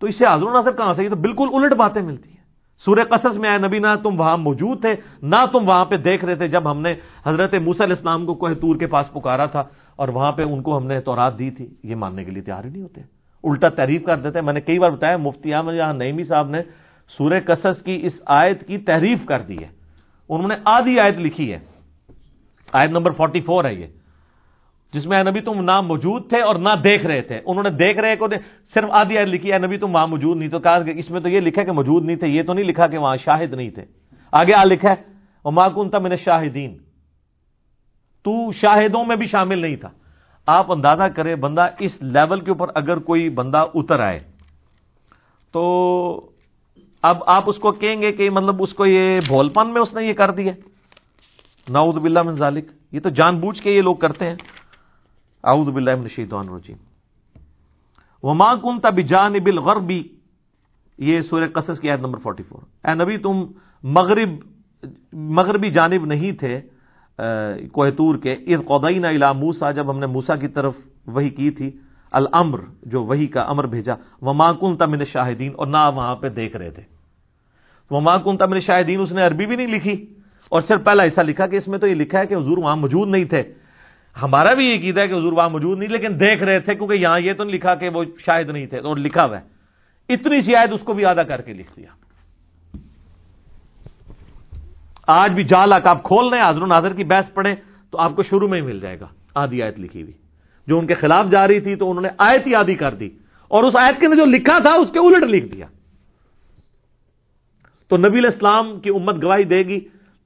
تو 0.03 0.09
اس 0.09 0.19
سے 0.19 0.25
حضر 0.27 0.53
ناصر 0.53 0.71
کہاں 0.71 0.93
سے 0.93 1.05
یہ 1.05 1.09
تو 1.09 1.17
بالکل 1.17 1.49
الٹ 1.53 1.73
باتیں 1.73 2.03
ملتی 2.03 2.29
ہیں۔ 2.29 2.45
سورہ 2.85 3.01
قصص 3.11 3.37
میں 3.37 3.51
آئے، 3.51 3.59
نبی 3.59 3.79
نہ 3.79 3.87
تم 4.03 4.21
وہاں 4.21 4.37
موجود 4.37 4.81
تھے، 4.81 4.95
نہ 5.23 5.37
تم 5.53 5.69
وہاں 5.69 5.85
پہ 5.85 5.97
دیکھ 5.97 6.25
رہے 6.25 6.35
تھے 6.35 6.49
جب 6.49 6.71
ہم 6.71 6.81
نے 6.81 6.95
حضرت 7.27 7.55
موسیٰ 7.55 7.87
علیہ 7.87 7.95
السلام 7.97 8.27
کو 8.27 8.35
کوہ 8.35 8.49
تور 8.49 8.77
کے 8.77 8.87
پاس 8.87 9.13
پکارا 9.13 9.47
تھا 9.47 9.63
اور 9.97 10.09
وہاں 10.09 10.33
پہ 10.33 10.43
ان 10.43 10.63
کو 10.63 10.77
ہم 10.77 10.87
نے 10.87 11.01
تورات 11.01 11.39
دی 11.39 11.51
تھی۔ 11.51 11.75
یہ 11.83 11.95
ماننے 11.95 12.25
کے 12.25 12.31
لیے 12.31 12.43
تیار 12.43 12.65
ہی 12.65 12.71
نہیں 12.71 12.83
ہوتے۔ 12.83 13.01
الٹا 13.45 13.69
تعریف 13.69 14.05
کر 14.05 14.17
دیتے 14.17 14.41
میں 14.41 14.53
نے 14.53 14.61
کئی 14.61 14.79
بار 14.79 14.91
بتایا، 14.91 15.17
مفتی 15.17 15.55
احمد 15.55 15.75
یہاں 15.75 15.95
نئیمی 15.95 16.23
صاحب 16.23 16.49
نے 16.49 16.63
سورہ 17.09 17.41
قصص 17.47 17.83
کی 17.83 18.01
اس 18.03 18.23
آیت 18.27 18.67
کی 18.67 18.79
تحریف 18.79 19.27
کر 19.27 19.41
دی 19.41 19.59
ہے۔ 19.59 19.69
انہوں 20.29 20.49
نے 20.49 20.55
آدھی 20.65 21.01
آیت 21.01 21.19
لکھی 21.19 21.53
ہے۔ 21.53 21.59
آیت 22.73 22.91
نمبر 22.91 23.11
فورٹی 23.11 23.41
فور 23.41 23.65
ہے 23.65 23.75
یہ۔ 23.75 23.87
جس 24.95 25.07
میں 25.07 25.23
نبی 25.25 25.41
تم 25.41 25.61
نہ 25.65 25.81
موجود 25.81 26.29
تھے 26.29 26.41
اور 26.41 26.57
نہ 26.57 26.75
دیکھ 26.85 27.07
رہے 27.07 27.23
تھے۔ 27.23 27.41
انہوں 27.47 27.63
نے 27.63 27.71
دیکھ 27.71 27.99
رہے 27.99 28.17
کو 28.17 28.27
صرف 28.75 28.89
آدھی 28.91 29.19
آیت 29.19 29.29
لکھی 29.29 29.53
ہے 29.53 29.59
نبی 29.59 29.77
تم 29.79 29.95
وہاں 29.95 30.07
موجود 30.07 30.37
نہیں 30.37 30.49
تو 30.49 30.59
کہا 30.59 30.83
کہ 30.83 30.93
اس 30.97 31.11
میں 31.11 31.21
تو 31.21 31.29
یہ 31.29 31.41
لکھا 31.41 31.63
کہ 31.63 31.73
موجود 31.73 32.05
نہیں 32.05 32.17
تھے، 32.17 32.29
یہ 32.29 32.43
تو 32.43 32.53
نہیں 32.53 32.65
لکھا 32.65 32.87
کہ 32.87 32.99
وہاں 32.99 33.17
شاہد 33.17 33.55
نہیں 33.55 33.71
تھے۔ 33.71 33.85
آگے 34.33 34.55
آ 34.55 34.65
لکھا 34.65 34.91
ہے 34.91 35.03
اور 35.45 35.53
ماں 35.53 35.69
کن 35.75 35.91
تھا 35.91 35.99
میں 35.99 36.11
نے 36.11 36.17
شاہدین 36.17 36.77
تو 38.25 38.53
شاہدوں 38.53 39.05
میں 39.05 39.17
بھی 39.17 39.27
شامل 39.27 39.59
نہیں 39.59 39.77
تھا۔ 39.77 39.89
آپ 40.47 40.73
اندازہ 40.73 41.03
کرے 41.03 41.37
بندہ 41.37 41.69
اس 41.79 42.03
لیول 42.03 42.41
کے 42.41 42.51
اوپر 42.51 42.69
اگر 42.75 42.97
کوئی 42.99 43.29
بندہ 43.29 43.65
اتر 43.75 44.01
آئے، 44.01 44.19
تو 45.53 45.63
اب 47.03 47.17
آپ 47.27 47.45
اس 47.47 47.59
کو 47.59 47.73
کہیں 47.73 48.03
گے 48.03 48.13
کہ 48.13 48.31
مطلب 48.31 48.63
اس 48.63 48.75
کو 48.75 48.87
یہ 48.87 49.21
بھول 49.27 49.49
پن 49.49 49.73
میں 49.73 49.83
اس 49.83 49.95
نے 49.95 50.05
یہ 50.05 50.13
کر 50.13 50.31
دیا۔ 50.31 50.53
ناؤد 51.69 51.95
باللہ 51.95 52.23
من 52.25 52.35
ذالک۔ 52.35 52.65
یہ 52.93 53.01
تو 53.01 53.09
جان 53.09 53.39
بوجھ 53.41 53.63
کے 53.63 53.71
یہ 53.71 53.83
لوگ 53.83 53.97
کرتے 53.97 54.27
ہیں۔ 54.27 54.37
اعوذ 55.45 55.69
باللہ 55.75 55.95
من 55.95 56.03
الشیطان 56.03 56.49
الرجیم۔ 56.49 56.77
وما 58.23 58.55
کنت 58.63 58.87
بجانب 58.97 59.47
الغربی 59.47 60.03
یہ 60.99 61.21
سورہ 61.21 61.47
قصص 61.55 61.81
کی 61.81 61.91
آیت 61.91 62.01
نمبر 62.01 62.19
44 62.25 62.61
اے 62.87 62.95
نبی، 62.95 63.17
تم 63.19 63.45
مغرب، 63.97 64.31
مغربی 65.39 65.71
جانب 65.71 66.05
نہیں 66.07 66.33
تھے 66.41 66.61
کوہتور 67.73 68.15
کے۔ 68.23 68.33
اذ 68.33 68.61
قضینا 68.67 69.09
الی 69.09 69.33
موسی، 69.39 69.73
جب 69.75 69.91
ہم 69.91 69.99
نے 69.99 70.07
موسی 70.07 70.39
کی 70.41 70.49
طرف 70.49 70.75
وہی 71.07 71.31
کی 71.31 71.51
تھی، 71.51 71.71
الامر، 72.13 72.59
جو 72.93 73.03
وہی 73.05 73.27
کا 73.35 73.43
امر 73.43 73.67
بھیجا، 73.75 73.95
وما 74.23 74.53
کنت 74.61 74.83
من 74.83 75.01
الشاہدین، 75.01 75.53
اور 75.59 75.67
نہ 75.67 75.83
وہاں 75.95 76.15
پہ 76.23 76.29
دیکھ 76.39 76.57
رہے 76.57 76.71
تھے۔ 76.71 76.83
وما 77.91 78.17
کنت 78.25 78.43
من 78.43 78.57
الشاہدین، 78.63 79.01
اس 79.01 79.13
نے 79.13 79.23
عربی 79.27 79.47
بھی 79.47 79.57
نہیں 79.57 79.75
لکھی، 79.75 79.97
اور 80.51 80.61
صرف 80.69 80.85
پہلا 80.85 81.03
ایسا 81.03 81.23
لکھا 81.23 81.47
کہ 81.47 81.57
اس 81.57 81.69
میں 81.69 81.79
تو 81.79 81.87
یہ 81.87 81.95
لکھا 81.95 82.19
ہے 82.19 82.27
کہ 82.27 82.35
حضور 82.35 82.59
وہاں 82.59 82.77
موجود 82.77 83.09
نہیں 83.09 83.25
تھے۔ 83.25 83.43
ہمارا 84.23 84.55
بھی 84.55 84.67
یہ 84.67 84.79
عقیدہ 84.79 85.01
ہے 85.01 85.09
کہ 85.09 85.15
حضور 85.15 85.33
وہاں 85.33 85.51
موجود 85.51 85.79
نہیں، 85.79 85.89
لیکن 85.89 86.21
دیکھ 86.21 86.43
رہے 86.43 86.61
تھے، 86.61 86.75
کیونکہ 86.75 86.95
یہاں 86.95 87.21
یہ 87.21 87.33
تو 87.33 87.45
نہیں 87.45 87.55
لکھا 87.55 87.75
کہ 87.75 87.89
وہ 87.89 88.05
شاید 88.27 88.49
نہیں 88.49 88.67
تھے 88.67 88.79
اور 88.79 88.97
لکھا 88.97 89.25
ہوا 89.25 89.41
ہے۔ 89.41 89.45
اتنی 90.09 90.41
سی 90.41 90.55
آیت 90.55 90.73
اس 90.73 90.81
کو 90.81 90.93
بھی 90.93 91.05
آدھا 91.05 91.23
کر 91.23 91.41
کے 91.41 91.53
لکھ 91.53 91.73
دیا۔ 91.77 91.87
آج 95.07 95.33
بھی 95.33 95.45
جال 95.45 95.73
آپ 95.73 96.03
کھول 96.03 96.29
رہے 96.29 96.41
ہیں 96.41 96.49
حضر 96.49 96.67
ناظر 96.67 96.93
کی 96.93 97.05
بحث 97.05 97.35
پڑھیں 97.35 97.55
تو 97.91 97.99
آپ 97.99 98.17
کو 98.17 98.23
شروع 98.23 98.49
میں 98.49 98.61
ہی 98.61 98.67
مل 98.67 98.81
جائے 98.81 99.01
گا، 99.01 99.07
آدھی 99.35 99.63
آیت 99.63 99.81
لکھی 99.81 100.03
ہوئی۔ 100.03 100.13
جو 100.67 100.79
ان 100.79 100.87
کے 100.87 100.95
خلاف 100.95 101.27
جا 101.31 101.49
رہی 101.49 101.61
تھی 101.61 101.77
تو 101.77 101.91
انہوں 101.91 102.03
نے 102.03 102.09
آیت 102.19 102.47
ہی 102.47 102.55
آدھی 102.55 102.75
کر 102.75 102.95
دی۔ 102.95 103.09
اور 103.49 103.65
اس 103.65 103.77
آیت 103.77 104.01
کے 104.01 104.09
نے 104.09 104.17
جو 104.17 104.25
لکھا 104.25 104.59
تھا، 104.59 104.73
اس 104.73 104.93
کے 104.93 104.99
الٹ 104.99 105.23
لکھ 105.23 105.47
دیا۔ 105.47 105.67
تو 107.89 107.97
نبی 107.97 108.19
علیہ 108.19 108.31
السلام 108.33 108.81
کی 108.81 108.91
امت 108.91 109.25
گواہی 109.25 109.45
دے 109.45 109.59
گی، 109.59 109.81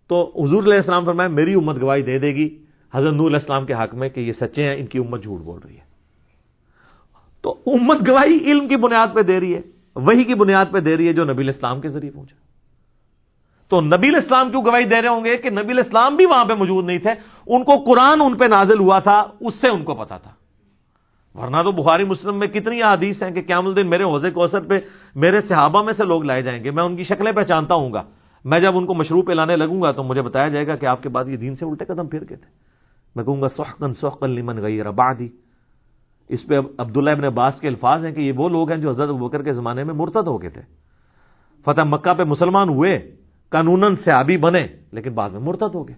تو 0.09 0.45
حضور 0.45 0.62
علیہ 0.62 0.74
السلام 0.74 1.05
فرمائے، 1.05 1.28
میری 1.28 1.55
امت 1.55 1.80
گواہی 1.80 2.03
دے 2.03 2.18
دے 2.18 2.34
گی۔ 2.34 2.62
حضرت 2.97 3.12
نور 3.12 3.26
علیہ 3.26 3.36
السلام 3.36 3.66
کے 3.66 3.74
حق 3.74 3.94
میں 3.94 4.09
کہ 4.09 4.20
یہ 4.20 4.32
سچے 4.32 4.64
ہیں، 4.64 4.76
ان 4.78 4.86
کی 4.86 4.99
امت 4.99 5.22
جھوٹ 5.22 5.40
بول 5.40 5.61
رہی 5.64 5.74
ہے۔ 5.74 5.86
تو 7.42 7.59
امت 7.66 8.09
گواہی 8.09 8.38
علم 8.44 8.68
کی 8.68 8.76
بنیاد 8.76 9.07
پہ 9.14 9.22
دے 9.22 9.40
رہی 9.40 9.55
ہے 9.55 9.61
وہی 9.94 10.24
کی 10.24 10.34
بنیاد 10.34 10.64
پہ 10.72 10.80
دے 10.80 10.97
رہی 10.97 11.09
ہے 11.09 11.12
جو 11.12 11.24
نبی 11.24 11.42
الاسلام 11.42 11.80
کے 11.80 11.88
ذریعے 11.88 12.11
پہنچا۔ 12.11 12.36
تو 13.68 13.80
نبی 13.80 14.09
الاسلام 14.09 14.51
کیوں 14.51 14.64
گواہی 14.64 14.84
دے 14.84 15.03
رہے 15.03 15.09
ہوں 15.09 15.24
گے 15.24 15.36
کہ 15.36 15.51
نبی 15.51 15.72
الاسلام 15.72 16.16
بھی 16.16 16.26
وہاں 16.26 16.44
پہ 16.44 16.53
موجود 16.53 16.84
نہیں 16.84 16.99
تھے؟ 16.99 17.11
ان 17.47 17.64
کو 17.64 17.76
قرآن 17.76 18.20
ان 18.20 18.36
پہ 18.36 18.44
نازل 18.44 18.78
ہوا 18.78 18.99
تھا، 18.99 19.24
اس 19.40 19.55
سے 19.55 19.68
ان 19.68 19.84
کو 19.84 19.94
پتا 19.94 20.18
تھا۔ 20.18 20.30
ورنہ 21.34 21.57
تو 21.64 21.72
بخاری 21.72 22.05
مسلم 22.05 22.38
میں 22.38 22.47
کتنی 22.47 22.82
حدیث 22.82 23.22
ہیں 23.22 23.30
کہ 23.30 23.42
قیام 23.42 23.66
الدین 23.66 23.90
میرے 23.90 24.03
حوضے 24.03 24.30
کوثر 24.30 24.61
پہ 24.61 24.74
میرے 25.14 25.40
صحابہ 25.40 25.82
میں 25.82 25.92
سے 25.92 26.05
لوگ 26.05 26.22
لائے 26.22 26.42
جائیں 26.42 26.64
گے، 26.64 26.70
میں 26.70 26.84
ان 26.84 26.97
کی 26.97 27.03
شکلیں 27.03 27.32
پہچانتا 27.32 27.74
ہوں 27.74 27.92
گا۔ 27.92 28.03
میں 28.44 28.61
جب 28.61 28.76
ان 28.76 28.86
کو 28.86 28.94
مشروع 28.94 29.22
پہ 29.22 29.32
لانے 29.32 29.57
لگوں 29.57 29.82
گا 29.82 29.92
تو 29.92 30.03
مجھے 30.03 30.22
بتایا 30.22 30.49
جائے 30.49 30.66
گا 30.66 30.76
کہ 30.76 30.86
آپ 30.86 31.03
کے 31.03 31.09
بعد 31.09 31.24
یہ 31.28 31.36
دین 31.36 31.57
سے 31.57 31.64
الٹے 31.64 31.84
قدم 31.84 32.07
پھر 32.07 32.20
گئے 32.20 32.36
تھے۔ 32.36 32.66
میں 33.17 33.25
کہوں 33.25 33.43
گا 33.43 33.49
سخن 33.49 33.93
سخن 33.93 34.31
لمن 34.31 34.62
گئی 34.62 34.83
ربادی 34.83 35.29
اس 36.29 36.47
پہ 36.47 36.59
عبداللہ 36.79 37.11
ابن 37.11 37.25
عباس 37.25 37.61
کے 37.61 37.69
الفاظ 37.69 38.05
ہیں 38.05 38.12
کہ 38.12 38.21
یہ 38.21 38.33
وہ 38.33 38.49
لوگ 38.49 38.71
ہیں 38.71 38.79
جو 38.79 38.91
حضرت 38.91 39.11
بکر 39.11 39.43
کے 39.43 39.53
زمانے 39.53 39.85
میں 39.85 39.95
مرتد 39.95 40.27
ہو 40.27 40.43
گئے 40.43 40.51
تھے۔ 40.51 40.62
فتح 41.64 41.81
مکہ 41.85 42.14
پہ 42.14 42.23
مسلمان 42.23 42.69
ہوئے 42.69 43.17
قانون 43.49 43.97
سے 43.97 44.37
بنے، 44.37 44.67
لیکن 44.93 45.12
بعد 45.12 45.31
میں 45.31 45.41
مرتد 45.41 45.75
ہو 45.75 45.89
گئے۔ 45.89 45.97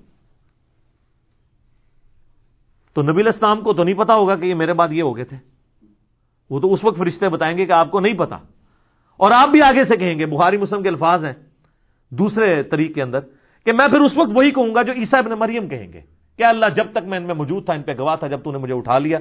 تو 2.95 3.03
نبی 3.03 3.21
الاسلام 3.21 3.61
کو 3.61 3.73
تو 3.73 3.85
نہیں 3.85 3.95
پتا 3.95 4.15
ہوگا 4.15 4.37
کہ 4.37 4.45
یہ 4.45 4.55
میرے 4.55 4.73
بعد 4.73 4.89
یہ 4.93 5.03
ہو 5.03 5.17
گئے 5.17 5.25
تھے۔ 5.25 5.37
وہ 6.51 6.61
تو 6.61 6.73
اس 6.73 6.85
وقت 6.85 6.99
فرشتے 6.99 7.29
بتائیں 7.29 7.59
گے 7.59 7.67
کہ 7.67 7.73
آپ 7.73 7.91
کو 7.91 8.01
نہیں 8.01 8.15
پتا۔ 8.15 8.37
اور 9.17 9.31
آپ 9.31 9.49
بھی 9.49 9.63
آگے 9.63 9.85
سے 9.85 9.97
کہیں 9.97 10.19
گے، 10.19 10.27
بخاری 10.27 10.57
مسلم 10.57 10.83
کے 10.83 10.89
الفاظ 10.89 11.25
ہیں۔ 11.25 11.33
دوسرے 12.11 12.63
طریق 12.63 12.95
کے 12.95 13.03
اندر 13.03 13.21
کہ 13.65 13.73
میں 13.73 13.89
پھر 13.89 13.99
اس 13.99 14.19
وقت 14.19 14.31
وہی 14.35 14.51
کہوں 14.51 14.75
گا 14.75 14.83
جو 14.83 14.93
عیسا 14.93 15.19
ابن 15.19 15.31
مریم 15.31 15.69
کہیں 15.69 15.93
گے۔ 15.93 16.18
کہ 16.39 16.45
اللہ 16.45 16.67
جب 16.77 16.87
تک 16.93 17.05
میں 17.05 17.19
ان 17.19 17.25
میں 17.25 17.35
موجود 17.35 17.65
تھا، 17.65 17.75
ان 17.75 17.83
پہ 17.83 17.93
گواہ 17.99 18.17
تھا، 18.17 18.27
جب 18.27 18.41
تو 18.45 18.53
نے 18.53 18.59
مجھے 18.59 18.75
اٹھا 18.75 18.99
لیا، 18.99 19.19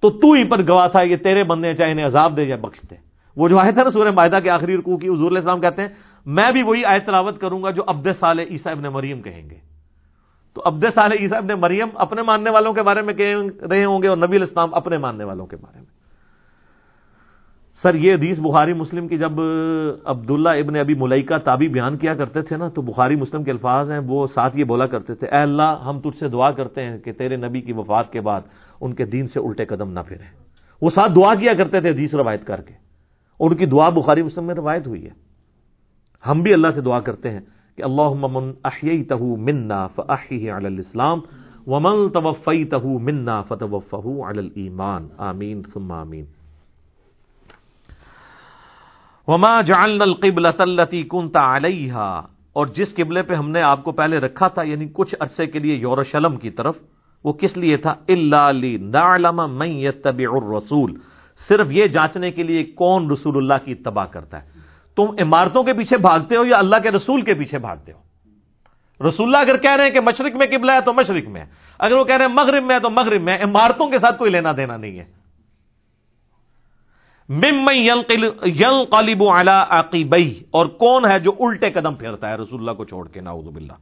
تو 0.00 0.10
تو 0.10 0.32
ہی 0.32 0.44
پر 0.44 0.62
گواہ 0.68 0.88
تھا 0.88 1.02
یہ 1.02 1.16
تیرے 1.16 1.44
بندے 1.44 1.74
چاہے 1.74 1.92
انہیں 1.92 2.06
عذاب 2.06 2.36
دے 2.36 2.42
یا 2.42 2.56
بخش 2.56 2.80
دے۔ 2.90 2.94
وہ 3.36 3.48
جو 3.48 3.58
آئے 3.58 3.72
تھے 3.72 3.84
نا 3.84 3.90
سورہ 3.90 4.10
معاہدہ 4.10 4.38
کے 4.42 4.50
آخری 4.50 4.76
رکوع 4.76 4.96
کی، 4.96 5.08
حضور 5.08 5.26
علیہ 5.26 5.38
السلام 5.38 5.60
کہتے 5.60 5.82
ہیں، 5.82 5.88
میں 6.26 6.52
بھی 6.52 6.62
وہی 6.62 6.84
آیت 6.84 7.06
تلاوت 7.06 7.40
کروں 7.40 7.62
گا 7.62 7.70
جو 7.70 7.82
عبد 7.86 8.08
سال 8.20 8.38
عیسیٰ 8.38 8.72
ابن 8.72 8.82
مریم 8.82 9.22
کہیں 9.22 9.50
گے۔ 9.50 9.58
تو 10.54 10.62
عبد 10.64 10.84
سال 10.94 11.12
عیسیٰ 11.12 11.38
ابن 11.38 11.60
مریم 11.60 11.88
اپنے 11.94 12.22
ماننے 12.22 12.50
والوں 12.50 12.72
کے 12.72 12.82
بارے 12.82 13.02
میں 13.02 13.14
کہہ 13.14 13.66
رہے 13.70 13.84
ہوں 13.84 14.02
گے 14.02 14.08
اور 14.08 14.16
نبی 14.16 14.36
الاسلام 14.36 14.74
اپنے 14.74 14.98
ماننے 14.98 15.24
والوں 15.24 15.46
کے 15.46 15.56
بارے 15.56 15.78
میں۔ 15.78 15.95
سر 17.82 17.94
یہ 17.94 18.14
حدیث 18.14 18.40
بخاری 18.40 18.72
مسلم 18.72 19.08
کی 19.08 19.16
جب 19.16 19.32
عبداللہ 20.04 20.48
ابن 20.48 20.76
ابی 20.76 20.94
ملائکہ 20.94 21.38
تابی 21.38 21.68
بیان 21.68 21.96
کیا 21.96 22.14
کرتے 22.14 22.42
تھے 22.42 22.56
نا، 22.56 22.68
تو 22.68 22.82
بخاری 22.82 23.16
مسلم 23.16 23.44
کے 23.44 23.50
الفاظ 23.50 23.90
ہیں، 23.90 23.98
وہ 23.98 24.26
ساتھ 24.26 24.58
یہ 24.58 24.64
بولا 24.64 24.86
کرتے 24.86 25.14
تھے، 25.14 25.26
اے 25.26 25.38
اللہ، 25.38 25.82
ہم 25.86 26.00
تجھ 26.00 26.18
سے 26.18 26.28
دعا 26.28 26.50
کرتے 26.50 26.82
ہیں 26.82 26.98
کہ 26.98 27.12
تیرے 27.12 27.36
نبی 27.36 27.60
کی 27.60 27.72
وفات 27.72 28.12
کے 28.12 28.20
بعد 28.20 28.40
ان 28.80 28.94
کے 28.94 29.04
دین 29.04 29.26
سے 29.26 29.40
الٹے 29.40 29.64
قدم 29.64 29.92
نہ 29.92 30.00
پھریں۔ 30.08 30.26
وہ 30.82 30.90
ساتھ 30.90 31.12
دعا 31.16 31.34
کیا 31.34 31.54
کرتے 31.54 31.80
تھے 31.80 31.90
حدیث 31.90 32.14
روایت 32.14 32.46
کر 32.46 32.60
کے۔ 32.60 32.74
اور 33.36 33.50
ان 33.50 33.56
کی 33.56 33.66
دعا 33.66 33.88
بخاری 33.88 34.22
مسلم 34.22 34.44
میں 34.44 34.54
روایت 34.54 34.86
ہوئی 34.86 35.04
ہے۔ 35.04 35.10
ہم 36.28 36.42
بھی 36.42 36.52
اللہ 36.52 36.68
سے 36.74 36.80
دعا 36.80 37.00
کرتے 37.00 37.30
ہیں 37.30 37.40
کہ 37.76 37.82
اللہ 37.82 38.26
من 38.26 38.52
احییتہ 38.64 39.22
منا 39.22 39.86
فاحیہ 39.86 40.52
علی 40.52 40.66
الاسلام 40.66 41.20
ومن 41.66 42.08
توفیتہ 42.08 42.86
منا 42.86 43.42
فتوفہ 43.42 44.28
علی 44.30 44.38
الایمان۔ 44.38 45.08
آمین، 45.16 45.62
ثم 45.74 45.92
آمین۔ 45.92 46.24
وما 49.28 49.60
جعلنا 49.60 50.04
القبلۃ 50.04 50.60
التي 50.60 51.02
كنت 51.02 51.36
عليها۔ 51.36 52.20
اور 52.52 52.66
جس 52.66 52.94
قبلے 52.94 53.22
پہ 53.22 53.34
ہم 53.34 53.50
نے 53.50 53.62
آپ 53.62 53.84
کو 53.84 53.92
پہلے 53.92 54.18
رکھا 54.18 54.48
تھا 54.48 54.62
یعنی 54.62 54.88
کچھ 54.92 55.14
عرصے 55.20 55.46
کے 55.46 55.58
لیے 55.58 55.74
یورشلم 55.74 56.36
کی 56.36 56.50
طرف، 56.50 56.74
وہ 57.24 57.32
کس 57.32 57.56
لیے 57.56 57.76
تھا؟ 57.76 57.94
الا 58.08 58.50
لنعلم 58.50 59.58
من 59.58 59.66
يتبع 59.66 60.30
الرسول۔ 60.32 60.94
صرف 61.48 61.66
یہ 61.70 61.86
جانچنے 61.86 62.30
کے 62.30 62.42
لیے 62.42 62.64
کون 62.64 63.10
رسول 63.10 63.36
اللہ 63.36 63.64
کی 63.64 63.72
اتباع 63.72 64.04
کرتا 64.04 64.42
ہے؟ 64.42 64.48
تم 64.96 65.04
عمارتوں 65.18 65.62
کے 65.62 65.72
پیچھے 65.72 65.96
بھاگتے 65.96 66.36
ہو 66.36 66.44
یا 66.44 66.58
اللہ 66.58 66.76
کے 66.82 66.90
رسول 66.90 67.20
کے 67.20 67.34
پیچھے 67.34 67.58
بھاگتے 67.58 67.92
ہو؟ 67.92 67.98
رسول 69.08 69.26
اللہ 69.26 69.38
اگر 69.38 69.56
کہہ 69.56 69.76
رہے 69.76 69.84
ہیں 69.84 69.90
کہ 69.90 70.00
مشرق 70.00 70.36
میں 70.36 70.46
قبلہ 70.46 70.72
ہے 70.72 70.80
تو 70.80 70.92
مشرق 70.92 71.28
میں 71.28 71.40
ہے، 71.40 71.46
اگر 71.78 71.96
وہ 71.96 72.04
کہہ 72.04 72.16
رہے 72.16 72.24
ہیں 72.24 72.32
مغرب 72.32 72.64
میں 72.64 72.74
ہے 72.74 72.80
تو 72.80 72.90
مغرب 72.90 73.22
میں 73.22 73.38
عمارتوں 73.42 73.90
کے 73.90 73.98
ساتھ 73.98 74.18
کوئی 74.18 74.30
لینا 74.30 74.52
دینا 74.56 74.76
نہیں 74.76 74.98
ہے۔ 74.98 75.15
یل 77.28 78.84
قالب 78.90 79.22
عقیبئی 79.22 80.42
اور 80.50 80.66
کون 80.66 81.04
ہے 81.10 81.18
جو 81.18 81.32
الٹے 81.40 81.70
قدم 81.70 81.94
پھیرتا 81.94 82.30
ہے؟ 82.30 82.36
رسول 82.36 82.60
اللہ 82.60 82.70
کو 82.70 82.84
چھوڑ 82.84 83.08
کے 83.08 83.20
ناؤز 83.20 83.46
باللہ. 83.46 83.72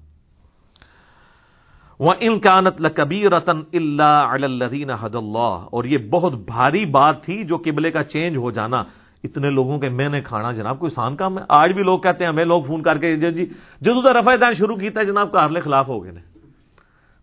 وہ 2.01 2.13
انکانت 2.21 2.81
لکبی 2.81 3.29
رتن 3.29 3.61
اللہ 3.73 4.95
حد 5.01 5.15
اللہ 5.15 5.67
اور 5.73 5.85
یہ 5.85 5.99
بہت 6.11 6.35
بھاری 6.35 6.85
بات 6.85 7.23
تھی 7.25 7.43
جو 7.45 7.57
قبلے 7.57 7.91
کا 7.91 8.03
چینج 8.05 8.37
ہو 8.37 8.51
جانا. 8.51 8.83
اتنے 9.25 9.51
لوگوں 9.51 9.79
کے 9.79 9.89
میں 9.89 10.09
نے 10.09 10.21
کھانا، 10.21 10.53
جناب، 10.53 10.79
کوئی 10.79 10.91
سان 10.93 11.17
کام 11.17 11.39
ہے؟ 11.39 11.45
آج 11.49 11.73
بھی 11.73 11.83
لوگ 11.83 11.99
کہتے 11.99 12.25
ہیں، 12.25 12.31
ہمیں 12.31 12.45
لوگ 12.45 12.63
فون 12.63 12.83
کر 12.83 12.99
کے 12.99 13.17
جی, 13.17 13.31
جی،, 13.31 13.47
جی، 13.47 13.55
جدو 13.81 14.03
تو 14.03 14.21
رفا 14.21 14.35
دان 14.41 14.55
شروع 14.55 14.77
کیتا 14.77 15.01
ہے، 15.01 15.05
جناب، 15.05 15.33
کارلے 15.33 15.61
خلاف 15.61 15.89
ہو 15.89 16.05
گئے 16.05 16.13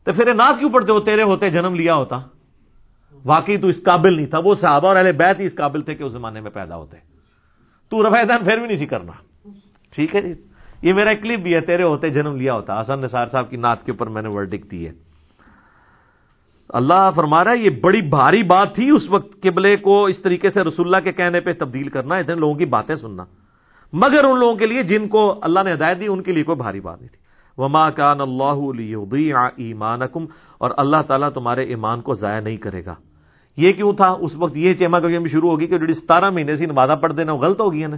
تو 0.03 0.13
پھر 0.13 0.33
نہ 0.33 0.43
کیوں 0.59 0.69
پڑھتے 0.69 0.91
ہو؟ 0.91 0.99
تیرے 0.99 1.23
ہوتے، 1.23 1.49
جنم 1.49 1.75
لیا 1.75 1.95
ہوتا. 1.95 2.19
واقعی 3.25 3.57
تو 3.57 3.67
اس 3.67 3.83
قابل 3.83 4.15
نہیں 4.15 4.25
تھا، 4.25 4.39
وہ 4.43 4.55
صحابہ 4.55 4.87
اور 4.87 4.95
اہل 4.95 5.11
بیت 5.11 5.39
ہی 5.39 5.45
اس 5.45 5.55
قابل 5.55 5.81
تھے 5.81 5.95
کہ 5.95 6.03
اس 6.03 6.11
زمانے 6.11 6.41
میں 6.41 6.51
پیدا 6.51 6.75
ہوتے۔ 6.75 6.97
تو 7.89 8.07
رفا 8.07 8.23
دان 8.29 8.43
پھر 8.43 8.57
بھی 8.57 8.67
نہیں 8.67 8.77
سی 8.77 8.85
کرنا۔ 8.85 9.11
ٹھیک 9.95 10.15
ہے 10.15 10.21
جی؟ 10.21 10.33
یہ 10.81 10.93
میرا 10.93 11.13
کلپ 11.13 11.39
بھی 11.39 11.55
ہے، 11.55 11.61
تیرے 11.61 11.83
ہوتے 11.83 12.09
جنم 12.09 12.35
لیا 12.35 12.53
ہوتا۔ 12.53 12.81
حسن 12.81 12.99
نثار 12.99 13.25
صاحب 13.31 13.49
کی 13.49 13.57
نعت 13.57 13.85
کے 13.85 13.91
اوپر 13.91 14.07
میں 14.07 14.21
نے 14.21 14.29
ورڈک 14.29 14.71
دی 14.71 14.87
ہے۔ 14.87 14.93
اللہ 16.69 17.09
فرما 17.15 17.43
رہا 17.43 17.51
ہے، 17.51 17.57
یہ 17.57 17.69
بڑی 17.69 18.01
بھاری 18.01 18.43
بات 18.43 18.75
تھی۔ 18.75 18.89
اس 18.89 19.09
وقت 19.09 19.41
قبلے 19.41 19.75
کو 19.75 20.05
اس 20.05 20.21
طریقے 20.21 20.49
سے 20.49 20.61
رسول 20.61 20.85
اللہ 20.87 20.97
کے 21.03 21.11
کہنے 21.11 21.39
پہ 21.39 21.53
تبدیل 21.53 21.89
کرنا، 21.89 22.15
اتنے 22.15 22.35
لوگوں 22.35 22.55
کی 22.55 22.65
باتیں 22.65 22.95
سننا۔ 22.95 23.23
مگر 23.93 24.23
ان 24.23 24.39
لوگوں 24.39 24.55
کے 24.55 24.65
لیے 24.65 24.83
جن 24.83 25.07
کو 25.07 25.39
اللہ 25.41 25.59
نے 25.65 25.73
ہدایت 25.73 25.99
دی، 25.99 26.07
ان 26.07 26.23
کے 26.23 26.31
لیے 26.31 26.43
کوئی 26.43 26.55
بھاری 26.55 26.79
بات 26.79 27.01
نہیں 27.01 27.09
تھی۔ 27.09 27.21
وما 27.57 27.89
کان 27.89 28.21
اللہ 28.21 28.79
ایمان 29.55 29.99
اور 30.57 30.71
اللہ 30.77 30.97
تعالیٰ 31.07 31.29
تمہارے 31.29 31.63
ایمان 31.63 32.01
کو 32.01 32.13
ضائع 32.13 32.39
نہیں 32.39 32.57
کرے 32.57 32.85
گا۔ 32.85 32.95
یہ 33.57 33.71
کیوں 33.71 33.93
تھا؟ 33.93 34.09
اس 34.09 34.35
وقت 34.35 34.57
یہ 34.57 34.73
چیما 34.73 34.99
کبھی 34.99 35.29
شروع 35.29 35.51
ہوگی 35.51 35.67
کہ 35.67 35.77
جو 35.77 35.93
ستارہ 35.93 36.29
مہینے 36.29 36.55
سے 36.55 36.65
نمازہ 36.65 36.93
پڑھ 36.93 37.13
دینا 37.13 37.33
وہ 37.33 37.37
غلط 37.37 37.61
ہو 37.61 37.73
گیا 37.73 37.87
نا۔ 37.87 37.97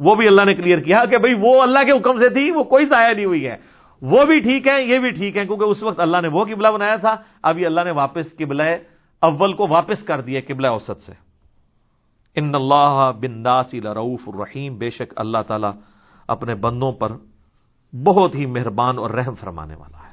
وہ 0.00 0.14
بھی 0.14 0.26
اللہ 0.26 0.42
نے 0.44 0.54
کلیئر 0.54 0.78
کیا 0.78 1.04
کہ 1.04 1.18
بھائی 1.18 1.34
وہ 1.40 1.62
اللہ 1.62 1.78
کے 1.78 1.92
حکم 1.92 2.18
سے 2.18 2.28
تھی، 2.28 2.50
وہ 2.50 2.64
کوئی 2.64 2.86
ضائع 2.86 3.14
نہیں 3.14 3.24
ہوئی 3.24 3.46
ہے۔ 3.46 3.56
وہ 4.02 4.24
بھی 4.24 4.40
ٹھیک 4.40 4.68
ہے 4.68 4.82
یہ 4.82 4.98
بھی 4.98 5.10
ٹھیک 5.10 5.36
ہے 5.36 5.46
کیونکہ 5.46 5.64
اس 5.64 5.82
وقت 5.82 6.00
اللہ 6.00 6.16
نے 6.22 6.28
وہ 6.28 6.44
قبلہ 6.44 6.68
بنایا 6.68 6.96
تھا۔ 6.96 7.16
اب 7.42 7.58
یہ 7.58 7.66
اللہ 7.66 7.80
نے 7.84 7.90
واپس 7.90 8.36
قبلہ 8.38 8.62
اول 9.20 9.52
کو 9.52 9.66
واپس 9.68 10.02
کر 10.02 10.20
دیا 10.20 10.40
قبلہ 10.48 10.66
اوسط 10.66 11.02
سے۔ 11.06 11.12
ان 12.34 12.54
اللہ 12.54 13.12
بنداسی 13.20 13.80
لروف 13.80 14.20
الرحیم، 14.26 14.78
بے 14.78 14.90
شک 14.90 15.12
اللہ 15.16 15.38
تعالی 15.46 15.66
اپنے 16.28 16.54
بندوں 16.54 16.92
پر 16.92 17.12
بہت 18.04 18.34
ہی 18.34 18.46
مہربان 18.46 18.98
اور 18.98 19.10
رحم 19.10 19.34
فرمانے 19.34 19.74
والا 19.74 19.98
ہے۔ 19.98 20.12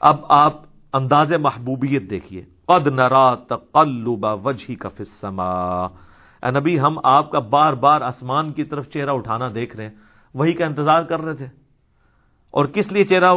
اب 0.00 0.16
آپ 0.28 0.62
انداز 0.94 1.32
محبوبیت 1.32 2.10
دیکھیے۔ 2.10 2.44
قد 2.66 2.86
نرا 2.86 3.34
تقلب 3.34 4.26
وجہی 4.44 4.74
کا 4.74 4.88
فسما 4.88 5.84
اے 6.42 6.50
نبی، 6.60 6.80
ہم 6.80 6.98
آپ 7.04 7.30
کا 7.30 7.38
بار 7.38 7.72
بار 7.72 8.00
آسمان 8.00 8.52
کی 8.52 8.64
طرف 8.64 8.88
چہرہ 8.88 9.10
اٹھانا 9.10 9.48
دیکھ 9.54 9.76
رہے 9.76 9.84
ہیں۔ 9.84 9.94
وہی 10.34 10.52
کا 10.52 10.66
انتظار 10.66 11.02
کر 11.02 11.20
رہے 11.20 11.34
تھے۔ 11.34 11.46
اور 12.50 12.64
کس 12.64 12.92
لیے 12.92 13.02
چہرہ 13.02 13.34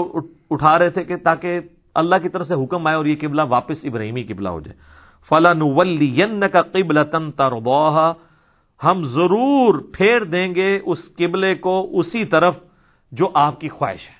اٹھا 0.49 0.79
رہے 0.79 0.89
تھے 0.89 1.03
کہ 1.03 1.15
تاکہ 1.15 1.59
اللہ 1.95 2.15
کی 2.23 2.29
طرف 2.29 2.47
سے 2.47 2.63
حکم 2.63 2.87
آئے 2.87 2.95
اور 2.95 3.05
یہ 3.05 3.15
قبلہ 3.21 3.41
واپس 3.49 3.85
ابراہیمی 3.85 4.23
قبلہ 4.23 4.49
ہو 4.49 4.59
جائے۔ 4.59 4.77
فلاں 5.29 6.47
کا 6.53 6.61
قبل 6.61 7.05
تن 7.11 7.31
ہم 8.83 9.03
ضرور 9.03 9.79
پھیر 9.93 10.23
دیں 10.23 10.55
گے 10.55 10.79
اس 10.85 11.15
قبلے 11.17 11.55
کو 11.55 11.99
اسی 11.99 12.25
طرف 12.25 12.57
جو 13.11 13.29
آپ 13.33 13.59
کی 13.59 13.69
خواہش 13.69 14.09
ہے۔ 14.09 14.17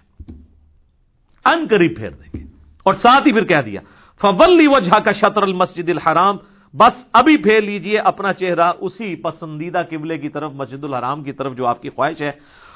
ان 1.46 1.66
قریب 1.70 1.98
پھیر 1.98 2.10
دیں 2.10 2.40
گے۔ 2.40 2.57
اور 2.88 2.96
ساتھ 2.96 3.28
ہی 3.28 3.34
پھر 3.34 3.44
کہہ 3.44 3.62
دیا 3.66 3.82
فولی 4.22 4.68
وجہ 4.68 5.00
کا 5.00 5.12
شطر 5.12 5.42
المسجد 5.42 5.90
الحرام۔ 5.90 6.38
بس 6.74 7.04
ابھی 7.14 7.38
پھیر 7.38 7.62
لیجیے 7.62 8.00
اپنا 8.00 8.34
چہرہ 8.34 8.72
اسی 8.80 9.16
پسندیدہ 9.16 9.82
قبلے 9.90 10.18
کی 10.18 10.30
طرف، 10.30 10.52
مسجد 10.52 10.84
الحرام 10.84 11.24
کی 11.24 11.32
طرف 11.32 11.56
جو 11.56 11.66
آپ 11.66 11.82
کی 11.82 11.90
خواہش 11.90 12.22
ہے۔ 12.22 12.32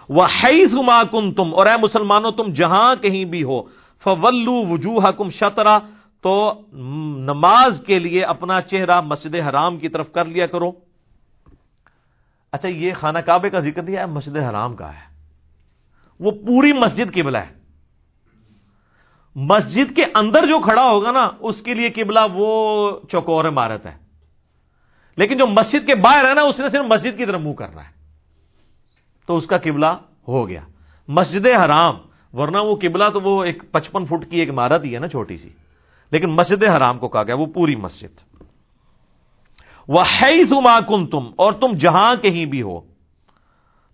وہ 0.10 0.26
کن 1.12 1.34
تم 1.34 1.54
اور 1.54 1.66
اے 1.66 1.74
مسلمانوں، 1.84 2.32
تم 2.32 2.54
جہاں 2.54 2.96
کہیں 3.02 3.26
بھی 3.26 3.44
ہو۔ 3.44 3.62
فولو 4.04 4.68
وجوہ 4.68 5.12
کم 5.12 5.30
شطرا 5.30 5.80
تو 6.22 6.62
نماز 7.18 7.82
کے 7.88 8.00
لیے 8.00 8.24
اپنا 8.24 8.62
چہرہ 8.62 9.02
مسجد 9.02 9.36
حرام 9.50 9.78
کی 9.78 9.90
طرف 9.90 10.12
کر 10.12 10.26
لیا 10.26 10.46
کرو۔ 10.46 10.72
اچھا 12.52 12.68
یہ 12.68 12.92
خانہ 13.00 13.20
کعبے 13.20 13.50
کا 13.50 13.60
ذکر 13.60 13.82
دیا 13.82 14.02
ہے، 14.02 14.06
مسجد 14.06 14.38
حرام 14.38 14.76
کا 14.76 14.90
ہے۔ 14.90 15.16
وہ 16.20 16.32
پوری 16.32 16.74
مسجد 16.74 17.14
قبلہ 17.14 17.38
ہے۔ 17.38 17.61
مسجد 19.36 19.96
کے 19.96 20.04
اندر 20.16 20.46
جو 20.46 20.60
کھڑا 20.60 20.84
ہوگا 20.84 21.12
نا، 21.12 21.30
اس 21.40 21.62
کے 21.62 21.74
لیے 21.74 21.90
قبلہ 21.90 22.20
وہ 22.34 22.92
چوکور 23.12 23.46
عمارت 23.46 23.86
ہے۔ 23.86 23.98
لیکن 25.18 25.38
جو 25.38 25.48
مسجد 25.48 25.88
کے 25.88 25.96
باہر 25.96 26.30
ہے 26.30 26.34
نا، 26.34 26.42
اس 26.42 26.60
نے 26.60 26.70
صرف 26.70 26.86
مسجد 26.86 27.18
کی 27.18 27.26
طرف 27.26 27.42
منہ 27.42 27.54
کرنا 27.54 27.84
ہے۔ 27.84 27.92
تو 29.26 29.38
اس 29.38 29.46
کا 29.46 29.58
قبلہ 29.58 29.98
ہو 30.28 30.50
گیا۔ 30.50 30.62
مسجد 31.08 31.46
حرام، 31.48 31.96
ورنہ 32.34 32.58
وہ 32.58 32.76
قبلہ 32.76 33.10
تو 33.10 33.22
وہ 33.22 33.44
ایک 33.44 33.72
پچپن 33.72 34.06
فٹ 34.06 34.32
کی 34.32 34.40
ایک 34.40 34.50
عمارت 34.50 34.84
ہی 34.84 34.94
ہے 34.94 35.00
نا، 35.00 35.08
چھوٹی 35.08 35.38
سی۔ 35.38 35.50
لیکن 36.12 36.30
مسجد 36.30 36.64
حرام 36.64 37.00
کو 37.00 37.08
کہا 37.08 37.24
گیا، 37.24 37.36
وہ 37.36 37.46
پوری 37.46 37.76
مسجد۔ 37.76 38.44
وہ 39.88 40.04
ہے 40.06 40.44
تم 41.06 41.28
اور 41.36 41.54
تم 41.54 41.72
جہاں 41.72 42.16
کہیں 42.16 42.46
بھی 42.46 42.62
ہو 42.62 42.91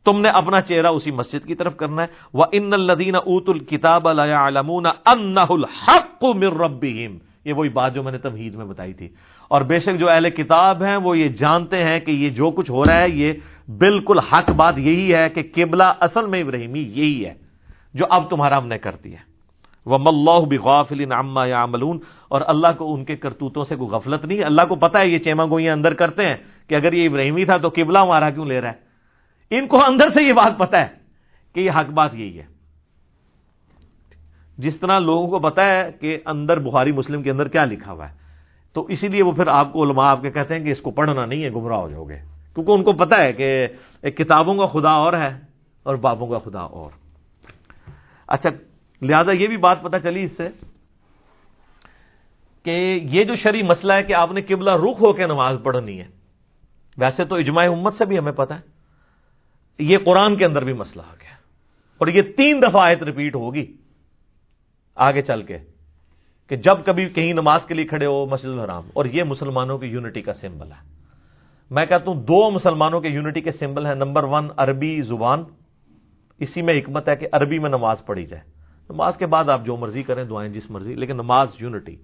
تم 0.07 0.21
نے 0.21 0.29
اپنا 0.29 0.61
چہرہ 0.61 0.87
اسی 0.87 1.11
مسجد 1.11 1.47
کی 1.47 1.55
طرف 1.55 1.75
کرنا 1.75 2.01
ہے۔ 2.01 2.07
وہ 2.33 2.45
ان 2.51 2.73
الدین 2.73 3.15
ات 3.15 3.43
الکتاب 3.47 4.07
الحق 4.07 6.25
ربیم 6.43 7.17
یہ 7.45 7.53
وہی 7.53 7.69
بات 7.69 7.95
جو 7.95 8.03
میں 8.03 8.11
نے 8.11 8.17
تمہید 8.17 8.55
میں 8.55 8.65
بتائی 8.65 8.93
تھی۔ 8.93 9.09
اور 9.47 9.61
بے 9.61 9.79
شک 9.79 9.99
جو 9.99 10.09
اہل 10.09 10.29
کتاب 10.29 10.83
ہیں 10.83 10.97
وہ 10.97 11.17
یہ 11.17 11.27
جانتے 11.27 11.83
ہیں 11.83 11.99
کہ 11.99 12.11
یہ 12.11 12.29
جو 12.29 12.51
کچھ 12.51 12.71
ہو 12.71 12.85
رہا 12.85 13.01
ہے، 13.01 13.09
یہ 13.09 13.33
بالکل 13.67 14.19
حق 14.19 14.49
بات 14.49 14.77
یہی 14.77 15.15
ہے 15.15 15.29
کہ 15.29 15.43
قبلہ 15.55 15.83
اصل 15.99 16.25
میں 16.25 16.41
ابراہیمی 16.41 16.79
یہی 16.79 17.25
ہے، 17.25 17.33
جو 17.93 18.05
اب 18.09 18.29
تمہارا 18.29 18.57
ہم 18.57 18.67
نے 18.67 18.77
کر 18.77 18.95
دیا 19.03 19.17
وہ 19.85 19.97
ملح 19.97 20.45
بغافل 20.49 21.09
نعما 21.09 21.45
یا 21.45 21.65
اور 22.27 22.41
اللہ 22.45 22.67
کو 22.77 22.93
ان 22.93 23.05
کے 23.05 23.15
کرتوتوں 23.15 23.63
سے 23.63 23.75
کوئی 23.75 23.89
غفلت 23.89 24.25
نہیں، 24.25 24.43
اللہ 24.43 24.61
کو 24.69 24.75
پتا 24.75 24.99
ہے 24.99 25.07
یہ 25.07 25.17
چیما 25.17 25.45
گوئیاں 25.45 25.73
اندر 25.73 25.93
کرتے 25.93 26.25
ہیں 26.25 26.35
کہ 26.67 26.75
اگر 26.75 26.93
یہ 26.93 27.09
ابراہیمی 27.09 27.45
تھا 27.45 27.57
تو 27.57 27.69
قبلہ 27.69 27.99
ہمارا 27.99 28.29
کیوں 28.29 28.45
لے 28.45 28.61
رہا 28.61 28.69
ہے؟ 28.69 28.86
ان 29.51 29.67
کو 29.67 29.83
اندر 29.85 30.09
سے 30.09 30.23
یہ 30.23 30.33
بات 30.33 30.57
پتا 30.57 30.81
ہے 30.81 30.87
کہ 31.53 31.59
یہ 31.59 31.71
حق 31.71 31.89
بات 31.89 32.13
یہی 32.13 32.39
ہے۔ 32.39 32.45
جس 34.57 34.79
طرح 34.79 34.99
لوگوں 34.99 35.27
کو 35.27 35.39
پتا 35.39 35.65
ہے 35.65 35.91
کہ 36.01 36.17
اندر 36.25 36.59
بخاری 36.59 36.91
مسلم 36.91 37.23
کے 37.23 37.31
اندر 37.31 37.47
کیا 37.47 37.65
لکھا 37.65 37.91
ہوا 37.91 38.09
ہے، 38.09 38.15
تو 38.73 38.85
اسی 38.85 39.07
لیے 39.07 39.23
وہ 39.23 39.31
پھر 39.31 39.47
آپ 39.47 39.73
کو 39.73 39.83
علماء 39.83 40.09
آپ 40.11 40.21
کے 40.21 40.31
کہتے 40.31 40.55
ہیں 40.55 40.63
کہ 40.63 40.69
اس 40.69 40.81
کو 40.81 40.91
پڑھنا 40.91 41.25
نہیں 41.25 41.43
ہے، 41.43 41.49
گمراہ 41.49 41.77
ہو 41.77 41.89
جاؤ 41.89 42.03
گے۔ 42.03 42.19
کیونکہ 42.53 42.71
ان 42.71 42.83
کو 42.83 42.93
پتا 42.93 43.21
ہے 43.21 43.33
کہ 43.33 43.67
کتابوں 44.03 44.55
کا 44.55 44.65
خدا 44.65 44.89
اور 44.89 45.13
ہے 45.13 45.39
اور 45.83 45.95
بابوں 45.95 46.27
کا 46.27 46.39
خدا 46.39 46.59
اور۔ 46.59 46.91
اچھا 48.27 48.49
لہذا 49.01 49.31
یہ 49.31 49.47
بھی 49.47 49.57
بات 49.57 49.81
پتا 49.81 49.99
چلی 49.99 50.23
اس 50.23 50.37
سے 50.37 50.47
کہ 52.63 52.99
یہ 53.03 53.23
جو 53.23 53.35
شرعی 53.35 53.61
مسئلہ 53.61 53.93
ہے 53.93 54.03
کہ 54.03 54.13
آپ 54.13 54.31
نے 54.31 54.41
قبلہ 54.41 54.71
رخ 54.71 55.01
ہو 55.01 55.13
کے 55.13 55.27
نماز 55.27 55.57
پڑھنی 55.63 55.99
ہے، 55.99 56.07
ویسے 56.97 57.25
تو 57.25 57.35
اجماع 57.35 57.65
امت 57.65 57.93
سے 57.93 58.05
بھی 58.05 58.17
ہمیں 58.19 58.31
پتا 58.31 58.55
ہے۔ 58.55 58.76
یہ 59.79 59.97
قرآن 60.05 60.35
کے 60.35 60.45
اندر 60.45 60.63
بھی 60.63 60.73
مسئلہ 60.73 61.01
آ 61.01 61.13
گیا 61.13 61.35
اور 62.01 62.07
یہ 62.07 62.21
تین 62.37 62.61
دفعہ 62.61 62.81
آیت 62.81 63.03
ریپیٹ 63.03 63.35
ہوگی 63.35 63.65
آگے 64.97 65.21
چل 65.21 65.41
کے 65.43 65.57
کہ 66.51 66.55
جب 66.55 66.85
کبھی 66.85 67.07
کہیں 67.09 67.33
نماز 67.33 67.65
کے 67.67 67.73
لیے 67.73 67.85
کھڑے 67.85 68.05
ہو 68.05 68.25
مسجد 68.25 68.47
الحرام، 68.47 68.85
اور 68.93 69.05
یہ 69.05 69.23
مسلمانوں 69.23 69.77
کی 69.77 69.87
یونٹی 69.87 70.21
کا 70.21 70.33
سمبل 70.33 70.71
ہے۔ 70.71 70.81
میں 71.71 71.85
کہتا 71.85 72.11
ہوں 72.11 72.21
دو 72.23 72.39
مسلمانوں 72.51 72.99
کے 73.01 73.09
یونٹی 73.09 73.41
کے 73.41 73.51
سمبل 73.51 73.85
ہیں 73.85 73.95
نمبر 73.95 74.23
ون 74.23 74.47
عربی 74.57 74.99
زبان، 75.01 75.43
اسی 76.41 76.61
میں 76.61 76.77
حکمت 76.79 77.09
ہے 77.09 77.15
کہ 77.15 77.27
عربی 77.31 77.59
میں 77.59 77.69
نماز 77.69 78.05
پڑھی 78.05 78.25
جائے۔ 78.25 78.43
نماز 78.89 79.17
کے 79.17 79.25
بعد 79.25 79.49
آپ 79.49 79.65
جو 79.65 79.75
مرضی 79.77 80.03
کریں، 80.03 80.23
دعائیں 80.23 80.51
جس 80.53 80.69
مرضی، 80.71 80.93
لیکن 80.95 81.15
نماز 81.17 81.55
یونٹی 81.59 81.95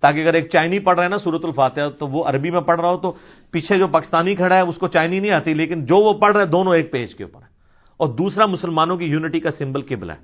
تاکہ 0.00 0.20
اگر 0.20 0.34
ایک 0.34 0.50
چائنی 0.50 0.78
پڑھ 0.78 0.96
رہا 0.96 1.04
ہے 1.04 1.08
نا 1.08 1.16
سورت 1.16 1.44
الفاتحہ، 1.44 1.88
تو 1.88 2.06
وہ 2.06 2.24
عربی 2.24 2.50
میں 2.50 2.60
پڑھ 2.60 2.80
رہا 2.80 2.90
ہو، 2.90 2.96
تو 2.96 3.12
پیچھے 3.50 3.78
جو 3.78 3.86
پاکستانی 3.86 4.34
کھڑا 4.34 4.56
ہے، 4.56 4.60
اس 4.60 4.76
کو 4.76 4.86
چائنی 4.86 5.20
نہیں 5.20 5.30
آتی، 5.30 5.54
لیکن 5.54 5.84
جو 5.84 5.96
وہ 5.96 6.12
پڑھ 6.12 6.36
رہے 6.36 6.46
دونوں 6.46 6.74
ایک 6.74 6.92
پیج 6.92 7.14
کے 7.14 7.24
اوپر 7.24 7.40
ہے۔ 7.40 7.54
اور 7.96 8.08
دوسرا 8.08 8.46
مسلمانوں 8.46 8.96
کی 8.96 9.04
یونٹی 9.04 9.40
کا 9.40 9.50
سمبل 9.50 9.82
قبل 9.82 10.10
ہے۔ 10.10 10.16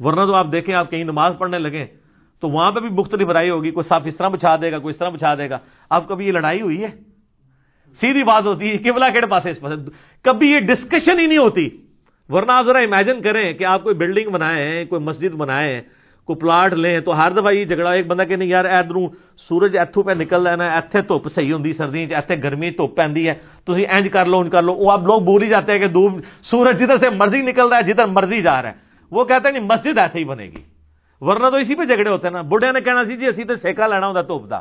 ورنہ 0.00 0.24
تو 0.24 0.34
آپ 0.34 0.46
دیکھیں، 0.52 0.74
آپ 0.74 0.90
کہیں 0.90 1.04
نماز 1.04 1.34
پڑھنے 1.38 1.58
لگیں، 1.58 1.86
تو 2.40 2.48
وہاں 2.48 2.72
پہ 2.72 2.80
بھی 2.80 2.88
مختلف 2.88 3.28
رائی 3.28 3.50
ہوگی، 3.50 3.70
کوئی 3.70 3.88
صاف 3.88 4.02
اس 4.04 4.16
طرح 4.16 4.28
بچھا 4.28 4.56
دے 4.56 4.72
گا، 4.72 4.78
کوئی 4.78 4.90
اس 4.92 4.98
طرح 4.98 5.08
بچھا 5.08 5.34
دے 5.34 5.50
گا۔ 5.50 5.58
آپ 5.90 6.08
کبھی 6.08 6.26
یہ 6.26 6.32
لڑائی 6.32 6.60
ہوئی 6.60 6.82
ہے؟ 6.82 6.88
سیدھی 8.00 8.22
بات 8.22 8.46
ہوتی 8.46 8.72
ہے، 8.72 8.76
قبلہ 8.76 9.04
کہڑے 9.12 9.26
پاس 9.26 9.46
اس 9.46 9.60
پاس 9.60 9.72
کبھی 10.22 10.52
یہ 10.52 10.60
ڈسکشن 10.60 11.20
ہی 11.20 11.26
نہیں 11.26 11.38
ہوتی۔ 11.38 11.68
ورنہ 12.28 12.52
آپ 12.52 12.64
ذرا 12.64 12.78
امیجن 12.78 13.22
کریں 13.22 13.52
کہ 13.52 13.64
آپ 13.64 13.82
کوئی 13.82 13.94
بلڈنگ 13.94 14.30
بنائے 14.30 14.84
کوئی 14.84 15.02
مسجد 15.02 15.34
بنائے 15.34 15.80
کوئی 15.80 15.97
پلاٹ 16.34 16.72
لیں 16.72 16.98
تو 17.00 17.16
ہر 17.16 17.32
دفعہ 17.32 17.52
یہ 17.52 17.64
جھگڑا 17.64 17.90
ایک 17.90 18.06
بندہ 18.06 18.22
کہ 18.22 18.36
نہیں 18.36 18.48
یار 18.48 18.64
ادھر 18.64 18.96
سورج 19.48 19.76
اتو 19.78 20.02
پہ 20.02 20.12
نکل 20.12 20.46
رہا 20.46 20.64
ہے 20.64 20.76
اتنے 20.78 21.00
دھوپ 21.00 21.28
صحیح 21.28 21.52
ہوں 21.52 21.72
سردی 21.72 22.04
اتنے 22.14 22.36
گرمی 22.42 22.70
دھوپ 22.70 22.96
پہ 22.96 23.06
تھی 23.66 23.86
اینج 23.86 24.08
کر 24.12 24.26
لو 24.26 24.38
انج 24.38 24.50
کر 24.52 24.62
لو 24.62 24.74
وہ 24.74 24.90
آپ 24.92 25.06
لوگ 25.06 25.20
بول 25.20 25.42
ہی 25.42 25.48
جاتے 25.48 25.72
ہیں 25.72 25.78
کہ 25.78 25.86
دھوپ 25.86 26.20
سورج 26.42 26.78
جدھر 26.78 26.98
سے 26.98 27.10
مرضی 27.10 27.42
نکل 27.42 27.68
رہا 27.68 27.78
ہے 27.78 27.92
جدھر 27.92 28.06
مرضی 28.06 28.40
جا 28.40 28.60
رہا 28.62 28.68
ہے 28.68 28.86
وہ 29.12 29.24
کہتے 29.24 29.48
ہیں 29.48 29.52
نہیں 29.52 29.68
مسجد 29.68 29.98
ایسے 29.98 30.18
ہی 30.18 30.24
بنے 30.24 30.44
گی 30.46 30.62
ورنہ 31.22 31.50
تو 31.50 31.56
اسی 31.56 31.74
پہ 31.74 31.84
جھگڑے 31.84 32.10
ہوتے 32.10 32.26
ہیں 32.28 32.32
نا 32.32 32.42
بڑھے 32.42 32.72
نے 32.72 32.80
کہنا 32.80 33.04
سی 33.04 33.16
جی 33.16 33.26
اسی 33.26 33.44
تو 33.44 33.54
سیکا 33.62 33.86
لینا 33.86 34.06
ہوتا 34.06 34.22
دھوپ 34.22 34.48
کا 34.50 34.60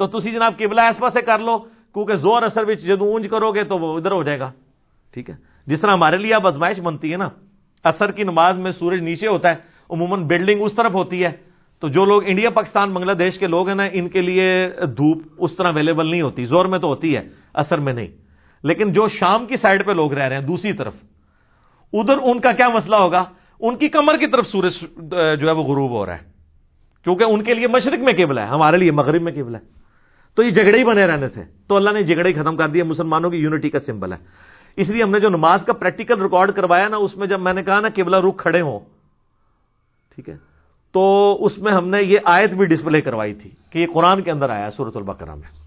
تو 0.00 0.20
تھی 0.20 0.30
جناب 0.32 0.58
قبلہ 0.58 0.80
اس 0.80 0.98
پاسے 0.98 1.20
کر 1.20 1.38
لو 1.38 1.58
کیونکہ 1.94 2.14
زور 2.14 2.42
اثر 2.42 2.74
جدو 2.74 3.04
اونج 3.04 3.26
کرو 3.30 3.50
گے 3.52 3.64
تو 3.64 3.78
وہ 3.78 3.96
ادھر 3.96 4.12
ہو 4.12 4.22
جائے 4.22 4.38
گا 4.38 4.50
ٹھیک 5.14 5.30
ہے 5.30 5.34
جس 5.66 5.80
طرح 5.80 5.92
ہمارے 5.92 6.16
لیے 6.16 6.34
اب 6.34 6.46
ازمائش 6.46 6.80
بنتی 6.80 7.12
ہے 7.12 7.16
نا 7.16 7.28
اثر 7.84 8.12
کی 8.12 8.22
نماز 8.22 8.58
میں 8.58 8.72
سورج 8.72 9.00
نیچے 9.02 9.26
ہوتا 9.26 9.50
ہے 9.50 9.54
عموماً 9.90 10.26
بلڈنگ 10.26 10.62
اس 10.62 10.74
طرف 10.74 10.94
ہوتی 10.94 11.24
ہے۔ 11.24 11.30
تو 11.80 11.88
جو 11.88 12.04
لوگ 12.04 12.22
انڈیا 12.26 12.50
پاکستان 12.50 12.92
بنگلہ 12.92 13.12
دیش 13.12 13.38
کے 13.38 13.46
لوگ 13.46 13.68
ہیں 13.68 13.74
نا، 13.74 13.82
ان 13.92 14.08
کے 14.08 14.20
لیے 14.20 14.68
دھوپ 14.80 15.22
اس 15.38 15.56
طرح 15.56 15.68
اویلیبل 15.68 16.10
نہیں 16.10 16.22
ہوتی۔ 16.22 16.44
زور 16.44 16.64
میں 16.64 16.78
تو 16.78 16.88
ہوتی 16.88 17.16
ہے، 17.16 17.28
اثر 17.54 17.78
میں 17.78 17.92
نہیں۔ 17.92 18.06
لیکن 18.62 18.92
جو 18.92 19.08
شام 19.08 19.46
کی 19.46 19.56
سائڈ 19.56 19.86
پہ 19.86 19.92
لوگ 19.92 20.12
رہ 20.12 20.22
رہے 20.22 20.36
ہیں، 20.36 20.42
دوسری 20.42 20.72
طرف، 20.72 20.94
ادھر 21.92 22.16
ان 22.22 22.40
کا 22.40 22.52
کیا 22.52 22.68
مسئلہ 22.68 22.96
ہوگا؟ 22.96 23.24
ان 23.60 23.76
کی 23.76 23.88
کمر 23.88 24.16
کی 24.16 24.26
طرف 24.26 24.46
سورج 24.46 24.78
جو 25.40 25.46
ہے 25.46 25.52
وہ 25.52 25.62
غروب 25.62 25.90
ہو 25.90 26.06
رہا 26.06 26.14
ہے۔ 26.14 26.32
کیونکہ 27.04 27.24
ان 27.24 27.44
کے 27.44 27.54
لیے 27.54 27.66
مشرق 27.66 27.98
میں 27.98 28.12
کیبل 28.12 28.38
ہے، 28.38 28.44
ہمارے 28.44 28.76
لیے 28.76 28.90
مغرب 28.90 29.22
میں 29.22 29.32
کیبل 29.32 29.54
ہے۔ 29.54 29.60
تو 30.34 30.42
یہ 30.42 30.50
جھگڑے 30.50 30.78
ہی 30.78 30.84
بنے 30.84 31.06
رہنے 31.06 31.28
تھے۔ 31.28 31.42
تو 31.68 31.76
اللہ 31.76 31.90
نے 31.90 32.02
جھگڑے 32.02 32.28
ہی 32.28 32.34
ختم 32.34 32.56
کر 32.56 32.68
دیا 32.68 32.84
مسلمانوں 32.84 33.30
کی 33.30 33.36
یونٹی 33.36 33.70
کا 33.70 33.78
سمبل 33.78 34.12
ہے۔ 34.12 34.18
اس 34.76 34.90
لیے 34.90 35.02
ہم 35.02 35.10
نے 35.10 35.20
جو 35.20 35.28
نماز 35.28 35.62
کا 35.66 35.72
پریکٹیکل 35.72 36.22
ریکارڈ 36.22 36.52
کروایا 36.52 36.88
نا، 36.88 36.96
اس 36.96 37.16
میں 37.16 37.26
جب 37.26 37.40
میں 37.40 37.52
نے 37.52 37.62
کہا 37.62 37.80
نا 37.80 37.88
کیبلا 37.88 38.20
رخ 38.20 38.36
کھڑے 38.36 38.60
ہوں 38.60 38.80
ٹھیک 40.18 40.28
ہے۔ 40.28 40.36
تو 40.92 41.36
اس 41.40 41.58
میں 41.58 41.72
ہم 41.72 41.88
نے 41.88 42.02
یہ 42.02 42.18
آیت 42.24 42.50
بھی 42.50 42.66
ڈسپلے 42.66 43.00
کروائی 43.00 43.34
تھی 43.34 43.50
کہ 43.70 43.78
یہ 43.78 43.86
قرآن 43.92 44.22
کے 44.22 44.30
اندر 44.30 44.50
آیا 44.50 44.70
سورت 44.70 44.96
البقرہ 44.96 45.34
میں۔ 45.34 45.58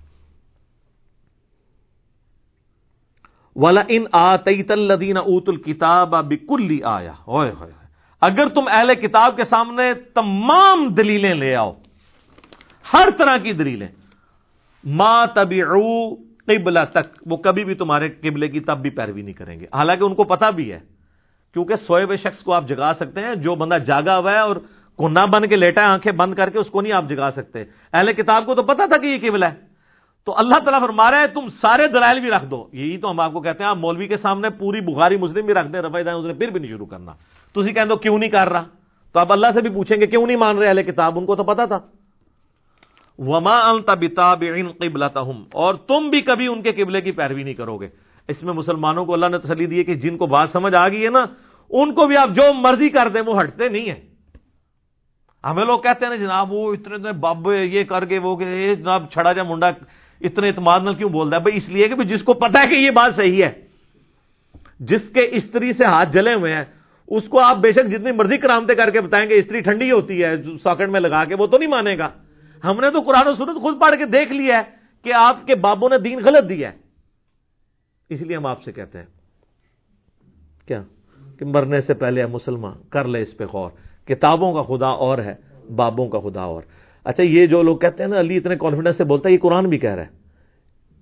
والا 3.55 3.81
ان 3.87 4.03
آدین 4.11 5.17
اوت 5.17 5.49
الکتاب 5.49 6.09
بکلی 6.09 6.83
آیا 6.83 7.11
ہوئے 7.11 7.51
ہوئے۔ 7.59 7.71
اگر 8.21 8.47
تم 8.47 8.61
اہل 8.71 8.95
کتاب 8.95 9.35
کے 9.35 9.43
سامنے 9.43 9.93
تمام 9.93 10.87
دلیلیں 10.87 11.33
لے 11.33 11.55
آؤ، 11.55 11.73
ہر 12.93 13.09
طرح 13.17 13.37
کی 13.37 13.51
دلیلیں، 13.51 13.87
ما 14.83 15.25
تبھی 15.25 15.61
قبلہ 15.61 16.79
تک 16.91 17.23
وہ 17.25 17.37
کبھی 17.37 17.63
بھی 17.63 17.75
تمہارے 17.75 18.09
قبلے 18.09 18.47
کی 18.47 18.59
تب 18.59 18.81
بھی 18.81 18.89
پیروی 18.89 19.21
نہیں 19.21 19.33
کریں 19.33 19.59
گے۔ 19.59 19.65
حالانکہ 19.65 20.03
ان 20.03 20.15
کو 20.15 20.23
پتا 20.23 20.49
بھی 20.49 20.71
ہے۔ 20.71 20.79
کیونکہ 21.53 21.75
سوئے 21.75 22.03
ہوئے 22.03 22.17
شخص 22.17 22.43
کو 22.43 22.53
آپ 22.53 22.67
جگا 22.67 22.91
سکتے 22.95 23.21
ہیں، 23.21 23.35
جو 23.35 23.55
بندہ 23.55 23.75
جاگا 23.75 24.17
ہوا 24.17 24.31
ہے 24.31 24.39
اور 24.39 24.55
کونا 24.95 25.25
بن 25.25 25.47
کے 25.47 25.55
لیٹا 25.55 25.81
ہے، 25.81 25.85
آنکھیں 25.85 26.13
بند 26.13 26.35
کر 26.35 26.49
کے 26.49 26.59
اس 26.59 26.69
کو 26.69 26.81
نہیں 26.81 26.93
آپ 26.93 27.05
جگا 27.09 27.29
سکتے۔ 27.31 27.63
اہل 27.93 28.13
کتاب 28.13 28.45
کو 28.45 28.55
تو 28.55 28.63
پتا 28.63 28.85
تھا 28.85 28.97
کہ 28.97 29.07
یہ 29.07 29.29
قبلہ 29.29 29.45
ہے۔ 29.45 29.71
تو 30.25 30.37
اللہ 30.37 30.55
تعالیٰ 30.55 30.79
فرما 30.79 31.11
رہا 31.11 31.19
ہے، 31.19 31.27
تم 31.27 31.49
سارے 31.61 31.87
دلائل 31.87 32.19
بھی 32.19 32.29
رکھ 32.29 32.45
دو۔ 32.45 32.67
یہی 32.73 32.97
تو 32.97 33.11
ہم 33.11 33.19
آپ 33.19 33.33
کو 33.33 33.41
کہتے 33.41 33.63
ہیں، 33.63 33.69
آپ 33.69 33.77
مولوی 33.77 34.07
کے 34.07 34.17
سامنے 34.17 34.49
پوری 34.49 34.81
بخاری 34.81 35.17
مسلم 35.17 35.45
بھی 35.45 35.53
رکھ 35.53 35.67
دیں 35.67 35.81
رفائی 35.81 36.03
دائیں 36.03 36.19
اس 36.19 36.25
نے 36.25 36.33
پھر 36.33 36.47
بھی 36.47 36.59
نہیں 36.59 36.71
شروع 36.71 36.85
کرنا۔ 36.85 37.11
تو 37.53 37.61
اسی 37.61 37.73
کہ 37.73 37.95
کیوں 37.95 38.17
نہیں 38.17 38.29
کر 38.29 38.49
رہا؟ 38.49 38.63
تو 39.13 39.19
آپ 39.19 39.31
اللہ 39.31 39.47
سے 39.53 39.61
بھی 39.61 39.69
پوچھیں 39.69 40.01
گے، 40.01 40.07
کیوں 40.07 40.27
نہیں 40.27 40.37
مان 40.37 40.57
رہے 40.57 40.67
اہل 40.67 40.83
کتاب؟ 40.83 41.19
ان 41.19 41.25
کو 41.25 41.35
تو 41.35 41.43
پتا 41.43 41.65
تھا۔ 41.65 41.79
وما 43.19 43.59
اور 45.53 45.75
تم 45.75 46.09
بھی 46.09 46.21
کبھی 46.21 46.47
ان 46.47 46.61
کے 46.61 46.71
قبلے 46.71 47.01
کی 47.01 47.11
پیروی 47.11 47.43
نہیں 47.43 47.53
کرو 47.53 47.77
گے۔ 47.77 47.89
اس 48.31 48.43
میں 48.43 48.53
مسلمانوں 48.53 49.05
کو 49.05 49.13
اللہ 49.13 49.29
نے 49.29 49.37
تسلی 49.37 49.65
دی 49.65 49.77
ہے 49.77 49.83
کہ 49.83 49.95
جن 49.95 50.17
کو 50.17 50.25
بات 50.27 50.49
سمجھ 50.51 50.73
آ 50.75 50.87
گئی 50.89 51.03
ہے 51.05 51.09
نا، 51.09 51.25
ان 51.71 51.93
کو 51.93 52.07
بھی 52.07 52.17
آپ 52.17 52.29
جو 52.35 52.43
مرضی 52.53 52.89
کر 52.89 53.09
دیں، 53.09 53.21
وہ 53.21 53.39
ہٹتے 53.41 53.69
نہیں 53.69 53.87
ہیں۔ 53.89 53.99
ہمیں 55.43 55.65
لوگ 55.65 55.79
کہتے 55.79 56.05
ہیں 56.05 56.11
نا، 56.11 56.15
جناب 56.15 56.51
وہ 56.53 56.73
اتنے 56.73 56.95
اتنے 56.95 57.11
بابے 57.19 57.63
یہ 57.65 57.83
کر 57.83 58.05
کے 58.05 58.19
وہ 58.19 58.35
جناب 58.75 59.09
چھڑا 59.11 59.31
جا 59.33 59.43
منڈا، 59.43 59.67
اتنے 60.21 60.47
اعتماد 60.47 60.79
نہ 60.83 60.91
کیوں 60.91 61.09
بول 61.09 61.29
رہا 61.29 61.37
ہے؟ 61.37 61.41
بھائی 61.41 61.57
اس 61.57 61.69
لیے 61.69 61.87
کہ 61.87 62.03
جس 62.03 62.23
کو 62.23 62.33
پتا 62.33 62.61
ہے 62.61 62.67
کہ 62.67 62.79
یہ 62.79 62.91
بات 62.91 63.15
صحیح 63.15 63.43
ہے، 63.43 63.51
جس 64.79 65.09
کے 65.13 65.27
استری 65.31 65.71
سے 65.73 65.85
ہاتھ 65.85 66.11
جلے 66.11 66.33
ہوئے 66.33 66.55
ہیں، 66.55 66.63
اس 67.07 67.27
کو 67.27 67.39
آپ 67.39 67.57
بے 67.57 67.71
شک 67.71 67.89
جتنی 67.91 68.11
مرضی 68.11 68.37
کرامتے 68.37 68.75
کر 68.75 68.89
کے 68.89 69.01
بتائیں 69.01 69.27
گے 69.29 69.35
استری 69.35 69.59
ٹھنڈی 69.59 69.91
ہوتی 69.91 70.23
ہے، 70.23 70.35
ساکٹ 70.63 70.89
میں 70.89 70.99
لگا 70.99 71.23
کے، 71.25 71.35
وہ 71.35 71.47
تو 71.47 71.57
نہیں 71.57 71.69
مانے 71.69 71.97
گا۔ 71.97 72.09
ہم 72.63 72.79
نے 72.79 72.89
تو 72.89 73.01
قرآن 73.01 73.27
و 73.27 73.33
سنت 73.33 73.61
خود 73.61 73.79
پڑھ 73.81 73.95
کے 73.97 74.05
دیکھ 74.05 74.31
لیا 74.31 74.57
ہے 74.57 74.63
کہ 75.05 75.13
آپ 75.13 75.45
کے 75.47 75.55
بابوں 75.55 75.89
نے 75.89 75.97
دین 75.97 76.19
غلط 76.23 76.49
دیا 76.49 76.71
ہے۔ 76.71 76.77
اس 78.11 78.21
لیے 78.21 78.37
ہم 78.37 78.45
آپ 78.45 78.63
سے 78.63 78.71
کہتے 78.71 78.97
ہیں، 78.97 79.05
کیا؟ 80.67 80.83
کہ 81.39 81.45
مرنے 81.45 81.81
سے 81.81 81.93
پہلے 81.93 82.25
مسلمان، 82.25 82.73
کر 82.89 83.05
لے 83.05 83.21
اس 83.21 83.37
پہ 83.37 83.43
غور۔ 83.53 83.71
کتابوں 84.07 84.53
کا 84.53 84.61
خدا 84.61 84.87
اور 84.87 85.17
ہے، 85.17 85.35
بابوں 85.75 86.09
کا 86.09 86.19
خدا 86.19 86.41
اور۔ 86.41 86.61
اچھا 87.03 87.23
یہ 87.23 87.45
جو 87.45 87.61
لوگ 87.61 87.77
کہتے 87.77 88.03
ہیں 88.03 88.09
نا، 88.09 88.19
علی 88.19 88.37
اتنے 88.37 88.55
کانفیڈنس 88.55 88.97
سے 88.97 89.03
بولتا 89.03 89.29
ہے، 89.29 89.33
یہ 89.33 89.39
قرآن 89.41 89.69
بھی 89.69 89.77
کہہ 89.77 89.89
رہا 89.89 90.03
ہے 90.03 90.09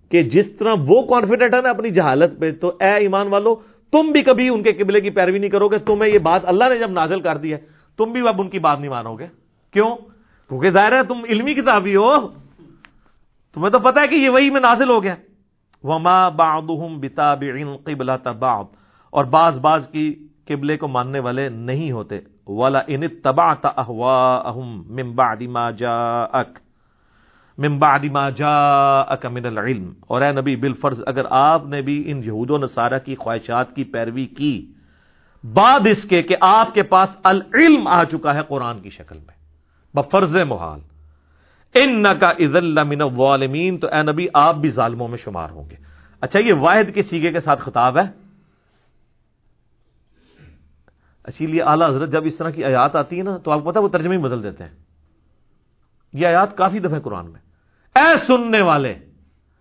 کہ 0.09 0.23
جس 0.23 0.51
طرح 0.51 0.73
وہ 0.87 1.01
کانفیڈنٹ 1.01 1.53
ہے 1.53 1.61
نا 1.61 1.69
اپنی 1.69 1.89
جہالت 1.89 2.39
پہ، 2.39 2.51
تو 2.51 2.77
اے 2.79 2.93
ایمان 2.93 3.27
والو، 3.27 3.55
تم 3.91 4.11
بھی 4.11 4.21
کبھی 4.21 4.49
ان 4.49 4.63
کے 4.63 4.73
قبلے 4.73 5.01
کی 5.01 5.09
پیروی 5.09 5.39
نہیں 5.39 5.49
کرو 5.49 5.67
گے۔ 5.67 5.77
تمہیں 5.77 6.13
یہ 6.13 6.19
بات 6.19 6.41
اللہ 6.43 6.63
نے 6.63 6.79
جب 6.79 6.91
نازل 6.91 7.21
کر 7.21 7.37
دی 7.37 7.53
ہے، 7.53 7.57
تم 7.97 8.11
بھی 8.11 8.27
اب 8.27 8.41
ان 8.41 8.49
کی 8.49 8.59
بات 8.59 8.79
نہیں 8.79 8.89
مانو 8.89 9.15
گے۔ 9.15 9.27
کیوں؟ 9.71 9.95
کیونکہ 10.49 10.69
ظاہر 10.69 10.91
ہے 10.91 11.03
تم 11.07 11.23
علمی 11.29 11.53
کتابی 11.53 11.95
ہو۔ 11.95 12.27
تمہیں 13.53 13.69
تو 13.69 13.79
پتا 13.79 14.01
ہے 14.01 14.07
کہ 14.07 14.15
یہ 14.15 14.29
وہی 14.29 14.49
میں 14.49 14.61
نازل 14.61 14.89
ہو 14.89 15.03
گیا۔ 15.03 15.15
وما 15.83 16.29
بعضهم 16.29 16.99
بتابع 16.99 17.73
قبلہ 17.83 18.29
بعض۔ 18.39 18.65
اور 19.09 19.25
بعض 19.25 19.59
بعض 19.59 19.89
کی 19.89 20.27
قبلے 20.47 20.77
کو 20.77 20.87
ماننے 20.87 21.19
والے 21.19 21.49
نہیں 21.49 21.91
ہوتے۔ 21.91 22.19
ولا 22.47 22.79
ان 22.87 23.01
تبعت 23.23 23.65
اهواهم 23.65 24.95
من 24.95 25.11
بعد 25.11 25.41
ما 25.41 25.71
جاءك۔ 25.71 26.59
من 27.57 27.77
بعد 27.77 27.99
ما 28.11 28.29
جاءك 28.29 29.25
من 29.25 29.45
العلم۔ 29.45 29.93
اور 30.01 30.21
اے 30.21 30.31
نبی، 30.31 30.55
بالفرض 30.55 31.01
اگر 31.07 31.21
آپ 31.29 31.65
نے 31.65 31.81
بھی 31.81 32.11
ان 32.11 32.21
یہود 32.23 32.49
و 32.49 32.57
نصارہ 32.57 32.99
کی 33.05 33.15
خواہشات 33.15 33.75
کی 33.75 33.83
پیروی 33.83 34.25
کی، 34.25 34.71
بعد 35.43 35.87
اس 35.87 36.03
کے 36.03 36.21
کہ 36.21 36.35
آپ 36.41 36.73
کے 36.73 36.83
پاس 36.83 37.09
العلم 37.23 37.87
آ 37.87 38.03
چکا 38.03 38.33
ہے 38.33 38.39
قرآن 38.47 38.79
کی 38.79 38.89
شکل 38.89 39.17
میں۔ 39.17 39.39
بفرض 39.93 40.35
محال۔ 40.35 40.79
ان 41.73 42.03
کا 42.19 42.31
عزل 42.31 42.83
من 42.83 43.01
والمین 43.15 43.77
تو 43.77 43.87
اے 43.87 44.11
نبی 44.11 44.27
آپ 44.33 44.55
بھی 44.55 44.69
ظالموں 44.69 45.07
میں 45.07 45.17
شمار 45.17 45.49
ہوں 45.49 45.69
گے۔ 45.69 45.75
اچھا 46.21 46.39
یہ 46.39 46.53
واحد 46.53 46.95
کے 46.95 47.01
سیگے 47.01 47.31
کے 47.31 47.39
ساتھ 47.39 47.61
خطاب 47.61 47.97
ہے؟ 47.97 48.29
اسی 51.27 51.45
لیے 51.45 51.61
اعلیٰ 51.61 51.89
حضرت 51.89 52.11
جب 52.11 52.25
اس 52.25 52.37
طرح 52.37 52.49
کی 52.49 52.63
آیات 52.63 52.95
آتی 52.95 53.17
ہے 53.17 53.23
نا، 53.23 53.37
تو 53.37 53.51
آپ 53.51 53.63
کو 53.63 53.71
پتا 53.71 53.79
وہ 53.79 53.87
ترجمے 53.87 54.17
ہی 54.17 54.21
بدل 54.21 54.43
دیتے 54.43 54.63
ہیں۔ 54.63 54.71
یہ 56.13 56.27
آیات 56.27 56.57
کافی 56.57 56.79
دفعہ 56.79 56.99
قرآن 56.99 57.31
میں۔ 57.31 57.39
اے 57.95 58.17
سننے 58.27 58.61
والے، 58.61 58.95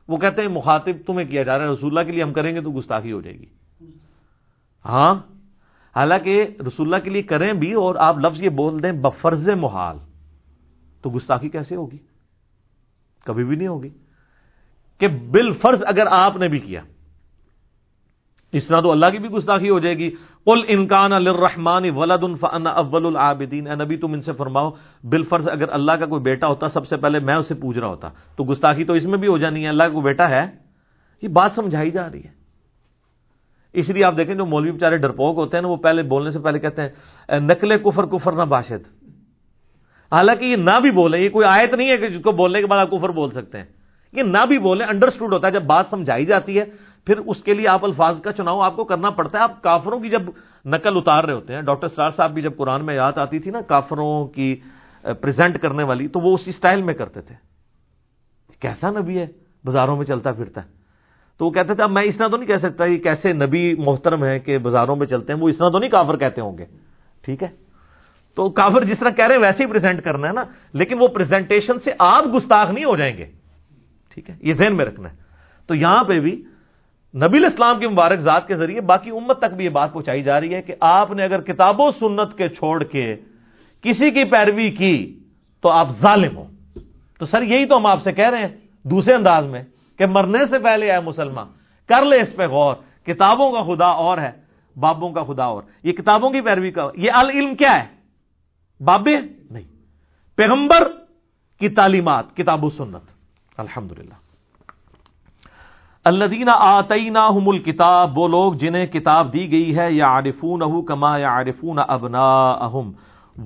وہ 0.08 0.16
کہتے 0.16 0.42
ہیں 0.42 0.48
مخاطب 0.48 0.92
تمہیں 1.06 1.26
کیا 1.26 1.42
جا 1.42 1.58
رہا 1.58 1.64
ہے، 1.64 1.70
رسول 1.70 1.98
اللہ 1.98 2.06
کے 2.06 2.12
لیے 2.12 2.22
ہم 2.22 2.32
کریں 2.32 2.54
گے 2.54 2.60
تو 2.60 2.70
گستاخی 2.70 3.12
ہو 3.12 3.20
جائے 3.20 3.38
گی۔ 3.38 3.46
ہاں 4.84 5.14
حالانکہ 5.96 6.46
رسول 6.66 6.86
اللہ 6.86 7.04
کے 7.04 7.10
لیے 7.10 7.22
کریں 7.22 7.52
بھی 7.52 7.72
اور 7.72 7.94
آپ 7.94 8.18
لفظ 8.18 8.42
یہ 8.42 8.48
بول 8.48 8.82
دیں 8.82 8.92
بفرز 8.92 9.48
محال۔ 9.48 9.96
تو 11.02 11.10
گستاخی 11.10 11.48
کیسے 11.48 11.76
ہوگی؟ 11.76 11.98
کبھی 13.24 13.44
بھی 13.44 13.56
نہیں 13.56 13.68
ہوگی۔ 13.68 13.88
کہ 14.98 15.08
بال 15.08 15.52
فرض 15.52 15.82
اگر 15.86 16.06
آپ 16.10 16.36
نے 16.36 16.48
بھی 16.48 16.58
کیا، 16.58 16.80
اس 18.52 18.66
طرح 18.66 18.80
تو 18.80 18.90
اللہ 18.90 19.06
کی 19.06 19.18
بھی 19.18 19.28
گستاخی 19.28 19.70
ہو 19.70 19.78
جائے 19.78 19.98
گی۔ 19.98 20.10
قل 20.44 20.60
انکان 20.68 21.12
الرحمان 21.12 21.90
ولد 21.90 22.40
فن 22.40 22.66
اول 22.66 23.06
العابدین۔ 23.06 23.66
اے 23.66 23.74
نبی، 23.74 23.96
تم 23.96 24.12
ان 24.12 24.20
سے 24.20 24.32
فرماؤ 24.32 24.70
بال 25.04 25.22
فرض 25.22 25.48
اگر 25.48 25.68
اللہ 25.68 25.92
کا 25.92 26.06
کوئی 26.06 26.22
بیٹا 26.22 26.46
ہوتا، 26.46 26.68
سب 26.68 26.86
سے 26.86 26.96
پہلے 26.96 27.18
میں 27.18 27.34
اسے 27.34 27.54
پوچھ 27.54 27.78
رہا 27.78 27.86
ہوتا۔ 27.86 28.08
تو 28.36 28.44
گستاخی 28.44 28.84
تو 28.84 28.92
اس 28.92 29.04
میں 29.04 29.18
بھی 29.18 29.28
ہو 29.28 29.38
جانی 29.38 29.64
ہے، 29.64 29.68
اللہ 29.68 29.82
کا 29.82 29.88
کوئی 29.88 30.04
بیٹا 30.04 30.28
ہے؟ 30.28 30.46
یہ 31.22 31.28
بات 31.28 31.52
سمجھائی 31.54 31.90
جا 31.90 32.12
رہی 32.12 32.24
ہے۔ 32.24 32.30
اس 33.72 33.90
لیے 33.90 34.04
آپ 34.04 34.16
دیکھیں 34.16 34.34
جو 34.34 34.46
مولوی 34.46 34.70
بیچارے 34.70 34.96
ڈرپوک 34.96 35.36
ہوتے 35.36 35.56
ہیں 35.56 35.62
نا، 35.62 35.68
وہ 35.68 35.76
پہلے 35.76 36.02
بولنے 36.02 36.30
سے 36.30 36.38
پہلے 36.38 36.58
کہتے 36.58 36.82
ہیں 36.82 36.88
نقل 37.40 37.78
کفر 37.78 38.06
کفر 38.06 38.32
نہ 38.32 38.42
باشد۔ 38.42 38.97
حالانکہ 40.12 40.44
یہ 40.44 40.56
نہ 40.56 40.80
بھی 40.82 40.90
بولے 40.90 41.18
یہ 41.18 41.28
کوئی 41.28 41.46
آیت 41.46 41.74
نہیں 41.74 41.90
ہے 41.90 41.96
کہ 41.96 42.08
جس 42.08 42.22
کو 42.22 42.32
بولنے 42.32 42.60
کے 42.60 42.66
بعد 42.66 42.78
آپ 42.78 42.90
کفر 42.90 43.08
بول 43.08 43.30
سکتے 43.30 43.58
ہیں۔ 43.58 43.64
یہ 44.12 44.22
نہ 44.22 44.46
بھی 44.48 44.58
بولے 44.58 44.84
انڈرسٹوڈ 44.84 45.32
ہوتا 45.32 45.46
ہے۔ 45.46 45.52
جب 45.52 45.62
بات 45.62 45.86
سمجھائی 45.90 46.26
جاتی 46.26 46.58
ہے، 46.58 46.64
پھر 47.06 47.18
اس 47.18 47.42
کے 47.42 47.54
لیے 47.54 47.68
آپ 47.68 47.84
الفاظ 47.84 48.20
کا 48.20 48.32
چناؤ 48.32 48.60
آپ 48.60 48.76
کو 48.76 48.84
کرنا 48.84 49.10
پڑتا 49.10 49.38
ہے۔ 49.38 49.42
آپ 49.42 49.62
کافروں 49.62 50.00
کی 50.00 50.08
جب 50.08 50.22
نقل 50.66 50.96
اتار 50.96 51.24
رہے 51.24 51.32
ہوتے 51.32 51.54
ہیں، 51.54 51.62
ڈاکٹر 51.62 51.88
سرار 51.88 52.10
صاحب 52.16 52.30
بھی 52.30 52.42
جب 52.42 52.56
قرآن 52.56 52.84
میں 52.84 52.94
یاد 52.94 53.12
آتی 53.16 53.38
تھی 53.38 53.50
نا، 53.50 53.60
کافروں 53.60 54.26
کی 54.26 54.56
پریزنٹ 55.02 55.58
کرنے 55.58 55.82
والی، 55.82 56.08
تو 56.08 56.20
وہ 56.20 56.34
اسی 56.34 56.52
سٹائل 56.52 56.82
میں 56.82 56.94
کرتے 56.94 57.20
تھے۔ 57.20 57.34
کیسا 58.60 58.90
نبی 58.90 59.18
ہے؟ 59.18 59.26
بازاروں 59.64 59.96
میں 59.96 60.04
چلتا 60.04 60.32
پھرتا 60.32 60.62
ہے۔ 60.62 60.68
تو 61.38 61.46
وہ 61.46 61.50
کہتے 61.50 61.74
تھے، 61.74 61.82
اب 61.82 61.90
میں 61.90 62.02
اس 62.02 62.16
طرح 62.16 62.28
تو 62.28 62.36
نہیں 62.36 62.46
کہہ 62.46 62.56
سکتا 62.56 62.86
کہ 62.86 62.98
کیسے 62.98 63.32
نبی 63.32 63.74
محترم 63.74 64.24
ہے 64.24 64.38
کہ 64.38 64.58
بازاروں 64.58 64.96
میں 64.96 65.06
چلتے 65.06 65.32
ہیں، 65.32 65.40
وہ 65.40 65.48
اس 65.48 65.58
طرح 65.58 65.68
تو 65.68 65.78
نہیں 65.78 65.90
کافر 65.90 66.16
کہتے 66.16 66.40
ہوں 66.40 66.58
گے۔ 66.58 66.64
ٹھیک 67.22 67.42
ہے؟ 67.42 67.67
تو 68.38 68.50
کافر 68.50 68.84
جس 68.84 68.98
طرح 68.98 69.10
کہہ 69.10 69.26
رہے 69.26 69.34
ہیں 69.34 69.42
ویسے 69.42 69.64
ہی 69.64 69.68
پریزنٹ 69.68 70.02
کرنا 70.02 70.28
ہے 70.28 70.32
نا، 70.32 70.44
لیکن 70.72 70.96
وہ 71.00 71.08
پریزنٹیشن 71.08 71.78
سے 71.84 71.90
آپ 71.98 72.24
گستاخ 72.34 72.70
نہیں 72.70 72.84
ہو 72.84 72.96
جائیں 72.96 73.16
گے۔ 73.16 73.24
ٹھیک 74.14 74.30
ہے؟ 74.30 74.36
یہ 74.40 74.52
ذہن 74.52 74.76
میں 74.76 74.84
رکھنا 74.84 75.10
ہے۔ 75.10 75.16
تو 75.66 75.74
یہاں 75.74 76.04
پہ 76.04 76.20
بھی 76.20 76.44
نبی 77.14 77.46
اسلام 77.46 77.78
کی 77.78 77.86
مبارک 77.86 78.18
ذات 78.18 78.46
کے 78.46 78.54
ذریعے 78.54 78.80
باقی 78.80 79.10
امت 79.10 79.38
تک 79.38 79.54
بھی 79.54 79.64
یہ 79.64 79.70
بات 79.70 79.92
پہنچائی 79.92 80.22
جا 80.22 80.40
رہی 80.40 80.54
ہے 80.54 80.62
کہ 80.62 80.74
آپ 80.80 81.10
نے 81.10 81.24
اگر 81.24 81.40
کتاب 81.40 81.80
و 81.80 81.90
سنت 81.90 82.38
کے 82.38 82.48
چھوڑ 82.48 82.84
کے 82.84 83.16
کسی 83.82 84.10
کی 84.10 84.24
پیروی 84.24 84.70
کی 84.70 85.18
تو 85.60 85.68
آپ 85.68 85.90
ظالم 85.90 86.36
ہو۔ 86.36 86.44
تو 87.18 87.26
سر 87.26 87.42
یہی 87.42 87.66
تو 87.66 87.76
ہم 87.76 87.86
آپ 87.86 88.02
سے 88.02 88.12
کہہ 88.12 88.30
رہے 88.30 88.38
ہیں 88.38 88.56
دوسرے 88.82 89.14
انداز 89.14 89.46
میں 89.46 89.62
کہ 89.98 90.06
مرنے 90.06 90.46
سے 90.50 90.58
پہلے 90.58 90.92
ہے 90.92 91.00
مسلمان 91.00 91.46
کر 91.88 92.04
لے 92.04 92.20
اس 92.20 92.36
پہ 92.36 92.46
غور، 92.46 92.74
کتابوں 93.06 93.52
کا 93.52 93.74
خدا 93.74 93.86
اور 93.86 94.18
ہے، 94.18 94.30
بابوں 94.80 95.12
کا 95.12 95.22
خدا 95.22 95.44
اور۔ 95.44 95.62
یہ 95.82 95.92
کتابوں 95.92 96.30
کی 96.30 96.40
پیروی 96.40 96.70
کا، 96.70 96.88
یہ 96.94 97.10
العلم 97.14 97.54
کیا 97.54 97.84
ہے؟ 97.84 97.97
بابے 98.80 99.16
نہیں۔ 99.50 99.64
پیغمبر 100.36 100.88
کی 101.58 101.68
تعلیمات، 101.68 102.36
کتاب 102.36 102.64
و 102.64 102.68
سنت۔ 102.68 103.18
الحمد 103.56 103.92
للہ 103.92 104.14
اللہ 106.04 106.24
دینا 106.24 106.52
آتئینا 106.52 107.30
کتاب 107.58 108.18
وہ 108.18 108.28
لوگ 108.28 108.54
جنہیں 108.54 108.86
کتاب 108.86 109.32
دی 109.32 109.52
گئی 109.52 109.78
ہے 109.78 109.92
یا 109.92 110.06
عارفون 110.06 110.86
کما 110.86 111.18
یا 111.18 111.28
عارفون 111.28 111.78
ابنا 111.88 112.68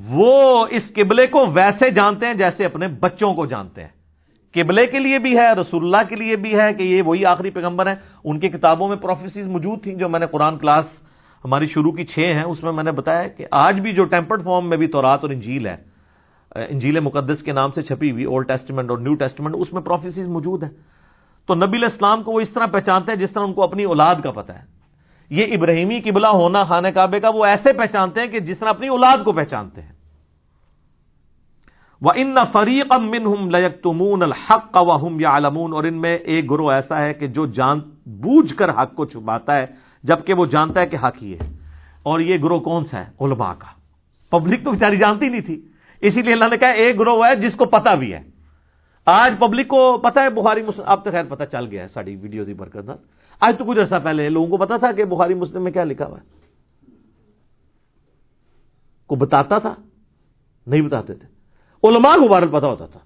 وہ 0.08 0.66
اس 0.70 0.92
قبلے 0.94 1.26
کو 1.26 1.46
ویسے 1.54 1.90
جانتے 1.90 2.26
ہیں 2.26 2.34
جیسے 2.34 2.64
اپنے 2.64 2.88
بچوں 2.88 3.34
کو 3.34 3.46
جانتے 3.46 3.80
ہیں۔ 3.80 3.88
قبلے 4.54 4.86
کے 4.86 4.98
لیے 4.98 5.18
بھی 5.18 5.38
ہے، 5.38 5.52
رسول 5.52 5.84
اللہ 5.84 6.08
کے 6.08 6.16
لیے 6.16 6.36
بھی 6.36 6.60
ہے 6.60 6.74
کہ 6.74 6.82
یہ 6.82 7.02
وہی 7.02 7.24
آخری 7.24 7.50
پیغمبر 7.50 7.86
ہیں۔ 7.86 7.96
ان 8.24 8.40
کی 8.40 8.48
کتابوں 8.48 8.88
میں 8.88 8.96
پروفیسیز 8.96 9.46
موجود 9.46 9.82
تھیں 9.82 9.94
جو 9.94 10.08
میں 10.08 10.20
نے 10.20 10.26
قرآن 10.26 10.58
کلاس 10.58 10.86
ہماری 11.44 11.66
شروع 11.66 11.92
کی 11.92 12.04
چھ 12.04 12.18
ہیں، 12.18 12.42
اس 12.42 12.62
میں 12.62 12.72
میں 12.72 12.84
نے 12.84 12.92
بتایا 12.92 13.28
کہ 13.28 13.46
آج 13.50 13.80
بھی 13.80 13.92
جو 13.92 14.04
ٹیمپرڈ 14.04 14.42
فارم 14.44 14.68
میں 14.68 14.76
بھی 14.76 14.86
تورات 14.86 15.18
اور 15.22 15.30
انجیل 15.30 15.66
ہے 15.66 15.76
انجیل 16.54 17.00
مقدس 17.00 17.42
کے 17.42 17.52
نام 17.52 17.70
سے 17.70 17.82
چھپی 17.82 18.10
ہوئی 18.10 18.24
اولڈ 18.24 18.48
ٹیسٹمنٹ 18.48 18.90
اور 18.90 18.98
نیو 18.98 19.14
ٹیسٹمنٹ 19.14 19.54
اس 19.58 19.72
میں 19.72 19.82
پروفیسیز 19.82 20.28
موجود 20.28 20.62
ہیں۔ 20.62 20.70
تو 21.46 21.54
نبی 21.54 21.78
الاسلام 21.78 22.22
کو 22.22 22.32
وہ 22.32 22.40
اس 22.40 22.50
طرح 22.50 22.66
پہچانتے 22.66 23.12
ہیں 23.12 23.18
جس 23.18 23.30
طرح 23.30 23.42
ان 23.42 23.52
کو 23.52 23.62
اپنی 23.62 23.84
اولاد 23.84 24.14
کا 24.24 24.30
پتہ 24.30 24.52
ہے۔ 24.52 24.64
یہ 25.30 25.44
ابراہیمی 25.44 26.00
قبلہ 26.00 26.26
ہونا، 26.26 26.64
خانہ 26.64 26.88
کعبے 26.88 27.20
کا، 27.20 27.28
وہ 27.28 27.44
ایسے 27.44 27.72
پہچانتے 27.72 28.20
ہیں 28.20 28.28
کہ 28.28 28.40
جس 28.40 28.58
طرح 28.58 28.68
اپنی 28.68 28.88
اولاد 28.88 29.24
کو 29.24 29.32
پہچانتے 29.32 29.82
ہیں۔ 29.82 29.92
وہ 32.00 32.10
ان 32.16 32.36
فریق 32.52 32.86
امن 32.90 33.52
لمون 33.52 34.22
الحق 34.22 34.76
وم 34.80 35.20
یا 35.20 35.30
اور 35.30 35.84
ان 35.84 36.00
میں 36.00 36.16
ایک 36.16 36.50
گروہ 36.50 36.72
ایسا 36.72 37.00
ہے 37.00 37.14
کہ 37.14 37.26
جو 37.26 37.46
جان 37.46 37.80
بوجھ 38.06 38.54
کر 38.54 38.70
حق 38.70 38.94
کو 38.94 39.04
چھپاتا 39.04 39.56
ہے۔ 39.56 39.66
جبکہ 40.02 40.34
وہ 40.34 40.46
جانتا 40.46 40.80
ہے 40.80 40.86
کہ 40.86 40.96
حق 40.96 41.22
ہی 41.22 41.34
ہے۔ 41.34 41.56
اور 42.02 42.20
یہ 42.20 42.38
گروہ 42.42 42.60
کون 42.60 42.84
سا 42.84 42.98
ہے؟ 42.98 43.10
علماء 43.20 43.52
کا۔ 43.58 43.66
پبلک 44.30 44.64
تو 44.64 44.70
بیچاری 44.70 44.96
جانتی 44.96 45.28
نہیں 45.28 45.40
تھی۔ 45.40 45.68
اسی 46.00 46.22
لیے 46.22 46.32
اللہ 46.32 46.44
نے 46.50 46.56
کہا 46.56 46.68
ایک 46.68 46.98
گروہ 46.98 47.26
ہے 47.26 47.36
جس 47.36 47.54
کو 47.54 47.64
پتا 47.64 47.94
بھی 47.94 48.14
ہے۔ 48.14 48.20
آج 49.06 49.34
پبلک 49.38 49.68
کو 49.68 49.98
پتا 49.98 50.22
ہے، 50.22 50.30
بخاری 50.30 50.62
مسلم، 50.62 50.84
اب 50.88 51.04
تو 51.04 51.10
خیر 51.10 51.22
پتا 51.22 51.46
چل 51.46 51.66
گیا 51.66 51.82
ہے 51.82 51.88
ساری 51.88 52.16
ویڈیوز 52.16 52.48
ہی 52.48 52.54
برکت 52.54 52.90
آج 53.40 53.58
تو 53.58 53.64
کچھ 53.64 53.78
عرصہ 53.78 53.94
پہلے 54.04 54.28
لوگوں 54.28 54.48
کو 54.48 54.56
پتا 54.56 54.76
تھا 54.76 54.92
کہ 54.92 55.04
بخاری 55.04 55.34
مسلم 55.34 55.64
میں 55.64 55.72
کیا 55.72 55.84
لکھا 55.84 56.06
ہوا 56.06 56.18
ہے۔ 56.18 56.24
کو 59.06 59.14
بتاتا 59.14 59.58
تھا؟ 59.58 59.74
نہیں 60.66 60.82
بتاتے 60.82 61.14
تھے۔ 61.14 61.28
علماء 61.88 62.16
کو 62.16 62.28
بارل 62.28 62.48
پتا 62.48 62.66
ہوتا 62.66 62.86
تھا۔ 62.86 63.00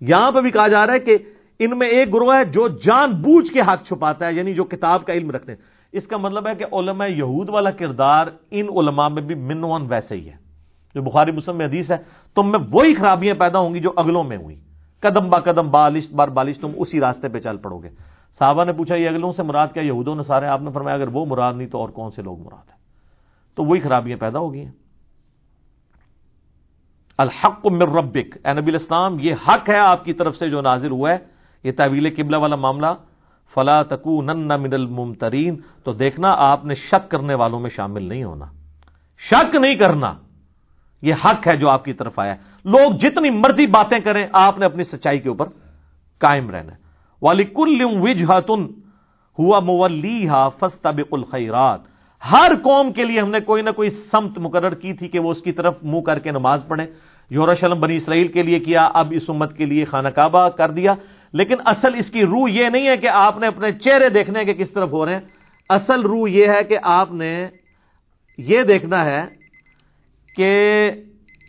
یہاں 0.00 0.32
پہ 0.32 0.40
بھی 0.40 0.50
کہا 0.50 0.68
جا 0.68 0.86
رہا 0.86 0.94
ہے 0.94 0.98
کہ 0.98 1.18
ان 1.58 1.78
میں 1.78 1.88
ایک 1.88 2.14
گروہ 2.14 2.34
ہے 2.34 2.44
جو 2.44 2.68
جان 2.68 3.10
بوجھ 3.10 3.52
کے 3.52 3.60
حق 3.60 3.86
چھپاتا 3.86 4.26
ہے 4.26 4.34
یعنی 4.34 4.54
جو 4.54 4.64
کتاب 4.64 5.06
کا 5.06 5.12
علم 5.12 5.30
رکھتے 5.30 5.52
ہیں۔ 5.52 5.73
اس 5.96 6.06
کا 6.06 6.16
مطلب 6.16 6.46
ہے 6.46 6.54
کہ 6.54 6.74
علماء 6.74 7.06
یہود 7.06 7.48
والا 7.48 7.70
کردار 7.70 8.26
ان 8.50 8.66
علماء 8.76 9.08
میں 9.08 9.22
بھی 9.22 9.34
منوان 9.34 9.86
ویسے 9.88 10.16
ہی 10.16 10.28
ہے۔ 10.28 10.36
جو 10.94 11.02
بخاری 11.02 11.32
مسلم 11.32 11.56
میں 11.56 11.66
حدیث 11.66 11.90
ہے 11.90 11.96
تم 12.34 12.50
میں 12.50 12.58
وہی 12.72 12.94
خرابیاں 12.94 13.34
پیدا 13.34 13.58
ہوں 13.58 13.74
گی 13.74 13.80
جو 13.80 13.92
اگلوں 13.96 14.24
میں 14.24 14.36
ہوئی 14.36 14.60
قدم 15.00 15.30
با 15.30 15.40
قدم 15.40 15.70
بالش 15.70 16.12
بار 16.12 16.28
بالش 16.28 16.58
تم 16.58 16.70
اسی 16.76 17.00
راستے 17.00 17.28
پہ 17.28 17.38
چل 17.38 17.56
پڑو 17.56 17.78
گے۔ 17.78 17.88
صحابہ 18.38 18.64
نے 18.64 18.72
پوچھا، 18.72 18.94
یہ 18.94 19.08
اگلوں 19.08 19.32
سے 19.32 19.42
مراد 19.42 19.68
کیا؟ 19.74 19.82
یہودوں 19.82 20.14
نے 20.14 20.22
سارے، 20.22 20.46
آپ 20.46 20.62
نے 20.62 20.70
فرمایا، 20.70 20.96
اگر 20.96 21.08
وہ 21.08 21.26
مراد 21.26 21.54
نہیں 21.54 21.68
تو 21.68 21.78
اور 21.78 21.88
کون 21.88 22.10
سے 22.10 22.22
لوگ 22.22 22.38
مراد 22.38 22.70
ہیں؟ 22.70 22.76
تو 23.54 23.64
وہی 23.64 23.80
خرابیاں 23.80 24.16
پیدا 24.16 24.38
ہو 24.38 24.52
گئی 24.52 24.64
ہیں۔ 24.64 24.72
الحق 27.18 27.66
من 27.66 27.82
ربک، 27.82 28.46
اے 28.46 28.52
نبی 28.52 28.70
الاسلام 28.70 29.16
یہ 29.20 29.34
حق 29.48 29.70
ہے 29.70 29.78
آپ 29.78 30.04
کی 30.04 30.12
طرف 30.12 30.36
سے 30.36 30.50
جو 30.50 30.60
نازل 30.60 30.90
ہوا 30.90 31.10
ہے۔ 31.10 31.18
یہ 31.64 31.72
طویل 31.72 32.14
قبلہ 32.14 32.36
والا 32.36 32.56
معاملہ 32.56 32.86
فلا 33.54 33.82
تکو 33.82 34.22
نن 34.22 34.48
من 34.48 34.72
الممترین، 34.72 35.56
تو 35.84 35.92
دیکھنا 35.92 36.34
آپ 36.38 36.64
نے 36.64 36.74
شک 36.74 37.10
کرنے 37.10 37.34
والوں 37.34 37.60
میں 37.60 37.70
شامل 37.70 38.02
نہیں 38.02 38.24
ہونا۔ 38.24 38.44
شک 39.30 39.54
نہیں 39.54 39.74
کرنا۔ 39.74 40.14
یہ 41.02 41.14
حق 41.24 41.48
ہے 41.48 41.56
جو 41.56 41.68
آپ 41.68 41.84
کی 41.84 41.92
طرف 41.92 42.18
آیا۔ 42.18 42.32
ہے 42.32 42.38
لوگ 42.64 42.92
جتنی 42.92 43.30
مرضی 43.30 43.66
باتیں 43.66 43.98
کریں، 43.98 44.26
آپ 44.32 44.58
نے 44.58 44.64
اپنی 44.64 44.82
سچائی 44.82 45.18
کے 45.18 45.28
اوپر 45.28 45.46
قائم 46.18 46.50
رہنا 46.50 46.72
والی 47.22 47.44
کل 47.44 47.78
وجہتن 47.82 48.66
ہوا 49.38 49.60
مولی 49.60 50.28
ہا 50.28 50.48
فستا 50.48 50.90
الخیرات 51.12 51.80
ہر 52.32 52.52
قوم 52.62 52.92
کے 52.92 53.04
لیے 53.04 53.20
ہم 53.20 53.30
نے 53.30 53.40
کوئی 53.40 53.62
نہ 53.62 53.70
کوئی 53.70 53.90
سمت 53.90 54.38
مقرر 54.38 54.74
کی 54.74 54.92
تھی 54.92 55.08
کہ 55.08 55.18
وہ 55.18 55.30
اس 55.30 55.42
کی 55.42 55.52
طرف 55.52 55.74
منہ 55.82 56.00
کر 56.00 56.18
کے 56.18 56.30
نماز 56.30 56.60
پڑھے 56.68 56.86
یورشلم 57.30 57.80
بنی 57.80 57.96
اسرائیل 57.96 58.28
کے 58.28 58.42
لیے 58.42 58.58
کیا، 58.58 58.88
اب 58.94 59.12
اس 59.16 59.22
امت 59.28 59.56
کے 59.56 59.64
لیے 59.64 59.84
خانہ 59.84 60.08
کعبہ 60.08 60.48
کر 60.48 60.70
دیا۔ 60.70 60.94
لیکن 61.34 61.54
اصل 61.64 61.94
اس 61.94 62.10
کی 62.10 62.26
روح 62.26 62.50
یہ 62.50 62.68
نہیں 62.68 62.88
ہے 62.88 62.96
کہ 62.96 63.08
آپ 63.08 63.38
نے 63.38 63.46
اپنے 63.46 63.72
چہرے 63.72 64.08
دیکھنے 64.08 64.44
کے 64.44 64.54
کس 64.54 64.70
طرف 64.70 64.90
ہو 64.92 65.06
رہے 65.06 65.12
ہیں۔ 65.12 65.20
اصل 65.68 66.00
روح 66.00 66.28
یہ 66.28 66.48
ہے 66.48 66.64
کہ 66.64 66.78
آپ 66.82 67.12
نے 67.12 67.48
یہ 68.38 68.62
دیکھنا 68.62 69.04
ہے 69.04 69.22
کہ 70.36 70.90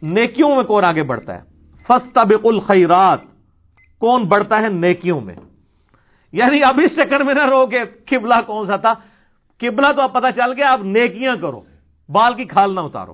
نیکیوں 0.02 0.56
میں 0.56 0.64
کون 0.64 0.86
آگے 0.86 1.04
بڑھتا 1.04 1.36
ہے۔ 1.36 1.42
فستا 1.88 2.24
الخیرات، 2.44 3.20
کون 4.00 4.24
بڑھتا 4.24 4.62
ہے 4.62 4.70
نیکیوں 4.70 5.22
میں۔ 5.22 5.36
یعنی 6.32 6.64
اب 6.64 6.80
اس 6.84 6.96
چکر 6.96 7.24
میں 7.24 7.34
نہ 7.34 7.46
رہو 7.46 7.66
کہ 7.66 7.80
قبلہ 8.06 8.36
کون 8.48 8.66
سا 8.66 8.76
تھا۔ 8.76 8.94
قبلہ 9.58 9.92
تو 9.96 10.02
اب 10.02 10.14
پتا 10.14 10.32
چل 10.32 10.52
گیا، 10.58 10.72
اب 10.72 10.84
نیکیاں 10.84 11.36
کرو، 11.36 11.62
بال 12.10 12.34
کی 12.34 12.44
کھال 12.44 12.76
نہ 12.76 12.80
اتارو۔ 12.80 13.14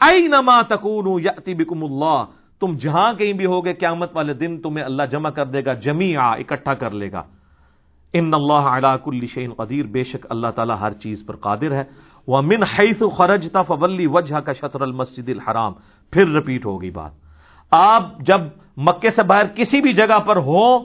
ائی 0.00 0.28
نما 0.28 0.62
تکون 0.62 1.22
یاتی 1.24 1.54
بکم 1.54 1.84
اللہ 1.84 2.24
تم 2.60 2.76
جہاں 2.76 3.12
کہیں 3.12 3.32
بھی 3.32 3.46
ہوگے 3.46 3.72
قیامت 3.72 4.16
والے 4.16 4.34
دن 4.34 4.60
تمہیں 4.60 4.84
اللہ 4.84 5.02
جمع 5.02 5.30
کر 5.30 5.46
دے 5.46 5.64
گا 5.64 5.72
جمی 5.72 6.16
اکٹھا 6.16 6.74
کر 6.74 6.90
لے 6.90 7.12
گا۔ 7.12 7.22
ان 8.12 8.30
اللہ 8.34 8.52
علا 8.52 8.96
کل 8.96 9.26
شعین 9.26 9.52
قدیر، 9.52 9.84
بے 9.86 10.04
شک 10.04 10.26
اللہ 10.30 10.46
تعالیٰ 10.54 10.76
ہر 10.80 10.92
چیز 10.92 11.26
پر 11.26 11.36
قادر 11.36 11.72
ہے۔ 11.72 11.84
وہ 12.26 12.42
من 12.42 12.62
حیث 12.62 13.02
خرج 13.16 13.48
فولی 13.66 14.06
وجہ 14.06 14.40
کا 14.40 14.52
شطر 14.52 14.80
المسجد 14.80 15.28
الحرام، 15.28 15.72
پھر 16.10 16.28
رپیٹ 16.28 16.66
ہوگی 16.66 16.90
بات۔ 16.90 17.10
آپ 17.70 18.18
جب 18.18 18.40
مکے 18.76 19.10
سے 19.10 19.22
باہر 19.22 19.46
کسی 19.46 19.80
بھی 19.80 19.92
جگہ 19.92 20.18
پر 20.26 20.36
ہو 20.36 20.78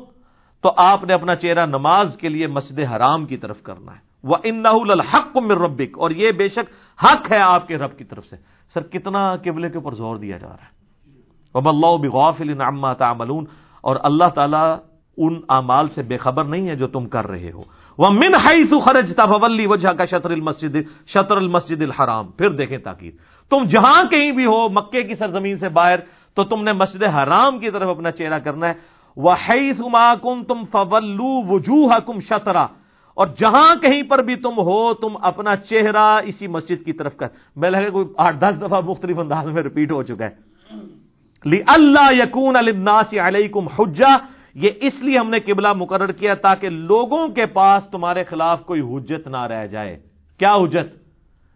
تو 0.61 0.71
آپ 0.77 1.03
نے 1.03 1.13
اپنا 1.13 1.35
چہرہ 1.35 1.65
نماز 1.65 2.17
کے 2.17 2.29
لیے 2.29 2.47
مسجد 2.47 2.79
حرام 2.79 3.25
کی 3.25 3.37
طرف 3.37 3.63
کرنا 3.63 3.91
ہے۔ 3.91 3.99
وہ 4.23 4.35
ان 4.43 4.65
الحق 4.65 5.37
مر 5.37 5.57
ربک 5.57 5.99
اور 5.99 6.11
یہ 6.11 6.31
بے 6.31 6.47
شک 6.47 7.03
حق 7.03 7.31
ہے 7.31 7.37
آپ 7.37 7.67
کے 7.67 7.77
رب 7.77 7.97
کی 7.97 8.03
طرف 8.03 8.25
سے۔ 8.25 8.35
سر، 8.73 8.83
کتنا 8.83 9.35
قبلے 9.35 9.69
کے 9.69 9.77
اوپر 9.77 9.93
زور 9.93 10.15
دیا 10.15 10.37
جا 10.37 10.47
رہا 10.47 10.55
ہے۔ 10.55 10.80
وب 11.55 11.69
اللہ 11.69 11.97
بغافل 11.97 12.61
عما 12.61 12.93
تعملون 12.93 13.45
اور 13.81 13.95
اللہ 14.03 14.29
تعالیٰ 14.35 14.75
ان 15.17 15.39
اعمال 15.49 15.87
سے 15.87 16.01
بے 16.01 16.17
خبر 16.17 16.43
نہیں 16.43 16.67
ہے 16.69 16.75
جو 16.75 16.87
تم 16.87 17.05
کر 17.05 17.27
رہے 17.27 17.51
ہو۔ 17.51 17.63
وہ 17.97 18.09
من 18.09 18.35
حیث 18.35 18.73
خرجتا 18.83 19.25
فولی 19.25 19.65
وجہ 19.65 19.89
کا 19.89 20.05
شطر 20.05 20.29
المسجد 20.29 20.75
شطر 21.07 21.37
المسجد 21.37 21.81
الحرام۔ 21.81 22.27
پھر 22.27 22.49
دیکھیں 22.49 22.77
تاکید۔ 22.77 23.15
تم 23.49 23.63
جہاں 23.63 24.03
کہیں 24.09 24.31
بھی 24.31 24.45
ہو، 24.45 24.69
مکے 24.69 25.03
کی 25.03 25.15
سرزمین 25.15 25.57
سے 25.57 25.69
باہر، 25.69 25.99
تو 26.33 26.43
تم 26.43 26.63
نے 26.63 26.73
مسجد 26.73 27.03
حرام 27.03 27.59
کی 27.59 27.71
طرف 27.71 27.89
اپنا 27.89 28.11
چہرہ 28.11 28.39
کرنا 28.39 28.67
ہے۔ 28.67 28.73
وہ 29.15 29.31
حیث 29.31 29.81
کم 30.21 30.43
تم 30.43 30.63
فولو 30.71 31.53
وجوہ 31.53 31.99
کم 32.05 32.19
شطرا۔ 32.19 32.67
اور 33.13 33.27
جہاں 33.39 33.75
کہیں 33.81 34.03
پر 34.03 34.19
بھی 34.19 34.35
تم 34.35 34.53
ہو، 34.57 34.93
تم 34.93 35.17
اپنا 35.21 35.55
چہرہ 35.55 36.19
اسی 36.23 36.47
مسجد 36.47 36.85
کی 36.85 36.93
طرف 36.93 37.17
کر۔ 37.17 37.27
میں 37.55 37.69
لگے 37.69 37.89
کوئی 37.89 38.07
آٹھ 38.17 38.37
دس 38.39 38.61
دفعہ 38.61 38.81
مختلف 38.81 39.19
انداز 39.19 39.45
میں 39.45 39.63
ریپیٹ 39.63 39.91
ہو 39.91 40.03
چکا 40.03 40.25
ہے۔ 40.25 40.51
اللہ 41.45 42.13
یقون 42.13 42.55
الناس 42.55 43.13
علیکم 43.13 43.67
حجہ، 43.67 44.17
یہ 44.55 44.69
اس 44.81 45.03
لیے 45.03 45.17
ہم 45.17 45.29
نے 45.29 45.39
قبلہ 45.39 45.73
مقرر 45.73 46.11
کیا 46.11 46.33
تاکہ 46.33 46.69
لوگوں 46.69 47.27
کے 47.27 47.45
پاس 47.45 47.83
تمہارے 47.91 48.23
خلاف 48.23 48.65
کوئی 48.65 48.81
حجت 48.81 49.27
نہ 49.27 49.37
رہ 49.37 49.67
جائے۔ 49.67 49.99
کیا 50.39 50.55
حجت؟ 50.55 50.95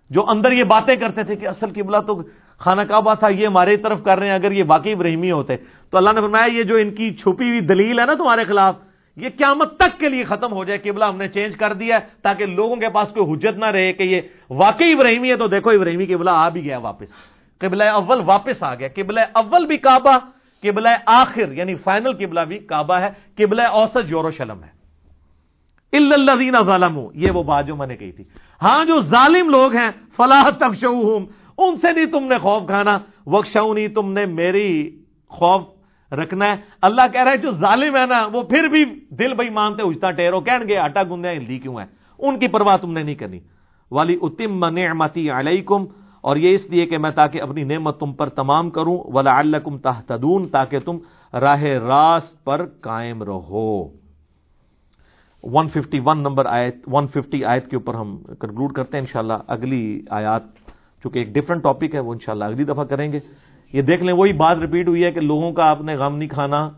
جو 0.10 0.30
اندر 0.30 0.52
یہ 0.52 0.64
باتیں 0.64 0.96
کرتے 0.96 1.24
تھے 1.24 1.36
کہ 1.36 1.48
اصل 1.48 1.70
قبلہ 1.76 1.98
تو 2.08 2.22
خانہ 2.58 2.82
کعبہ 2.82 3.14
تھا، 3.14 3.28
یہ 3.28 3.48
ہمارے 3.48 3.78
طرف 3.78 4.04
کر 4.04 4.20
رہے 4.20 4.28
ہیں، 4.28 4.34
اگر 4.34 4.52
یہ 4.52 4.64
واقعی 4.68 4.92
ابراہیمی 4.92 5.32
ہوتے۔ 5.32 5.58
تو 5.92 5.98
اللہ 5.98 6.10
نے 6.10 6.22
فرمایا، 6.22 6.46
یہ 6.46 6.64
جو 6.64 6.76
ان 6.76 6.92
کی 6.92 7.14
چھپی 7.14 7.50
ہوئی 7.50 7.60
دلیل 7.60 8.00
ہے 8.00 8.06
نا 8.06 8.14
تمہارے 8.14 8.44
خلاف، 8.44 8.76
یہ 9.16 9.30
قیامت 9.38 9.78
تک 9.78 10.00
کے 10.00 10.10
لیے 10.10 10.24
ختم 10.24 10.54
ہو 10.54 10.64
جائے، 10.64 10.80
قبلہ 10.80 11.06
ہم 11.06 11.18
نے 11.18 11.28
چینج 11.28 11.58
کر 11.58 11.74
دیا 11.74 12.00
تاکہ 12.22 12.46
لوگوں 12.46 12.76
کے 12.76 12.90
پاس 12.90 13.10
کوئی 13.10 13.34
حجت 13.34 13.58
نہ 13.58 13.66
رہے 13.66 13.94
کہ 13.94 14.04
یہ 14.04 14.22
واقعی 14.50 14.94
ابراہیمی 14.94 15.32
ہے، 15.32 15.36
تو 15.36 15.48
دیکھو 15.48 15.70
ابراہیمی 15.70 16.06
قبلہ 16.06 16.32
آ 16.34 16.50
بھی 16.50 16.64
گیا 16.64 16.78
واپس۔ 16.78 17.35
قبلہ 17.62 17.84
اول 18.00 18.22
واپس 18.26 18.64
آ 18.64 18.74
گیا. 18.76 18.88
قبلہ 18.96 19.20
اول 19.34 19.66
بھی 19.66 19.78
کعبہ، 19.78 20.18
قبلہ 20.64 20.90
آخر 21.06 21.52
یعنی 21.52 21.76
فائنل 21.76 22.14
قبلہ 22.20 22.44
بھی 22.48 22.58
کعبہ 22.72 22.98
ہے، 23.00 23.10
قبلہ 23.38 23.62
اوسط 23.80 24.12
یوروشلم 24.12 24.64
ہے. 24.64 24.74
اللہ 25.94 26.62
ظالم 26.66 27.00
یہ 27.14 27.32
وہ 27.32 27.44
بات 27.44 27.68
جو 27.68 27.76
میں 27.76 27.88
نے 27.88 27.96
کہی 27.96 28.12
تھی. 28.12 28.24
ہاں 28.62 28.86
جو 28.86 29.00
ظالم 29.10 29.50
لوگ 29.50 29.76
ہیں 29.76 29.90
فلاح 30.18 30.50
تک 30.58 30.84
ان 31.58 31.76
سے 31.82 31.92
نہیں 31.92 32.06
تم 32.12 32.24
نے 32.28 32.38
خوف 32.38 32.66
کھانا. 32.68 32.98
وقشو 33.26 33.74
نہیں 33.74 33.88
تم 33.88 34.12
نے 34.14 34.26
میری 34.26 34.70
خوف 35.32 35.62
رکھنا 36.12 36.46
ہے. 36.52 36.56
اللہ 36.82 37.02
کہہ 37.12 37.24
رہا 37.24 37.32
ہے، 37.32 37.38
جو 37.38 37.52
ظالم 37.52 37.96
ہے 37.96 38.06
نا، 38.06 38.20
وہ 38.34 38.42
پھر 38.44 38.68
بھی 38.68 38.84
دل 39.20 39.34
بھائی 39.34 39.50
مانتے 39.50 39.84
اجتا 39.84 40.12
ٹیرو 40.12 40.40
کہن 40.42 40.68
گے، 40.68 40.78
آٹا 40.78 41.04
گندے 41.04 41.32
ہلدی 41.32 41.58
کیوں 41.60 41.80
ہے 41.80 41.86
ان 42.20 42.40
کی 42.40 42.48
پرواہ 42.48 42.78
تم 42.78 42.92
نے 42.92 43.04
نہیں 43.04 43.16
کرنی. 43.16 43.40
والی 43.92 44.16
اتم 44.22 44.66
نعمتی 44.70 45.30
علیکم 45.30 45.86
اور 46.26 46.36
یہ 46.36 46.50
اس 46.50 46.66
لیے 46.70 46.86
کہ 46.86 46.98
میں 46.98 47.12
تاکہ 47.12 47.42
اپنی 47.42 47.64
نعمت 47.64 48.00
تم 48.00 48.14
پر 48.14 48.30
تمام 48.30 48.70
کروں 48.70 48.98
ولا 49.14 49.38
الکم 49.38 49.78
تحتدون 49.78 50.48
تاکہ 50.48 50.80
تم 50.80 50.98
راہ 51.34 51.64
راست 51.64 52.44
پر 52.44 52.66
قائم 52.66 53.24
رہو۔ 53.24 53.84
151 55.44 56.18
نمبر 56.18 56.46
آیت 56.46 56.76
150 56.90 57.44
آیت 57.46 57.68
کے 57.68 57.76
اوپر 57.76 57.94
ہم 57.94 58.18
کنکلوڈ 58.18 58.74
کرتے 58.74 58.98
ہیں، 58.98 59.02
انشاءاللہ 59.02 59.34
اگلی 59.48 60.02
آیات، 60.10 60.44
چونکہ 61.04 61.20
ایک 61.20 61.28
ڈفرنٹ 61.28 61.64
ٹاپک 61.64 61.96
ہے، 61.96 62.00
وہ 62.00 62.14
انشاءاللہ 62.14 62.44
اگلی 62.44 62.64
دفعہ 62.64 62.84
کریں 62.84 63.12
گے۔ 63.12 63.20
یہ 63.74 63.82
دیکھ 63.82 64.04
لیں، 64.04 64.14
وہی 64.14 64.34
بات 64.34 64.58
ریپیٹ 64.58 64.88
ہوئی 64.88 65.04
ہے 65.04 65.12
کہ 65.12 65.20
لوگوں 65.20 65.52
کا 65.52 65.70
آپ 65.70 65.82
نے 65.82 65.96
غم 65.96 66.18
نہیں 66.18 66.30
کھانا، 66.30 66.70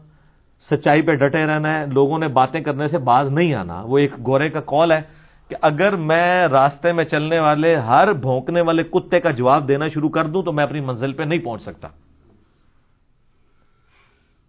سچائی 0.72 1.02
پہ 1.02 1.12
ڈٹے 1.12 1.46
رہنا 1.46 1.80
ہے، 1.80 1.86
لوگوں 1.86 2.20
نے 2.20 2.28
باتیں 2.28 2.62
کرنے 2.62 2.88
سے 2.88 2.98
باز 2.98 3.30
نہیں 3.30 3.54
آنا۔ 3.54 3.82
وہ 3.86 3.98
ایک 3.98 4.28
گورے 4.28 4.50
کا 4.50 4.60
کال 4.60 4.92
ہے۔ 4.92 5.02
کہ 5.50 5.56
اگر 5.62 5.96
میں 5.96 6.48
راستے 6.48 6.92
میں 6.92 7.04
چلنے 7.04 7.40
والے، 7.40 7.76
ہر 7.76 8.14
بھونکنے 8.14 8.62
والے 8.62 8.84
کتے 8.84 9.20
کا 9.20 9.32
جواب 9.32 9.68
دینا 9.68 9.88
شروع 9.88 10.10
کر 10.10 10.26
دوں 10.26 10.44
تو 10.44 10.52
میں 10.52 10.64
اپنی 10.64 10.80
منزل 10.80 11.14
پہ 11.14 11.24
نہیں 11.24 11.40
پہنچ 11.40 11.62
سکتا۔ 11.62 11.88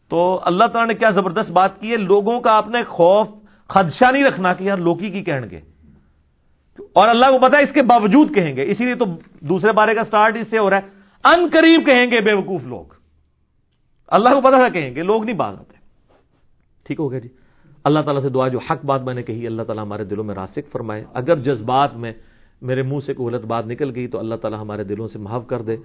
تو 0.09 0.41
اللہ 0.45 0.65
تعالیٰ 0.65 0.89
نے 0.89 0.95
کیا 0.95 1.11
زبردست 1.11 1.51
بات 1.51 1.81
کی 1.81 1.91
ہے؟ 1.91 1.97
لوگوں 1.97 2.41
کا 2.41 2.53
آپ 2.53 2.69
نے 2.69 2.83
خوف، 2.83 3.29
خدشہ 3.69 4.13
نہیں 4.13 4.25
رکھنا 4.25 4.55
کہ 4.55 4.65
یار 4.65 4.77
لوکی 4.77 5.11
کی 5.11 5.25
کہیں 5.25 5.51
گے۔ 5.51 5.61
اور 6.93 7.09
اللہ 7.09 7.27
کو 7.27 7.39
پتا 7.39 7.59
اس 7.59 7.73
کے 7.73 7.83
باوجود 7.83 8.35
کہیں 8.35 8.57
گے۔ 8.57 8.71
اسی 8.71 8.85
لیے 8.85 8.95
تو 8.95 9.05
دوسرے 9.41 9.73
بارے 9.73 9.95
کا 9.95 10.05
سٹارٹ 10.05 10.37
اس 10.37 10.51
سے 10.51 10.59
ہو 10.59 10.71
رہا 10.71 10.77
ہے۔ 10.77 10.89
ان 11.25 11.49
قریب 11.53 11.87
کہیں 11.87 12.07
گے 12.11 12.21
بے 12.21 12.33
وقوف 12.33 12.65
لوگ۔ 12.65 12.85
اللہ 14.09 14.29
کو 14.29 14.41
پتا 14.41 14.57
تھا 14.57 14.69
کہیں 14.69 14.95
گے، 14.95 15.03
لوگ 15.03 15.25
نہیں 15.25 15.37
باز 15.37 15.59
آتے۔ 15.61 15.75
ٹھیک 16.85 17.01
ہو 17.01 17.11
گیا 17.11 17.19
جی۔ 17.19 17.29
اللہ 17.89 18.01
تعالیٰ 18.01 18.23
سے 18.23 18.29
دعا 18.29 18.49
جو 18.49 18.59
حق 18.59 18.85
بات 18.85 19.03
میں 19.03 19.15
نے 19.15 19.23
کہی، 19.23 19.47
اللہ 19.47 19.63
تعالیٰ 19.63 19.85
ہمارے 19.85 20.05
دلوں 20.05 20.25
میں 20.25 20.35
راسک 20.35 20.73
فرمائے۔ 20.73 21.05
اگر 21.15 21.37
جذبات 21.37 21.97
میں 21.97 22.13
میرے 22.63 22.83
منہ 22.83 22.99
سے 23.07 23.15
کوئی 23.15 23.35
غلط 23.35 23.45
بات 23.45 23.67
نکل 23.67 23.93
گئی، 23.95 24.09
تو 24.09 24.19
اللہ 24.19 24.35
تعالیٰ 24.35 24.61
ہمارے 24.61 24.85
دلوں 24.85 25.09
سے 25.09 25.19
محو 25.19 25.41
کر 25.41 25.63
دے۔ 25.63 25.77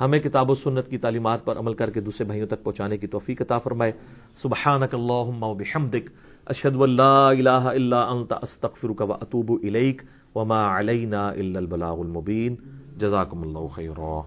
ہمیں 0.00 0.18
کتاب 0.18 0.50
و 0.50 0.54
سنت 0.54 0.88
کی 0.88 0.98
تعلیمات 0.98 1.44
پر 1.44 1.58
عمل 1.58 1.74
کر 1.74 1.90
کے 1.90 2.00
دوسرے 2.00 2.24
بھائیوں 2.24 2.46
تک 2.46 2.64
پہنچانے 2.64 2.96
کی 2.96 3.06
توفیق 3.06 3.42
عطا 3.42 3.58
فرمائے۔ 3.58 3.92
سبحانک 4.42 4.94
اللہم 4.94 5.42
و 5.42 5.54
بحمدک، 5.54 6.10
اشہد 6.46 6.76
و 6.76 6.86
لا 6.86 7.28
الہ 7.28 7.50
الا 7.50 8.02
انت، 8.02 8.32
استغفرک 8.42 9.02
و 9.10 9.12
اتوب 9.12 9.52
الیک، 9.62 10.02
وما 10.34 10.78
علینا 10.78 11.28
الا 11.28 11.58
البلاغ 11.58 12.00
المبین۔ 12.00 12.54
جزاکم 12.96 13.42
اللہ 13.42 13.66
خیرہ 13.74 14.20